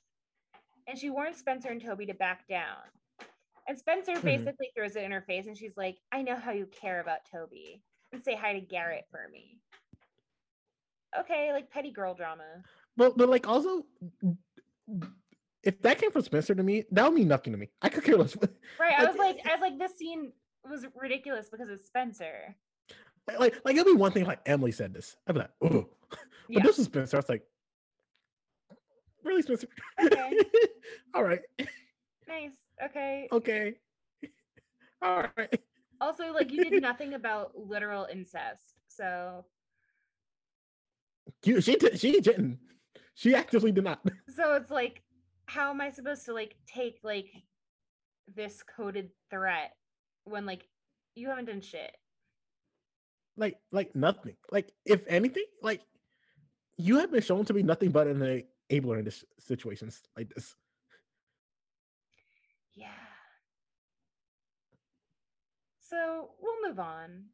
[0.85, 2.83] And she warns Spencer and Toby to back down.
[3.69, 4.23] And Spencer Mhm.
[4.23, 7.23] basically throws it in her face and she's like, I know how you care about
[7.31, 7.81] Toby.
[8.11, 9.61] And say hi to Garrett for me.
[11.17, 12.63] Okay, like petty girl drama.
[12.97, 13.85] But but like also,
[15.63, 17.69] if that came from Spencer to me, that would mean nothing to me.
[17.81, 18.35] I could care less.
[18.77, 18.99] Right.
[18.99, 20.33] I was like, I was like, this scene
[20.69, 22.55] was ridiculous because it's Spencer.
[23.39, 25.15] like like it'll be one thing if, like Emily said this.
[25.27, 26.19] I'd be like, oh, but
[26.49, 26.63] Yeah.
[26.63, 27.17] this is Spencer.
[27.17, 27.43] I was like,
[29.23, 29.67] really, Spencer?
[30.03, 30.37] Okay.
[31.13, 31.41] All right,
[32.27, 32.51] Nice.
[32.83, 33.27] Okay.
[33.31, 33.73] okay,
[35.01, 35.61] all right.
[36.01, 38.73] Also, like you did nothing about literal incest.
[38.87, 39.45] So
[41.45, 41.99] You, she did.
[41.99, 42.59] She didn't.
[43.13, 44.01] She actively did not.
[44.35, 45.01] so it's like,
[45.45, 47.29] how am I supposed to like take like
[48.35, 49.73] this coded threat
[50.25, 50.67] when like
[51.15, 51.95] you haven't done shit?
[53.37, 54.35] Like like nothing.
[54.51, 55.81] Like if anything, like
[56.77, 60.55] you have been shown to be nothing but an enabler in this situations like this.
[62.75, 62.87] Yeah.
[65.79, 67.25] So we'll move on.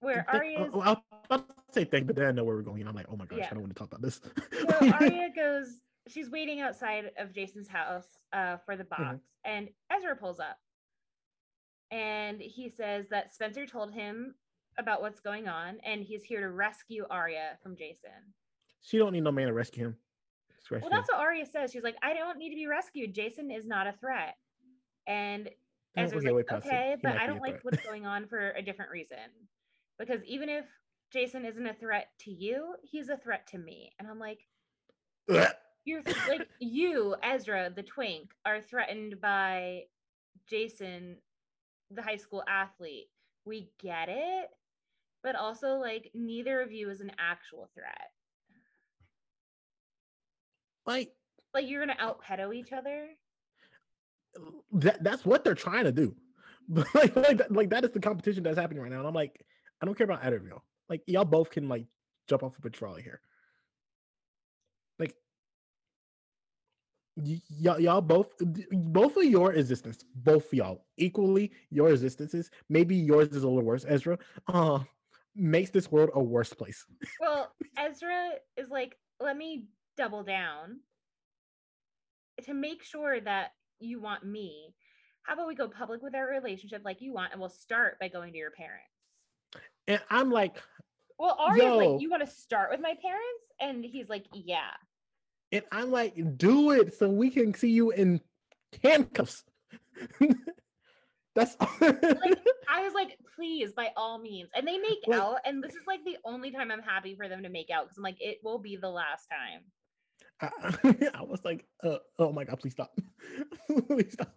[0.00, 0.80] Where Aria's oh,
[1.28, 3.16] I'll, to say thank, but then I know where we're going, and I'm like, oh
[3.16, 3.48] my gosh, Yeah.
[3.50, 4.20] I don't want to talk about this.
[4.68, 9.02] so Aria goes, she's waiting outside of Jason's house uh, for the Mm-hmm.
[9.02, 10.56] box, and Ezra pulls up.
[11.90, 14.34] And he says that Spencer told him
[14.78, 18.10] about what's going on, and he's here to rescue Aria from Jason.
[18.80, 19.96] she don't need no man to rescue him.
[20.70, 21.72] Well, that's what Aria says.
[21.72, 23.14] She's like, I don't need to be rescued.
[23.14, 24.36] Jason is not a threat.
[25.06, 25.48] And
[25.96, 26.68] Ezra's okay, like, wait, pause it.
[26.68, 29.16] okay, but I don't like what's going on for a different reason.
[29.98, 30.66] Because even if
[31.10, 33.92] Jason isn't a threat to you, he's a threat to me.
[33.98, 34.40] And I'm like,
[35.88, 39.82] you're th- like you ezra the twink are threatened by
[40.48, 41.16] jason
[41.90, 43.08] the high school athlete
[43.44, 44.48] we get it
[45.22, 48.10] but also like neither of you is an actual threat
[50.86, 51.12] like
[51.54, 53.08] like you're gonna out pedo each other
[54.72, 56.14] that, that's what they're trying to do.
[56.70, 58.98] Like, like, that, like that is the competition that's happening right now.
[58.98, 59.42] And I'm like,
[59.80, 60.64] I don't care about either of y'all.
[60.90, 61.86] Like y'all both can like
[62.28, 63.22] jump off a a trolley here.
[64.98, 65.14] Like
[67.18, 68.32] y- y'all, y'all both,
[68.70, 72.50] both of your existence, both of y'all equally, your existences.
[72.68, 74.18] Maybe yours is a little worse, Ezra.
[74.46, 74.80] Uh,
[75.34, 76.84] makes this world a worse place.
[77.20, 79.66] well ezra is like let me
[79.96, 80.80] double down
[82.44, 84.74] to make sure that you want me
[85.22, 88.08] how about we go public with our relationship like you want and we'll start by
[88.08, 88.88] going to your parents
[89.86, 90.56] And I'm like,
[91.18, 91.76] Well, Yo.
[91.76, 93.44] like, you want to start with my parents?
[93.60, 94.70] And he's like, yeah.
[95.52, 98.20] And I'm like, do it so we can see you in
[98.82, 99.44] handcuffs.
[101.34, 104.48] That's I was like, please, by all means.
[104.54, 105.38] And they make Like- out.
[105.44, 107.96] And this is like the only time I'm happy for them to make out because
[107.96, 109.62] I'm like, it will be the last time.
[110.40, 112.90] I, I was like, uh, oh my god, please stop.
[113.86, 114.32] please stop.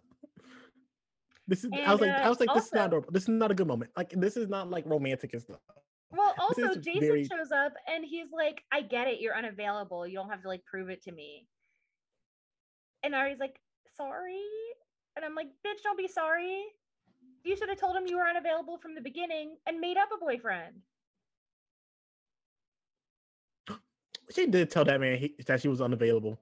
[1.48, 3.28] This is I was like, uh, I was like, this is not also- This is
[3.28, 3.90] not a good moment.
[3.96, 5.60] Like this is not like romantic and stuff.
[6.12, 9.20] Well, also, Jason very- shows up and he's like, I get it.
[9.20, 10.06] You're unavailable.
[10.06, 11.46] You don't have to like prove it to me.
[13.02, 13.58] And Aria's like,
[13.96, 14.40] sorry.
[15.16, 16.62] And I'm like, bitch, don't be sorry.
[17.44, 20.18] You should have told him you were unavailable from the beginning and made up a
[20.24, 20.76] boyfriend.
[24.32, 26.38] She did tell that man he, that she was unavailable.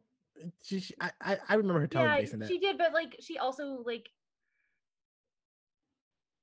[0.62, 2.48] She, she I, I, I remember her telling yeah, Jason that.
[2.48, 4.08] she did, but like she also like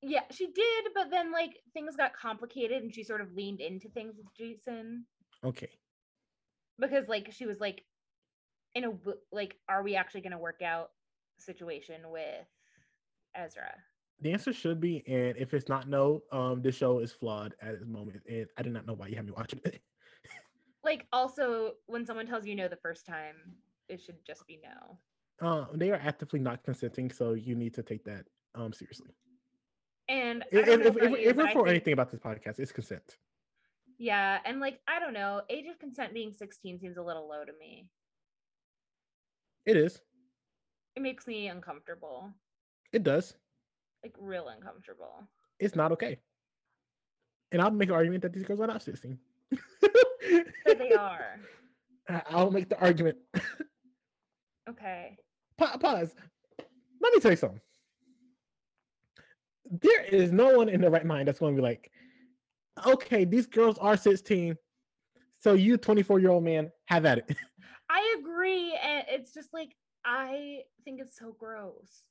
[0.07, 3.89] yeah, she did, but then like things got complicated and she sort of leaned into
[3.89, 5.05] things with Jason
[5.43, 5.69] okay.
[6.79, 7.83] because like she was like
[8.75, 8.91] in a
[9.31, 10.91] like are we actually going to work out
[11.37, 12.45] situation with
[13.35, 13.73] Ezra?
[14.21, 17.79] The answer should be, and if it's not no, um, this show is flawed at
[17.79, 19.81] this moment, and I did not know why you had me watching it.
[20.83, 23.35] Like also when someone tells you no the first time,
[23.89, 24.97] it should just be no.
[25.45, 28.23] Uh, they are actively not consenting, so you need to take that
[28.55, 29.09] um seriously.
[30.09, 33.17] And If, if, if, you, if we're for think- anything about this podcast, it's consent.
[33.97, 37.43] yeah, and like I don't know, age of consent being 16 seems a little low
[37.43, 37.87] to me.
[39.65, 40.01] It is.
[40.95, 42.31] It makes me uncomfortable.
[42.93, 43.35] It does.
[44.03, 45.27] Like real uncomfortable.
[45.59, 46.19] It's not okay.
[47.51, 49.17] And I'll make an argument that these girls are not 16.
[49.81, 51.35] But they are.
[52.29, 53.17] I'll make the argument.
[54.69, 55.15] Okay.
[55.57, 56.13] Pa- pause.
[57.01, 57.61] Let me tell you something.
[59.69, 61.91] There is no one in the right mind that's going to be like,
[62.85, 64.55] okay, these girls are 16.
[65.39, 67.35] So you, 24 year old man, have at it.
[67.89, 68.77] I agree.
[68.83, 69.75] And it's just like,
[70.05, 72.03] I think it's so gross.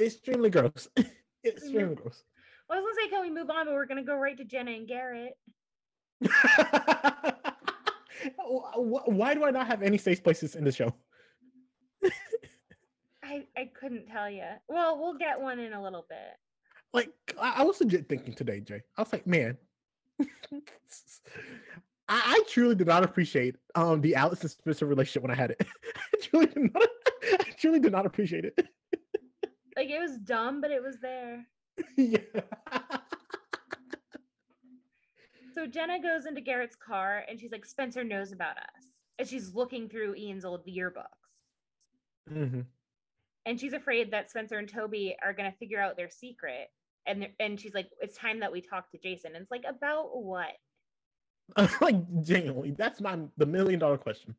[0.00, 0.88] Extremely gross.
[1.44, 2.22] Extremely gross.
[2.68, 3.66] I was gonna say, can we move on?
[3.66, 5.34] But we're gonna go right to Jenna and Garrett.
[8.74, 10.92] Why do I not have any safe places in the show?
[13.22, 14.44] I, I couldn't tell you.
[14.68, 16.38] Well, we'll get one in a little bit.
[16.96, 18.80] Like I, I was legit thinking today, Jay.
[18.96, 19.58] I was like, man,
[20.22, 20.58] I,
[22.08, 25.66] I, truly did not appreciate um the Alex and Spencer relationship when I had it.
[26.14, 26.88] I truly did not.
[27.22, 28.66] I truly did not appreciate it.
[29.76, 31.46] Like it was dumb, but it was there.
[31.98, 32.20] yeah.
[35.54, 38.84] So Jenna goes into Garrett's car and she's like, Spencer knows about us.
[39.18, 41.04] And she's looking through Ian's old yearbooks.
[42.32, 42.60] Mm-hmm.
[43.46, 46.68] And she's afraid that Spencer and Toby are going to figure out their secret.
[47.06, 49.34] And, and she's like, it's time that we talk to Jason.
[49.34, 50.52] And it's like, about what?
[51.80, 54.34] like, genuinely, that's my the million dollar question.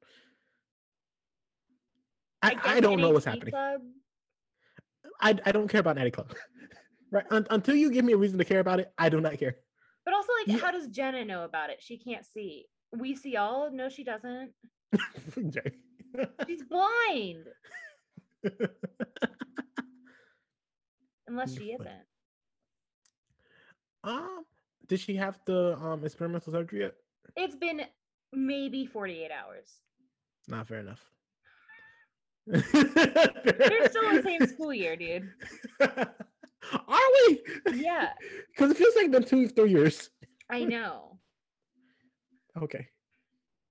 [2.41, 3.51] I, I, I don't know what's happening.
[3.51, 3.81] Club.
[5.21, 6.33] I, I don't care about Natty Club.
[7.11, 7.25] right.
[7.31, 9.55] Un- until you give me a reason to care about it, I do not care.
[10.05, 10.65] But also, like, yeah.
[10.65, 11.77] how does Jenna know about it?
[11.81, 12.65] She can't see.
[12.95, 13.71] We see all.
[13.71, 14.51] No, she doesn't.
[16.47, 17.45] She's blind.
[21.27, 21.89] Unless she isn't.
[24.07, 24.45] Um,
[24.87, 26.93] did she have the um experimental surgery yet?
[27.35, 27.81] It's been
[28.31, 29.81] maybe 48 hours.
[30.47, 31.03] Not fair enough.
[32.45, 35.29] They're still in the same school year, dude.
[35.81, 37.41] Are we?
[37.73, 38.09] Yeah.
[38.49, 40.09] Because it feels like been two, three years.
[40.49, 41.19] I know.
[42.57, 42.87] Okay.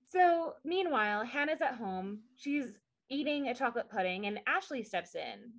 [0.09, 2.19] So meanwhile, Hanna's at home.
[2.37, 5.51] She's eating a chocolate pudding, and Ashley steps in.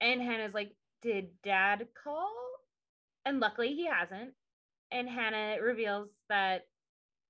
[0.00, 2.32] And Hanna's like, Did dad call?
[3.24, 4.32] And luckily he hasn't.
[4.90, 6.62] And Hanna reveals that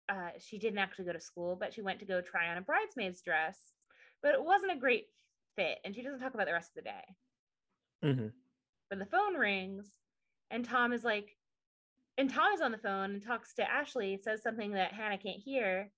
[0.08, 2.62] uh, she didn't actually go to school, but she went to go try on a
[2.62, 3.58] bridesmaid's dress.
[4.22, 5.06] But it wasn't a great
[5.56, 5.78] fit.
[5.84, 7.04] And she doesn't talk about the rest of the day.
[8.04, 8.26] Mm-hmm.
[8.90, 9.90] But the phone rings,
[10.50, 11.36] and Tom is like,
[12.18, 15.40] and Tom is on the phone and talks to Ashley, says something that Hanna can't
[15.42, 15.90] hear.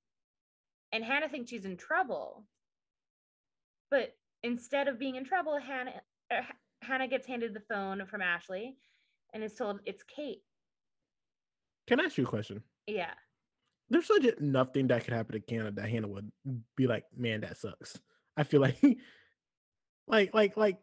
[0.93, 2.45] And Hanna thinks she's in trouble.
[3.91, 5.93] But instead of being in trouble, Hanna
[6.31, 6.43] uh,
[6.83, 8.77] Hanna gets handed the phone from Ashley
[9.37, 10.41] and is told it's Kate.
[11.87, 12.63] Can I ask you a question?
[12.87, 13.13] Yeah.
[13.91, 16.33] There's legit nothing that could happen to Canada that Hanna would
[16.75, 18.01] be like, man, that sucks.
[18.37, 18.79] I feel like,
[20.09, 20.79] like, like, like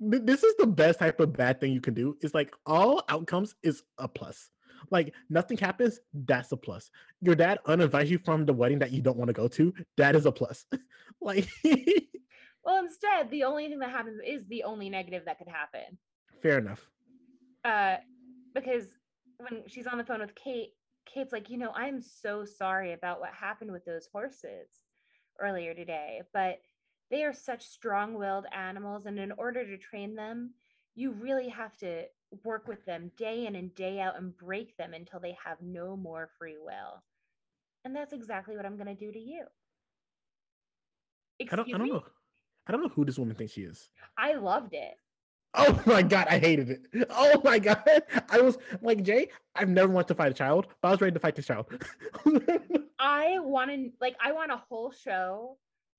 [0.00, 2.16] this is the best type of bad thing you can do.
[2.22, 4.50] Is like all outcomes is a plus.
[4.90, 6.90] Like nothing happens, that's a plus.
[7.22, 10.16] Your dad uninvites you from the wedding that you don't want to go to, that
[10.16, 10.66] is a plus.
[11.20, 11.48] like
[12.64, 15.96] Well, instead, the only thing that happens is the only negative that could happen.
[16.42, 16.84] Fair enough.
[17.66, 17.96] Uh
[18.54, 18.84] because
[19.38, 20.70] when she's on the phone with Kate,
[21.04, 24.68] Kate's like, you know, I'm so sorry about what happened with those horses
[25.38, 26.60] earlier today, but
[27.10, 30.54] they are such strong-willed animals and in order to train them
[30.96, 32.04] you really have to
[32.42, 35.96] work with them day in and day out and break them until they have no
[35.96, 37.02] more free will.
[37.84, 39.44] And that's exactly what i'm going to do to you.
[41.40, 42.02] I don't, I don't know.
[42.66, 43.90] I don't know who this woman thinks she is.
[44.18, 44.94] I loved it
[45.58, 47.06] Oh my god, I hated it.
[47.08, 47.82] Oh my god,
[48.30, 49.30] I was like Jay.
[49.54, 51.66] I've never wanted to fight a child, but I was ready to fight this child.
[52.98, 55.56] I want to like I want a whole show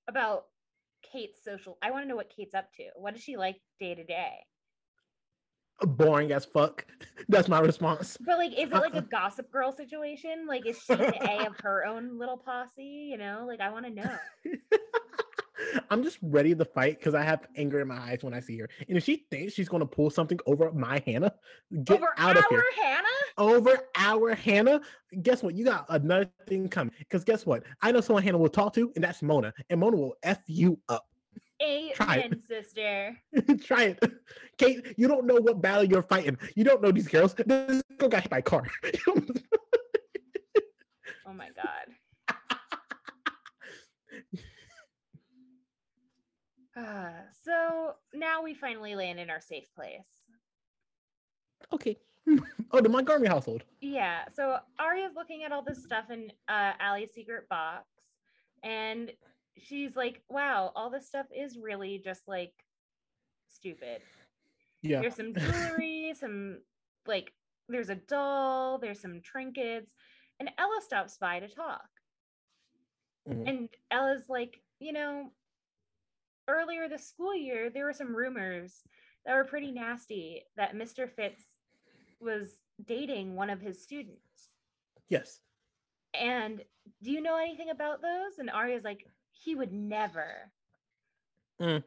[0.07, 0.45] about
[1.11, 1.77] Kate's social.
[1.81, 2.83] I want to know what Kate's up to.
[2.95, 4.33] What is she like day to day?
[5.81, 6.85] Boring as fuck.
[7.29, 8.17] That's my response.
[8.19, 9.09] But like, is it like a uh-uh.
[9.11, 10.45] Gossip Girl situation?
[10.47, 12.83] Like, is she the A of her own little posse?
[12.83, 14.17] You know, like I want to know.
[15.89, 18.57] I'm just ready to fight because I have anger in my eyes when I see
[18.59, 18.69] her.
[18.87, 21.33] And if she thinks she's going to pull something over my Hanna,
[21.83, 22.63] get over out of here.
[22.81, 23.07] Hanna?
[23.37, 24.81] Over our Hanna?
[25.21, 25.55] Guess what?
[25.55, 26.93] You got another thing coming.
[26.99, 27.63] Because guess what?
[27.81, 29.53] I know someone Hanna will talk to, and that's Mona.
[29.69, 31.07] And Mona will F you up.
[31.61, 33.17] Amen, sister.
[33.63, 34.03] Try it.
[34.57, 36.37] Kate, you don't know what battle you're fighting.
[36.55, 37.33] You don't know these girls.
[37.33, 38.67] This girl got hit by a car.
[41.25, 41.86] oh my God.
[46.77, 47.09] Uh,
[47.43, 50.07] so now we finally land in our safe place.
[51.73, 51.97] Okay.
[52.71, 53.63] oh, the Montgomery household.
[53.81, 54.25] Yeah.
[54.33, 57.85] So Aria's looking at all this stuff in uh, Ali's secret box,
[58.63, 59.11] and
[59.57, 62.53] she's like, "Wow, all this stuff is really just like
[63.49, 64.01] stupid."
[64.81, 65.01] Yeah.
[65.01, 66.59] There's some jewelry, some
[67.07, 67.31] like
[67.69, 69.93] there's a doll, there's some trinkets,
[70.39, 71.87] and Ella stops by to talk.
[73.27, 73.47] Mm-hmm.
[73.47, 75.31] And Ella's like, you know,
[76.47, 78.83] earlier this school year, there were some rumors
[79.25, 81.09] that were pretty nasty that Mr.
[81.09, 81.43] Fitz
[82.19, 84.21] was dating one of his students.
[85.09, 85.39] Yes.
[86.13, 86.61] And
[87.03, 88.39] do you know anything about those?
[88.39, 90.51] And Aria's like, he would never.
[91.61, 91.83] Mm.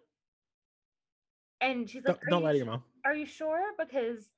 [1.60, 2.82] And she's like, don't, don't lie to your mom.
[3.04, 3.60] Are you sure?
[3.78, 4.30] Because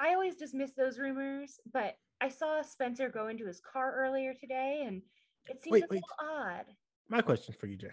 [0.00, 4.84] I always dismiss those rumors, but I saw Spencer go into his car earlier today
[4.86, 5.02] and
[5.48, 6.02] It seems Wait, a wait.
[6.02, 6.08] little
[6.40, 6.64] odd.
[7.08, 7.90] My question for you, Jay.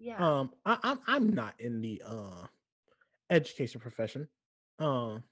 [0.00, 0.16] Yeah.
[0.40, 2.46] Um, I, I'm I'm not in the uh
[3.30, 4.28] education profession.
[4.78, 5.22] Um,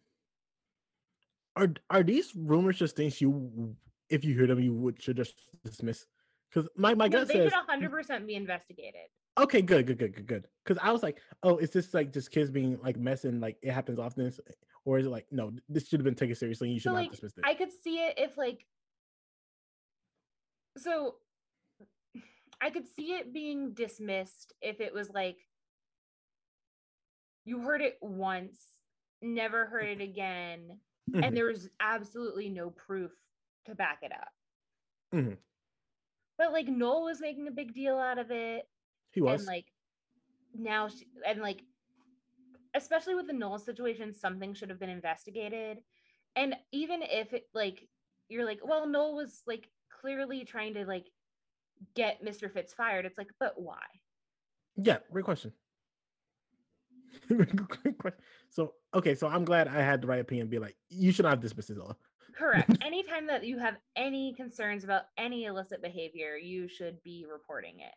[1.57, 3.77] are are these rumors just things you,
[4.11, 5.35] if you hear them, you would should just
[5.65, 6.07] dismiss?
[6.51, 9.09] Because my my No, gut they says should hundred percent be investigated.
[9.39, 10.49] okay, good, good, good, good, good.
[10.65, 13.41] Because I was like, oh, is this like just kids being like messing?
[13.41, 14.33] Like it happens often,
[14.85, 16.69] or is it like no, this should have been taken seriously?
[16.69, 17.45] and You should So not like dismiss it.
[17.45, 18.67] I could see it if like
[20.77, 21.17] so
[22.61, 25.37] I could see it being dismissed if it was like
[27.45, 28.61] you heard it once,
[29.23, 30.81] never heard it again,
[31.11, 31.25] Mhm.
[31.25, 33.13] and there was absolutely no proof
[33.65, 34.33] to back it up.
[35.13, 35.39] Mhm.
[36.37, 38.69] But like Noel was making a big deal out of it.
[39.13, 39.41] he was.
[39.41, 39.73] and like
[40.53, 41.65] now she, and like
[42.75, 45.83] especially with the Noel situation something should have been investigated
[46.37, 47.89] and even if it like
[48.29, 51.11] you're like well Noel was like clearly trying to like
[51.95, 52.51] get Mr.
[52.51, 53.83] Fitz fired it's like but why
[54.77, 55.53] Yeah, great question.
[57.29, 58.21] Great question.
[58.49, 60.49] So okay, so I'm glad I had the right opinion.
[60.49, 61.99] Be like, you should not have dismissed this all.
[62.37, 67.81] correct anytime that you have any concerns about any illicit behavior you should be reporting
[67.81, 67.95] it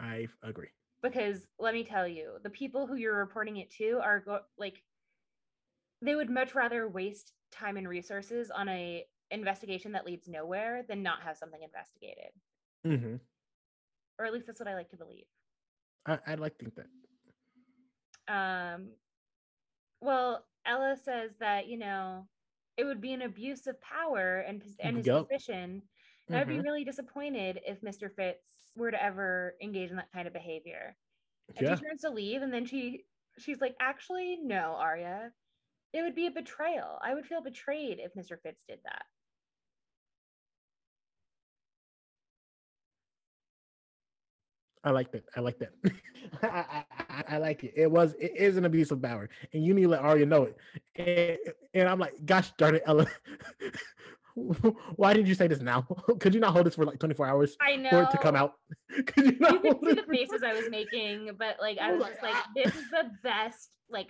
[0.00, 0.68] I agree.
[1.02, 4.82] because let me tell you the people who you're reporting it to are go- like
[6.02, 11.02] they would much rather waste time and resources on a investigation that leads nowhere than
[11.02, 12.30] not have something investigated
[12.84, 13.16] hmm
[14.18, 15.24] or at least that's what i like to believe
[16.06, 16.86] I, I'd like to think that.
[18.28, 18.90] um
[20.00, 22.28] well ella says that you know
[22.76, 25.28] it would be an abuse of power and and his Yup.
[25.28, 25.82] position
[26.28, 30.26] and i'd be really disappointed if mr fitz were to ever engage in that kind
[30.26, 30.96] of behavior
[31.56, 33.04] And Yeah, she turns to leave, and then she
[33.38, 35.32] she's like, actually, no, Aria.
[35.92, 36.98] It would be a betrayal.
[37.02, 38.40] I would feel betrayed if Mr.
[38.42, 39.04] Fitz did that.
[44.84, 45.24] I like that.
[45.34, 45.72] I like that.
[46.42, 47.72] I, I, I, like it.
[47.74, 50.44] It was it is an abuse of power, and you need to let Aria know
[50.44, 50.56] it.
[50.96, 51.38] And,
[51.72, 53.06] and I'm like, gosh darn it, Ella.
[54.96, 55.82] Why did you say this now?
[56.20, 58.34] Could you not hold this for like 24 hours I know for it to come
[58.34, 58.54] out?
[59.06, 62.00] Could you not You could see the faces I was making, but like I was
[62.00, 63.70] was like, just like, "Ah." this is the best.
[63.88, 64.08] Like,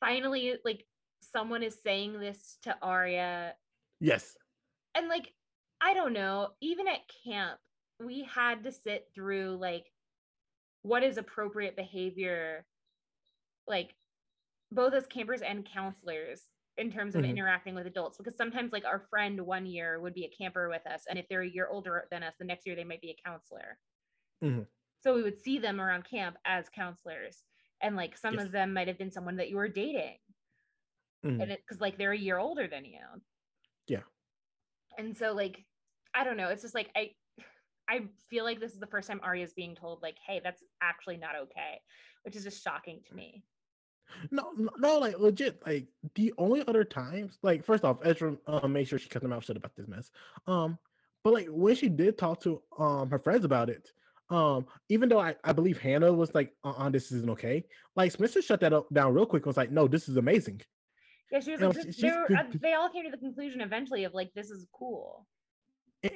[0.00, 0.84] finally, like
[1.20, 3.54] someone is saying this to Aria,
[4.00, 4.36] Yes.
[4.94, 5.32] and like
[5.80, 6.48] I don't know.
[6.60, 7.58] Even at camp,
[8.00, 9.92] we had to sit through like
[10.82, 12.66] what is appropriate behavior,
[13.66, 13.94] like
[14.72, 17.30] both as campers and counselors in terms of Mhm.
[17.30, 20.86] interacting with adults because sometimes like our friend one year would be a camper with
[20.86, 23.10] us and if they're a year older than us the next year they might be
[23.10, 23.78] a counselor
[24.42, 24.66] Mhm.
[25.00, 27.44] so we would see them around camp as counselors
[27.80, 28.46] and like some Yes.
[28.46, 30.18] of them might have been someone that you were dating
[31.24, 31.40] Mhm.
[31.40, 33.00] and because like they're a year older than you
[33.88, 34.02] Yeah.
[34.98, 35.64] and so like
[36.14, 37.10] i don't know it's just like i
[37.88, 41.16] i feel like this is the first time Aria's being told like hey that's actually
[41.16, 41.80] not okay
[42.24, 43.44] which is just shocking to me
[44.30, 45.60] No, no, like legit.
[45.66, 49.32] Like the only other times, like first off, Ezra uh, made sure she cut them
[49.32, 50.10] out shut about this mess.
[50.46, 50.78] Um,
[51.24, 53.90] but like when she did talk to um her friends about it,
[54.30, 57.64] um, even though I, I believe Hanna was like, uh, uh this isn't okay.
[57.94, 59.42] Like Spencer shut that up, down real quick.
[59.42, 60.60] and Was like, no, this is amazing.
[61.30, 64.04] yeah she was like she- they, were, uh, they all came to the conclusion eventually
[64.04, 65.26] of like this is cool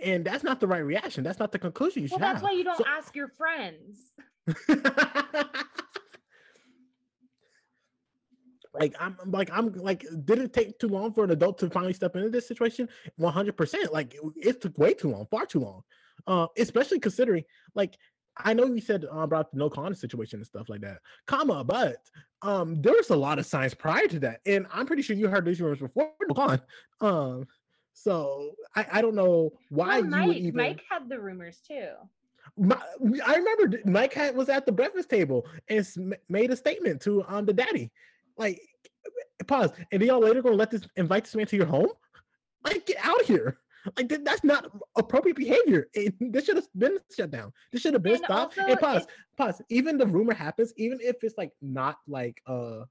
[0.04, 1.24] And, that's not the right reaction.
[1.24, 2.20] That's not the conclusion you should.
[2.20, 2.50] well that's have.
[2.50, 4.12] why you don't So- ask your friends
[8.74, 11.92] like I'm like I'm like did it take too long for an adult to finally
[11.92, 12.88] step into this situation?
[13.20, 13.92] 100%.
[13.92, 15.82] Like it, it took way too long, far too long.
[16.26, 17.44] Uh especially considering
[17.74, 17.96] like
[18.36, 21.64] I know you said uh, about the Noel Kahn situation and stuff like that, comma,
[21.64, 21.96] but
[22.42, 25.28] um there was a lot of signs prior to that, and I'm pretty sure you
[25.28, 26.60] heard these rumors before Noel Kahn.
[27.00, 27.46] Um,
[27.92, 30.56] so I, I don't know why Well, you mike would even.
[30.56, 31.90] mike had the rumors too
[32.56, 32.80] My,
[33.26, 35.86] I remember Mike had, was at the breakfast table and
[36.28, 37.90] made a statement to um the daddy,
[38.36, 38.60] like
[39.46, 39.70] pause.
[39.92, 41.90] And y'all later gonna let this invite this man to your home?
[42.64, 43.58] Like get out of here!
[43.96, 45.88] Like th- that's not appropriate behavior.
[45.94, 47.52] It, this should have been shut down.
[47.72, 48.58] This should have been And stopped.
[48.58, 49.62] also, and pause, it- pause.
[49.68, 52.84] Even the rumor happens, even if it's like not like uh,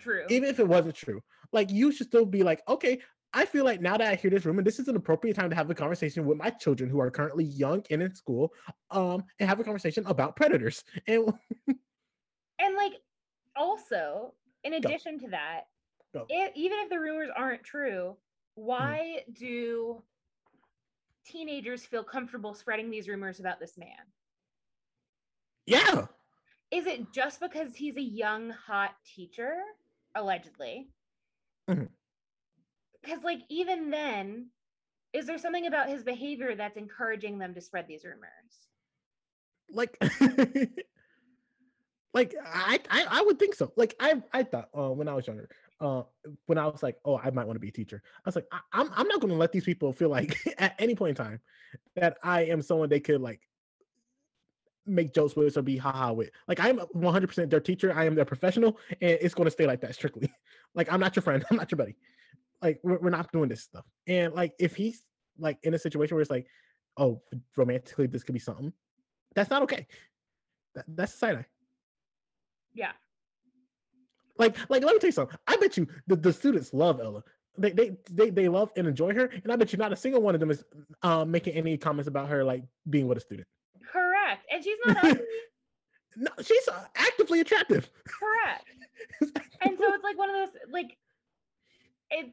[0.00, 2.98] true even if it wasn't true, like you should still be like, okay.
[3.32, 5.56] I feel like now that I hear this rumor, this is an appropriate time to
[5.56, 8.52] have a conversation with my children who are currently young and in school,
[8.90, 10.82] um, and have a conversation about predators.
[11.06, 11.32] And
[12.58, 12.94] And like
[13.56, 15.68] also, in addition to that,
[16.12, 16.26] Go.
[16.28, 18.18] even if the rumors aren't true,
[18.54, 20.04] why do
[21.24, 24.12] teenagers feel comfortable spreading these rumors about this man?
[25.66, 26.06] yeah,
[26.72, 29.62] Is it just because he's a young, hot teacher,
[30.16, 30.92] allegedly?
[31.68, 31.99] Mhm.
[33.02, 34.46] Because, like, even then,
[35.12, 38.68] is there something about his behavior that's encouraging them to spread these rumors?
[39.72, 39.96] Like,
[42.14, 43.72] like I, I I would think so.
[43.76, 45.48] Like I I thought uh, when I was younger,
[45.80, 46.02] uh,
[46.46, 48.02] when I was like, oh, I might want to be a teacher.
[48.04, 50.74] I was like, I, I'm I'm not going to let these people feel like at
[50.78, 51.40] any point in time
[51.96, 53.40] that I am someone they could like
[54.86, 56.30] make jokes with or be haha with.
[56.48, 57.92] Like I'm 100% their teacher.
[57.92, 60.32] I am their professional, and it's going to stay like that strictly.
[60.74, 61.44] like I'm not your friend.
[61.50, 61.96] I'm not your buddy.
[62.62, 63.84] Like we're, we're not doing this stuff.
[64.06, 65.04] And like if he's
[65.38, 66.46] like in a situation where it's like,
[66.96, 67.22] oh,
[67.56, 68.72] romantically this could be something,
[69.34, 69.86] that's not okay.
[70.74, 71.46] That, that's side eye.
[72.74, 72.92] Yeah.
[74.38, 75.36] Like, like, let me tell you something.
[75.46, 77.22] I bet you the, the students love Ella.
[77.58, 80.22] They, they they they love and enjoy her, and I bet you not a single
[80.22, 80.64] one of them is
[81.02, 83.46] um, making any comments about her like being with a student.
[83.92, 85.24] Correct, and she's not ugly.
[86.16, 87.90] no, she's uh, actively attractive.
[88.06, 88.64] Correct,
[89.60, 90.96] and so it's like one of those like
[92.10, 92.30] it's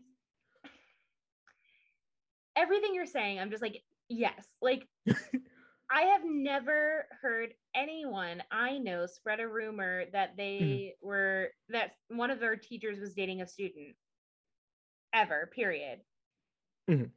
[2.58, 3.40] everything you're saying.
[3.40, 4.90] I'm just like yes, like
[5.92, 10.78] I have never heard anyone I know spread a rumor that Mm-hmm.
[10.78, 13.96] they were that one of their teachers was dating a student
[15.14, 16.06] ever, period.
[16.88, 17.12] Mhm.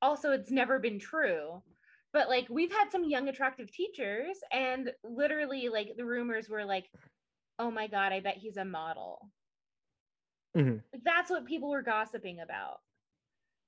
[0.00, 1.62] Also, it's never been true.
[2.12, 6.90] But like we've had some young attractive teachers and literally like the rumors were like,
[7.58, 9.32] "Oh my god, I bet he's a model."
[10.54, 10.82] Mhm.
[10.92, 12.80] Like that's what people were gossiping about.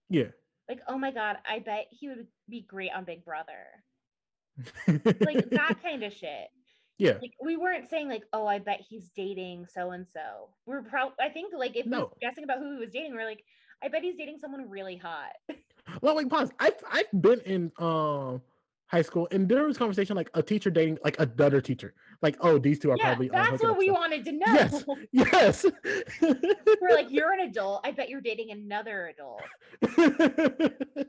[0.08, 0.30] Yeah.
[0.68, 3.64] Like, "Oh my god, I bet he would be great on Big Brother."
[4.86, 6.48] Like that kind of shit.
[6.98, 7.12] yeah.
[7.22, 11.14] like we weren't saying like oh i bet he's dating so and so we're probably
[11.20, 12.00] i think like if we No.
[12.00, 13.44] were guessing about who he was dating we're like
[13.84, 15.30] i bet he's dating someone really hot
[16.02, 16.50] Well, like pause.
[16.58, 18.42] I've I've been in um
[18.88, 21.94] high school, and there was conversation like a teacher dating like a another teacher.
[22.22, 23.28] Like, oh, these two are yeah probably.
[23.28, 23.98] that's what we stuff.
[23.98, 24.84] wanted to know Yes.
[25.12, 25.66] Yes.
[26.80, 29.42] we're like you're an adult i bet you're dating another adult
[29.80, 31.06] because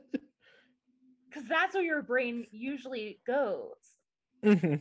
[1.48, 3.74] that's where your brain usually goes
[4.44, 4.80] Mhm.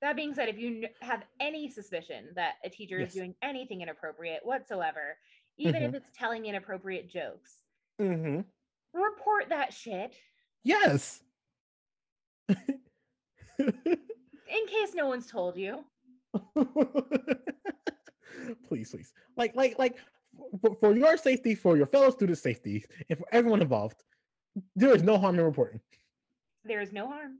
[0.00, 3.08] that being said if you have any suspicion that a teacher Yes.
[3.10, 5.16] is doing anything inappropriate whatsoever
[5.58, 7.62] even if it's telling inappropriate jokes
[8.00, 8.44] Mhm.
[8.92, 10.14] report that shit
[10.64, 11.22] Yes.
[13.58, 15.84] in case no one's told you
[18.68, 19.12] please, please.
[19.36, 19.96] Like, like, like,
[20.60, 24.02] for, for your safety, for your fellow students' safety, and for everyone involved,
[24.76, 25.80] there is no harm in reporting.
[26.64, 27.38] there is no harm.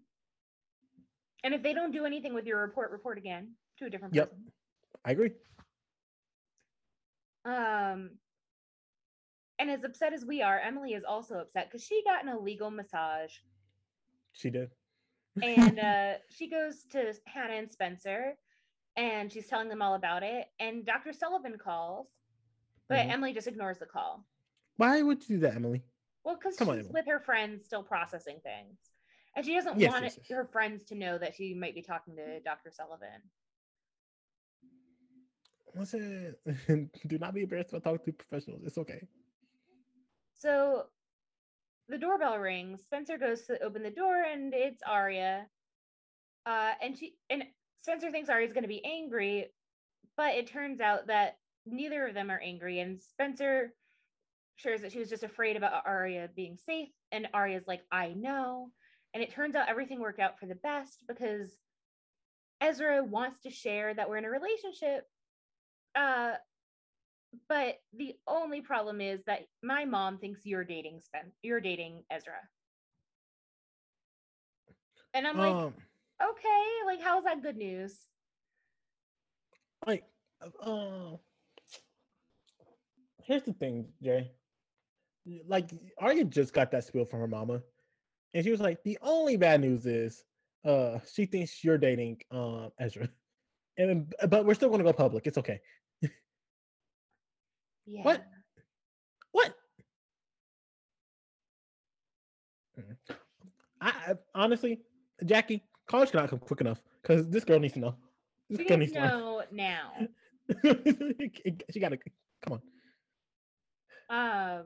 [1.44, 4.30] And if they don't do anything with your report, report again to a different Yep.
[4.30, 4.44] person.
[5.05, 5.32] I agree.
[7.44, 8.10] Um,
[9.60, 12.70] and as upset as we are, Emily is also upset because she got an illegal
[12.70, 13.32] massage,
[14.32, 14.70] She did.
[15.42, 18.38] and uh, she goes to Hanna and Spencer,
[18.96, 20.46] and she's telling them all about it.
[20.58, 21.12] And Dr.
[21.12, 22.08] Sullivan calls,
[22.88, 23.10] but Mhm.
[23.10, 24.24] Emily just ignores the call.
[24.76, 25.84] Why would you do that, Emily?
[26.24, 28.78] Well, because Come on, she's with her friends still processing things.
[29.36, 30.28] And she doesn't Yes, want yes, yes.
[30.30, 32.70] her friends to know that she might be talking to Dr.
[32.70, 33.20] Sullivan.
[35.74, 36.34] Listen,
[37.06, 38.62] do not be embarrassed about talking to professionals.
[38.64, 39.06] It's okay.
[40.40, 40.84] So
[41.88, 42.82] the doorbell rings.
[42.82, 45.46] Spencer goes to open the door, and it's Aria.
[46.46, 47.44] Uh, and she and
[47.82, 49.52] Spencer thinks Aria's going to be angry,
[50.16, 51.36] but it turns out that
[51.66, 52.80] neither of them are angry.
[52.80, 53.74] And Spencer
[54.56, 58.70] shares that she was just afraid about Aria being safe, and Aria's like, "I know."
[59.12, 61.58] And it turns out everything worked out for the best because
[62.62, 65.06] Ezra wants to share that we're in a relationship.
[65.94, 66.34] Uh,
[67.48, 72.32] but the only problem is that my mom thinks you're dating Spen you're dating Ezra.
[75.15, 75.74] And I'm like, um,
[76.23, 77.98] okay, like how's that good news?
[79.86, 80.05] like,
[80.62, 81.16] uh,
[83.24, 84.31] here's the thing, Jay.
[85.47, 87.62] Like, Aria just got that spiel from her mama,
[88.35, 90.24] and she was like, "The only bad news is,
[90.65, 93.09] uh, she thinks you're dating um Ezra,
[93.77, 95.27] and but we're still going to go public.
[95.27, 95.61] It's okay."
[97.86, 98.02] Yeah.
[98.02, 98.24] What?
[99.32, 99.55] What?
[102.78, 102.97] Mm.
[103.81, 104.81] I, I honestly,
[105.24, 107.94] Jackie, college cannot come quick enough because this girl needs to know.
[108.48, 109.39] This She girl needs needs to to know.
[109.39, 109.93] know now.
[111.70, 111.98] she gotta
[112.43, 112.61] come
[114.11, 114.61] on.
[114.61, 114.65] Um,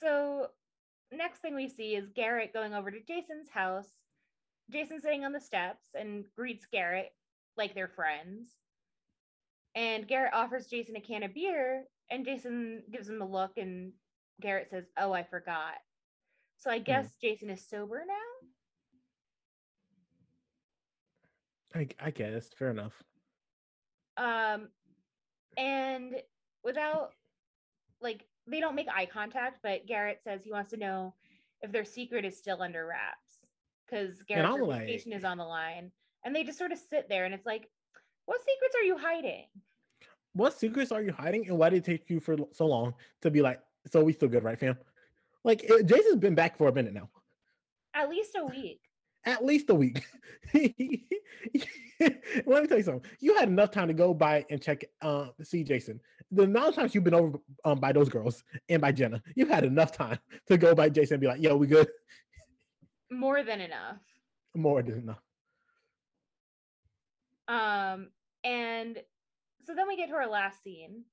[0.00, 0.48] so
[1.12, 3.88] next thing we see is Garrett going over to Jason's house.
[4.70, 7.12] Jason's sitting on the steps and greets Garrett
[7.56, 8.48] like they're friends.
[9.74, 13.92] And Garrett offers Jason a can of beer, and Jason gives him a look, and
[14.40, 15.74] Garrett says, Oh, I forgot.
[16.58, 18.14] So I guess Jason is sober now.
[21.80, 22.94] I, I guess fair enough.
[24.16, 24.68] Um,
[25.56, 26.14] and
[26.62, 27.10] without
[28.00, 31.14] like they don't make eye contact, but Garrett says he wants to know
[31.62, 33.46] if their secret is still under wraps
[33.86, 35.90] because Garrett's reputation like- is on the line.
[36.24, 37.68] And they just sort of sit there and it's like,
[38.24, 39.44] what secrets are you hiding?
[40.34, 43.30] What secrets are you hiding, and why did it take you for so long to
[43.30, 44.76] be like, so we still good, right, fam?
[45.44, 47.08] Like it- Jason's been back for a minute now,
[47.94, 48.80] At least a week.
[49.24, 50.04] at least a week.
[50.52, 50.78] Let
[52.62, 53.10] me tell you something.
[53.20, 56.00] You had enough time to go by and check, uh, see Jason.
[56.32, 59.46] The amount of times you've been over um, by those girls and by Jenna, you
[59.46, 61.88] had enough time to go by Jason and be like, "Yo, we good."
[63.10, 63.98] More than enough.
[64.54, 65.20] More than enough.
[67.46, 68.08] Um,
[68.42, 68.98] and
[69.64, 71.04] so then we get to our last scene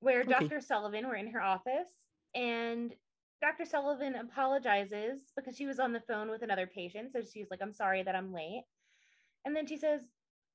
[0.00, 0.30] where Okay.
[0.30, 0.60] Dr.
[0.60, 1.88] Sullivan, we're in her office,
[2.34, 2.94] and
[3.40, 3.64] Dr.
[3.64, 7.12] Sullivan apologizes because she was on the phone with another patient.
[7.12, 8.64] So she's like, I'm sorry that I'm late.
[9.44, 10.02] And then she says,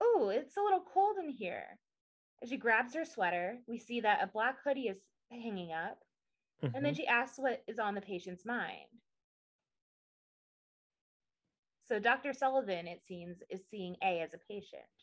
[0.01, 1.77] Oh, it's a little cold in here.
[2.41, 3.59] And she grabs her sweater.
[3.67, 4.97] We see that a black hoodie is
[5.29, 5.99] hanging up.
[6.73, 6.97] And then Mhm.
[6.97, 8.87] she asks what is on the patient's mind.
[11.87, 12.33] So Dr.
[12.33, 15.00] Sullivan, it seems, is seeing A as a patient.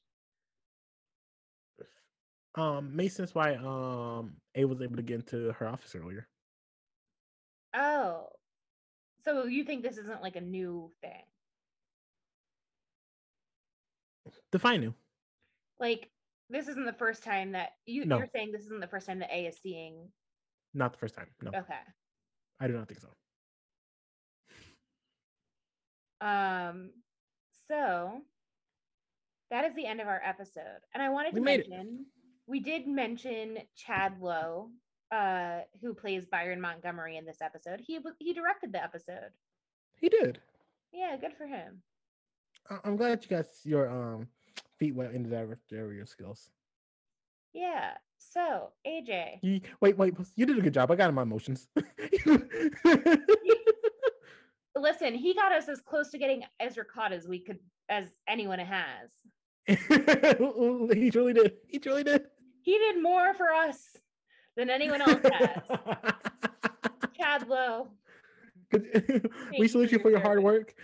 [2.59, 6.27] Um, makes sense why um A was able to get into her office earlier.
[7.75, 8.29] Oh.
[9.25, 11.23] So you think this isn't like a new thing?
[14.53, 14.95] Define new.
[15.79, 16.11] Like
[16.51, 18.19] this isn't the first time that you, No.
[18.19, 20.09] you're saying this isn't the first time that A is seeing.
[20.75, 21.29] Not the first time.
[21.43, 21.79] No, Okay.
[22.61, 23.09] I do not think so.
[26.27, 26.91] Um
[27.69, 28.23] so
[29.51, 30.81] that is the end of our episode.
[30.95, 32.07] And I wanted We to mention
[32.49, 34.71] we did mention Chad Lowe,
[35.13, 37.81] uh, who plays Byron Montgomery in this episode.
[37.87, 39.31] He he directed the episode.
[39.97, 40.41] He did.
[40.93, 41.83] Yeah, good for him.
[42.71, 44.29] I- I'm glad you got your um
[44.79, 46.51] feet wet in the area skills.
[47.53, 47.93] Yeah.
[48.19, 50.91] So AJ, You, wait, wait, you did a good job.
[50.91, 51.69] I got in my emotions.
[54.77, 57.59] listen, he got us as close to getting Ezra caught as we could
[57.89, 59.11] as anyone has.
[59.67, 61.55] he truly did.
[61.69, 62.27] He truly did.
[62.69, 63.97] He did more for us
[64.55, 65.59] than anyone else has.
[67.17, 67.89] Chad Lowe,
[69.59, 70.75] we salute you for your hard work.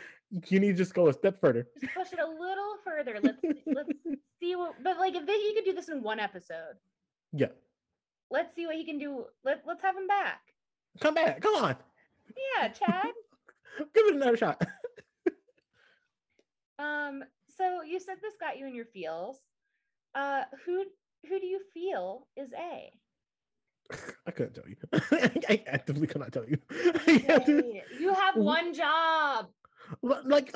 [0.48, 1.68] You need to just go a step further.
[1.78, 3.18] just push it a little further.
[3.22, 3.36] Let's
[3.66, 3.90] let's
[4.40, 4.82] see what.
[4.82, 6.76] But like, if he could do this in one episode,
[7.34, 7.48] Yeah.
[8.30, 9.26] let's see what he can do.
[9.44, 10.40] Let Let's have him back.
[11.00, 11.42] Come back.
[11.42, 11.76] Come on.
[12.56, 13.08] Yeah, Chad.
[13.94, 14.64] Give it another shot.
[16.78, 17.22] um.
[17.58, 19.36] So you said this got you in your feels.
[20.14, 20.84] Uh, who
[21.28, 22.90] who do you feel is A?
[24.26, 24.76] I couldn't tell you.
[25.48, 26.58] I actively cannot tell you.
[27.06, 27.82] I have to- Yay.
[28.00, 29.48] You have one job.
[30.02, 30.54] Li- like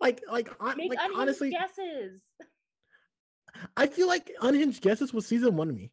[0.00, 2.22] like like, Make like unhinged honestly guesses.
[3.76, 5.90] i feel like unhinged guesses was season one of me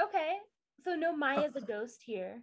[0.00, 0.36] Okay.
[0.84, 2.42] So no Maya's a ghost here.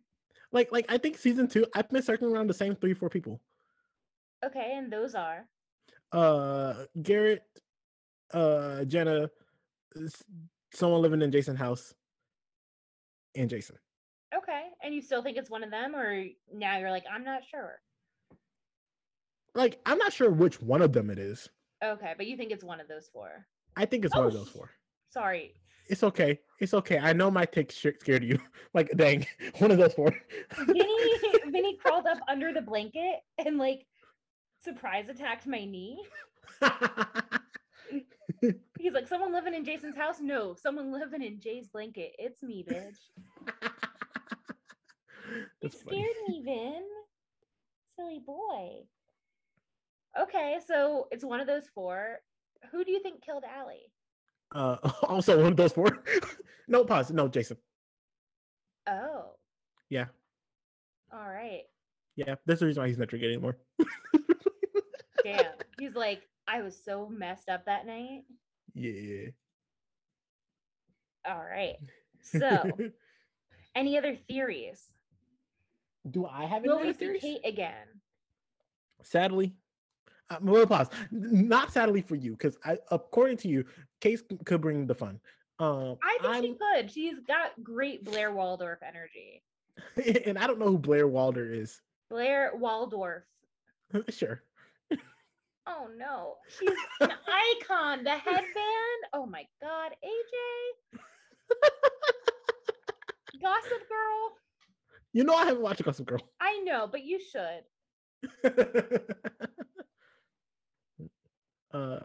[0.52, 3.40] like like i think season two i've been circling around the same three four people
[4.46, 5.46] Okay, and those are
[6.12, 7.44] uh garrett
[8.34, 9.30] uh jenna
[10.74, 11.94] someone living in jason's house
[13.36, 13.76] and jason
[14.36, 14.68] okay.
[14.84, 17.80] And you still think it's one of them, or now you're like, I'm not sure.
[19.56, 21.50] like i'm not sure which one of them it is
[21.84, 23.46] Okay, but you think it's one of those four.
[23.76, 24.72] i think it's one of Oh, those four
[25.10, 25.54] Sorry.
[25.88, 28.40] it's okay it's okay i know my take scared you
[28.74, 29.26] like dang
[29.58, 30.14] one of those four
[30.66, 31.12] Vinny
[31.52, 33.86] Vinny crawled up under the blanket and like
[34.64, 36.00] surprise attacked my knee.
[38.80, 40.18] He's like, someone living in Jason's house?
[40.20, 42.14] No, someone living in Jay's blanket.
[42.18, 42.98] It's me, bitch.
[45.62, 46.84] You scared me, Vin.
[47.96, 48.82] Silly boy.
[50.20, 52.18] Okay, so it's one of those four.
[52.72, 53.80] Who do you think killed Ali?
[54.54, 56.04] Uh, also one of those four.
[56.68, 57.12] no pause.
[57.12, 57.56] No, Jason.
[58.88, 59.36] Oh,
[59.90, 60.08] Yeah,
[61.14, 61.62] all right.
[62.18, 62.36] yeah.
[62.46, 63.58] That's the reason why he's not drinking anymore.
[65.24, 65.46] Damn.
[65.80, 68.24] He's like, I was so messed up that night.
[68.74, 69.30] yeah.
[71.28, 71.78] All right.
[72.24, 72.70] So,
[73.74, 74.92] any other theories?
[76.10, 77.22] do I have any Will other we see theories?
[77.22, 77.88] Kate again?
[79.02, 79.56] Sadly,
[80.30, 80.90] uh, well, pause.
[81.12, 82.58] Not sadly for you, because
[82.90, 83.66] according to you,
[84.00, 85.20] Case could bring the fun.
[85.60, 86.92] Um, I think I'm, she could.
[86.92, 89.44] She's got great Blair Waldorf energy.
[90.26, 91.82] and I don't know who Blair Waldorf is.
[92.10, 93.24] Blair Waldorf.
[94.10, 94.42] sure.
[95.68, 98.04] Oh no, she's an icon.
[98.04, 99.02] The headband.
[99.14, 100.38] Oh my god, AJ.
[103.42, 104.38] Gossip Girl.
[105.14, 106.30] You know I haven't watched Gossip Girl.
[106.42, 107.64] I know, but you should.
[111.74, 112.00] uh,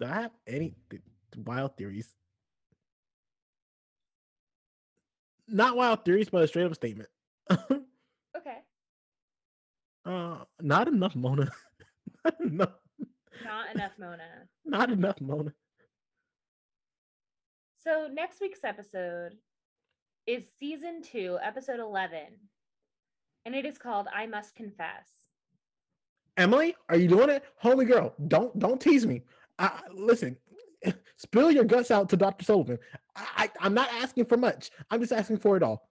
[0.00, 1.02] do I have any th-
[1.44, 2.14] wild theories?
[5.48, 7.08] not wild theories, but a straight up statement.
[8.36, 8.64] Okay.
[10.04, 11.50] uh, not enough Mona.
[12.40, 12.70] not enough.
[13.44, 14.28] Not enough Mona.
[14.64, 15.52] Not enough Mona.
[17.82, 19.34] So next week's episode
[20.26, 22.18] is season two, episode 11.
[23.46, 25.08] And it is called I Must Confess.
[26.36, 27.44] Emily, are you doing it?
[27.56, 29.22] Holy girl, don't don't tease me.
[29.58, 30.36] I, listen,
[31.16, 32.44] spill your guts out to Dr.
[32.44, 32.78] Sullivan.
[33.16, 34.70] I, I, am not asking for much.
[34.90, 35.88] I'm just asking for it all.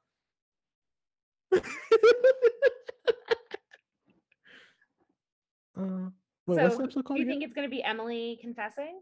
[5.82, 6.10] uh,
[6.48, 7.28] wait, what's the so do you again?
[7.28, 9.00] think it's going to be Emily confessing?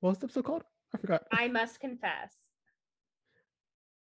[0.00, 0.64] What's the episode called?
[0.94, 1.22] I forgot.
[1.32, 2.32] I Must Confess.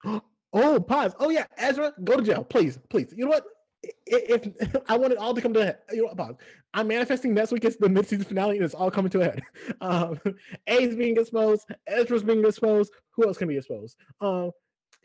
[0.55, 1.15] Oh, pause.
[1.21, 3.13] Oh yeah, Ezra, go to jail, please, please.
[3.15, 3.45] You know what?
[4.07, 6.17] If, if I want it all to come to a head, you know what?
[6.17, 6.37] Pause.
[6.73, 9.43] I'm manifesting next week is the mid-season finale, and it's all coming to a head.
[9.83, 10.19] Um,
[10.67, 12.93] A's being exposed, Ezra's being exposed.
[13.11, 13.97] Who else can be exposed?
[14.23, 14.53] Um,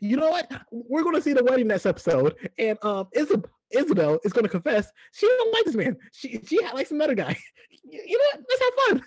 [0.00, 0.50] you know what?
[0.70, 3.44] We're going to see the wedding next episode, and um, Isab-
[3.74, 5.96] Isabel is going to confess she don't like this man.
[6.12, 7.36] She she likes another guy.
[7.86, 8.46] You you know what?
[8.48, 9.02] Let's have fun.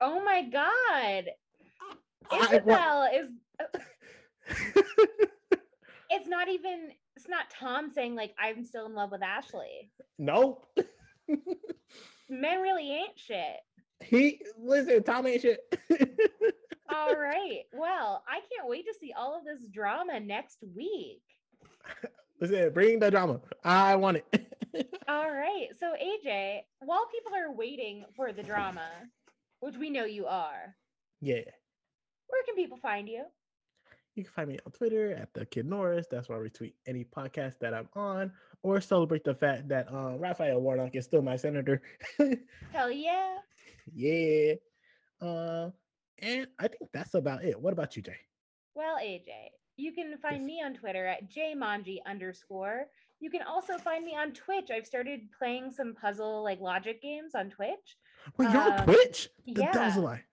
[0.00, 1.30] Oh my God.
[2.30, 3.30] I Isabel is,
[6.10, 9.90] it's not even, it's not Tom saying, like, I'm still in love with Ashley.
[10.18, 10.62] no,
[12.28, 13.60] Men really ain't shit.
[14.02, 15.02] he listen.
[15.04, 15.60] Tom ain't shit.
[16.92, 17.62] All right.
[17.72, 21.22] Well, I can't wait to see all of this drama next week.
[22.40, 23.40] Listen, bring the drama.
[23.62, 24.90] I want it.
[25.08, 25.68] All right.
[25.78, 28.88] So, AJ, while people are waiting for the drama,
[29.60, 30.74] which we know you are,
[31.20, 31.42] yeah.
[32.26, 33.24] where can people find you?
[34.14, 36.06] You can find me on Twitter at the Kid Norris.
[36.10, 38.30] That's where I retweet any podcast that I'm on
[38.62, 41.82] or celebrate the fact that um, Raphael Warnock is still my senator.
[42.72, 43.38] Hell yeah.
[43.92, 44.54] yeah.
[45.20, 45.70] Uh,
[46.20, 47.60] and I think that's about it.
[47.60, 48.16] What about you, Jay?
[48.74, 49.28] Well, AJ,
[49.76, 50.46] you can find Yes.
[50.46, 52.86] me on Twitter at jmanji underscore.
[53.20, 54.70] You can also find me on Twitch.
[54.70, 57.96] I've started playing some puzzle like logic games on Twitch.
[58.36, 59.28] Wait, you're on Uh, Twitch?
[59.46, 60.04] Th- That was a yeah.
[60.04, 60.24] lie.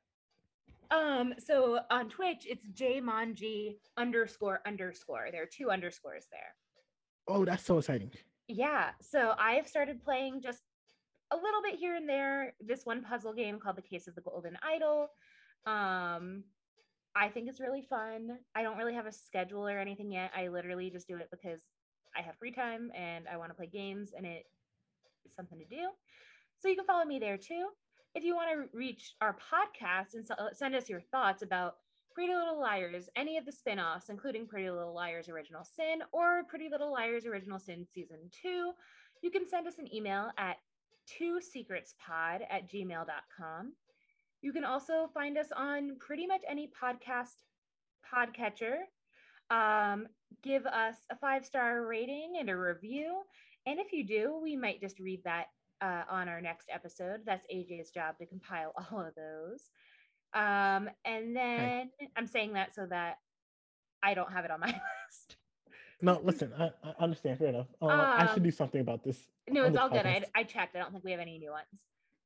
[0.91, 5.29] Um, so on Twitch, it's jmanji underscore underscore.
[5.31, 6.55] There are two underscores there.
[7.27, 8.11] Oh, that's so exciting.
[8.47, 10.61] Yeah, so I've started playing just
[11.31, 12.53] a little bit here and there.
[12.59, 15.11] This one puzzle game called The Case of the Golden Idol.
[15.65, 16.43] Um,
[17.15, 18.37] I think it's really fun.
[18.55, 20.31] I don't really have a schedule or anything yet.
[20.35, 21.61] I literally just do it because
[22.17, 24.45] I have free time and I want to play games and it
[25.25, 25.89] is something to do.
[26.59, 27.67] So you can follow me there too.
[28.15, 31.75] If you want to reach our podcast and send us your thoughts about
[32.13, 36.67] Pretty Little Liars, any of the spin-offs, including Pretty Little Liars Original Sin or Pretty
[36.69, 38.73] Little Liars Original Sin Season 2,
[39.21, 40.57] you can send us an email at
[41.07, 43.73] two secretspod at gmail.com.
[44.41, 47.43] You can also find us on pretty much any podcast
[48.11, 48.77] podcatcher.
[49.49, 50.07] Um,
[50.41, 53.21] give us a five-star rating and a review.
[53.65, 55.47] And if you do, we might just read that
[55.81, 57.21] uh, on our next episode.
[57.25, 59.69] That's AJ's job to compile all of those.
[60.33, 63.17] Um, and then I'm saying that so that
[64.01, 64.67] I don't have it on my
[65.07, 65.35] list.
[66.01, 67.37] No, listen, I, I understand.
[67.37, 67.67] Fair enough.
[67.81, 69.27] Uh, I should Um, do something about this.
[69.47, 70.05] No, it's this all good.
[70.07, 70.23] I.
[70.33, 70.75] I checked.
[70.75, 71.67] I don't think we have any new ones.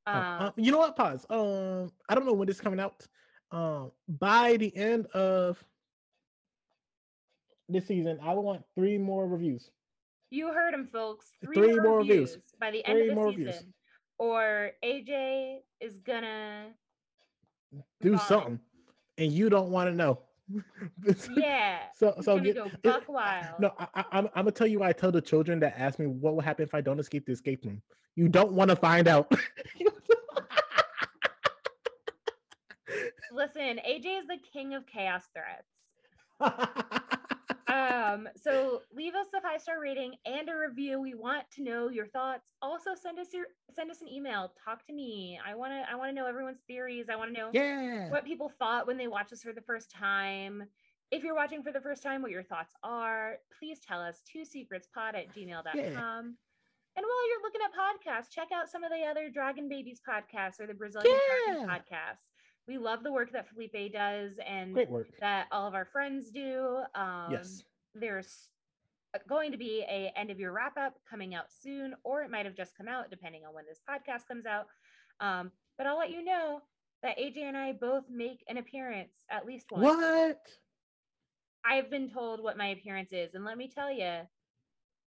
[0.07, 0.95] Oh, Um, uh, you know what?
[0.95, 1.25] Pause.
[1.29, 3.05] Um, I don't know when this is coming out.
[3.51, 5.63] Um, by the end of
[7.69, 9.69] this season, I want three more reviews.
[10.31, 11.31] you heard him, folks.
[11.43, 12.53] Three, Three more reviews, reviews.
[12.59, 13.55] by the end Three of more the reviews.
[13.55, 13.73] season,
[14.19, 16.67] or AJ is gonna.
[18.01, 18.59] Do something,
[19.17, 20.19] and you don't want to know.
[21.35, 21.79] Yeah.
[21.95, 23.59] So so get, go it- buck wild.
[23.59, 24.83] No, I, I, I'm, I'm gonna tell you.
[24.83, 27.31] I tell the children that ask me what will happen if I don't escape the
[27.31, 27.81] escape room.
[28.15, 29.31] You don't want to find out.
[33.35, 35.73] Listen, AJ is the king of chaos threats.
[37.67, 41.01] Um, so leave us a five star rating and a review.
[41.01, 42.47] We want to know your thoughts.
[42.61, 43.45] Also, send us your
[43.75, 44.53] send us an email.
[44.63, 45.39] Talk to me.
[45.45, 47.07] I want to I want to know everyone's theories.
[47.11, 48.09] I want to know yeah.
[48.09, 50.63] what people thought when they watched this for the first time.
[51.11, 54.41] If you're watching for the first time, what your thoughts are, please tell us two
[54.41, 56.35] secretspod at gmail.com.
[56.97, 60.59] And while you're looking at podcasts, check out some of the other Dragon Babies podcasts
[60.59, 61.75] or the Brazilian Dragon Yeah.
[62.67, 65.07] We love the work that Felipe does and Great work.
[65.19, 66.79] that all of our friends do.
[66.95, 67.63] Um, Yes.
[67.93, 68.49] There's
[69.29, 72.45] going to be a end of year wrap up coming out soon, or it might
[72.45, 74.67] have just come out depending on when this podcast comes out.
[75.21, 76.61] Um, but I'll let you know
[77.03, 79.83] that AJ and I both make an appearance at least once.
[79.85, 80.41] What?
[81.63, 84.21] I've been told what my appearance is, and let me tell you,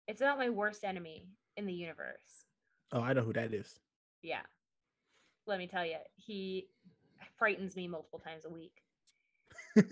[0.07, 1.27] it's about my worst enemy
[1.57, 2.45] in the universe.
[2.93, 3.79] Oh, I know who that is.
[4.23, 4.41] Yeah.
[5.47, 6.69] Let me tell you, he
[7.39, 8.73] frightens me multiple times a week.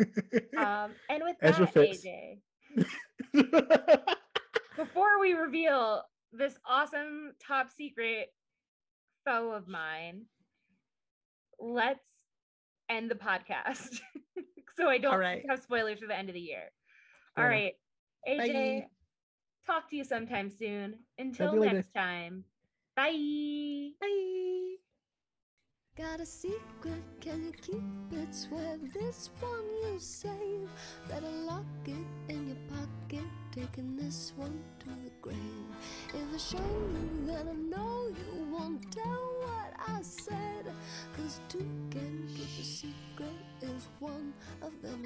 [0.56, 1.74] Um, and with Ezra that.
[1.74, 2.38] AJ,
[4.76, 6.02] before we reveal
[6.32, 8.32] this awesome top secret
[9.24, 10.22] foe of mine,
[11.60, 12.00] let's
[12.88, 14.00] end the podcast
[14.76, 15.44] so I don't right.
[15.48, 16.70] have spoilers for the end of the year.
[17.36, 17.74] All right,
[18.28, 18.86] AJ, Bye.
[19.66, 20.96] talk to you sometime soon.
[21.18, 21.74] Until later.
[21.74, 22.44] next time,
[22.96, 23.90] bye.
[24.00, 24.76] Bye.
[25.96, 28.34] Got a secret, can you keep it?
[28.34, 30.68] Swear this one you'll save.
[31.08, 31.94] Better lock it
[32.28, 35.38] in your pocket, taking this one to the grave.
[36.12, 40.66] If I show you, then I know you won't tell what I said.
[41.16, 45.02] Cause two can keep a secret is one of them.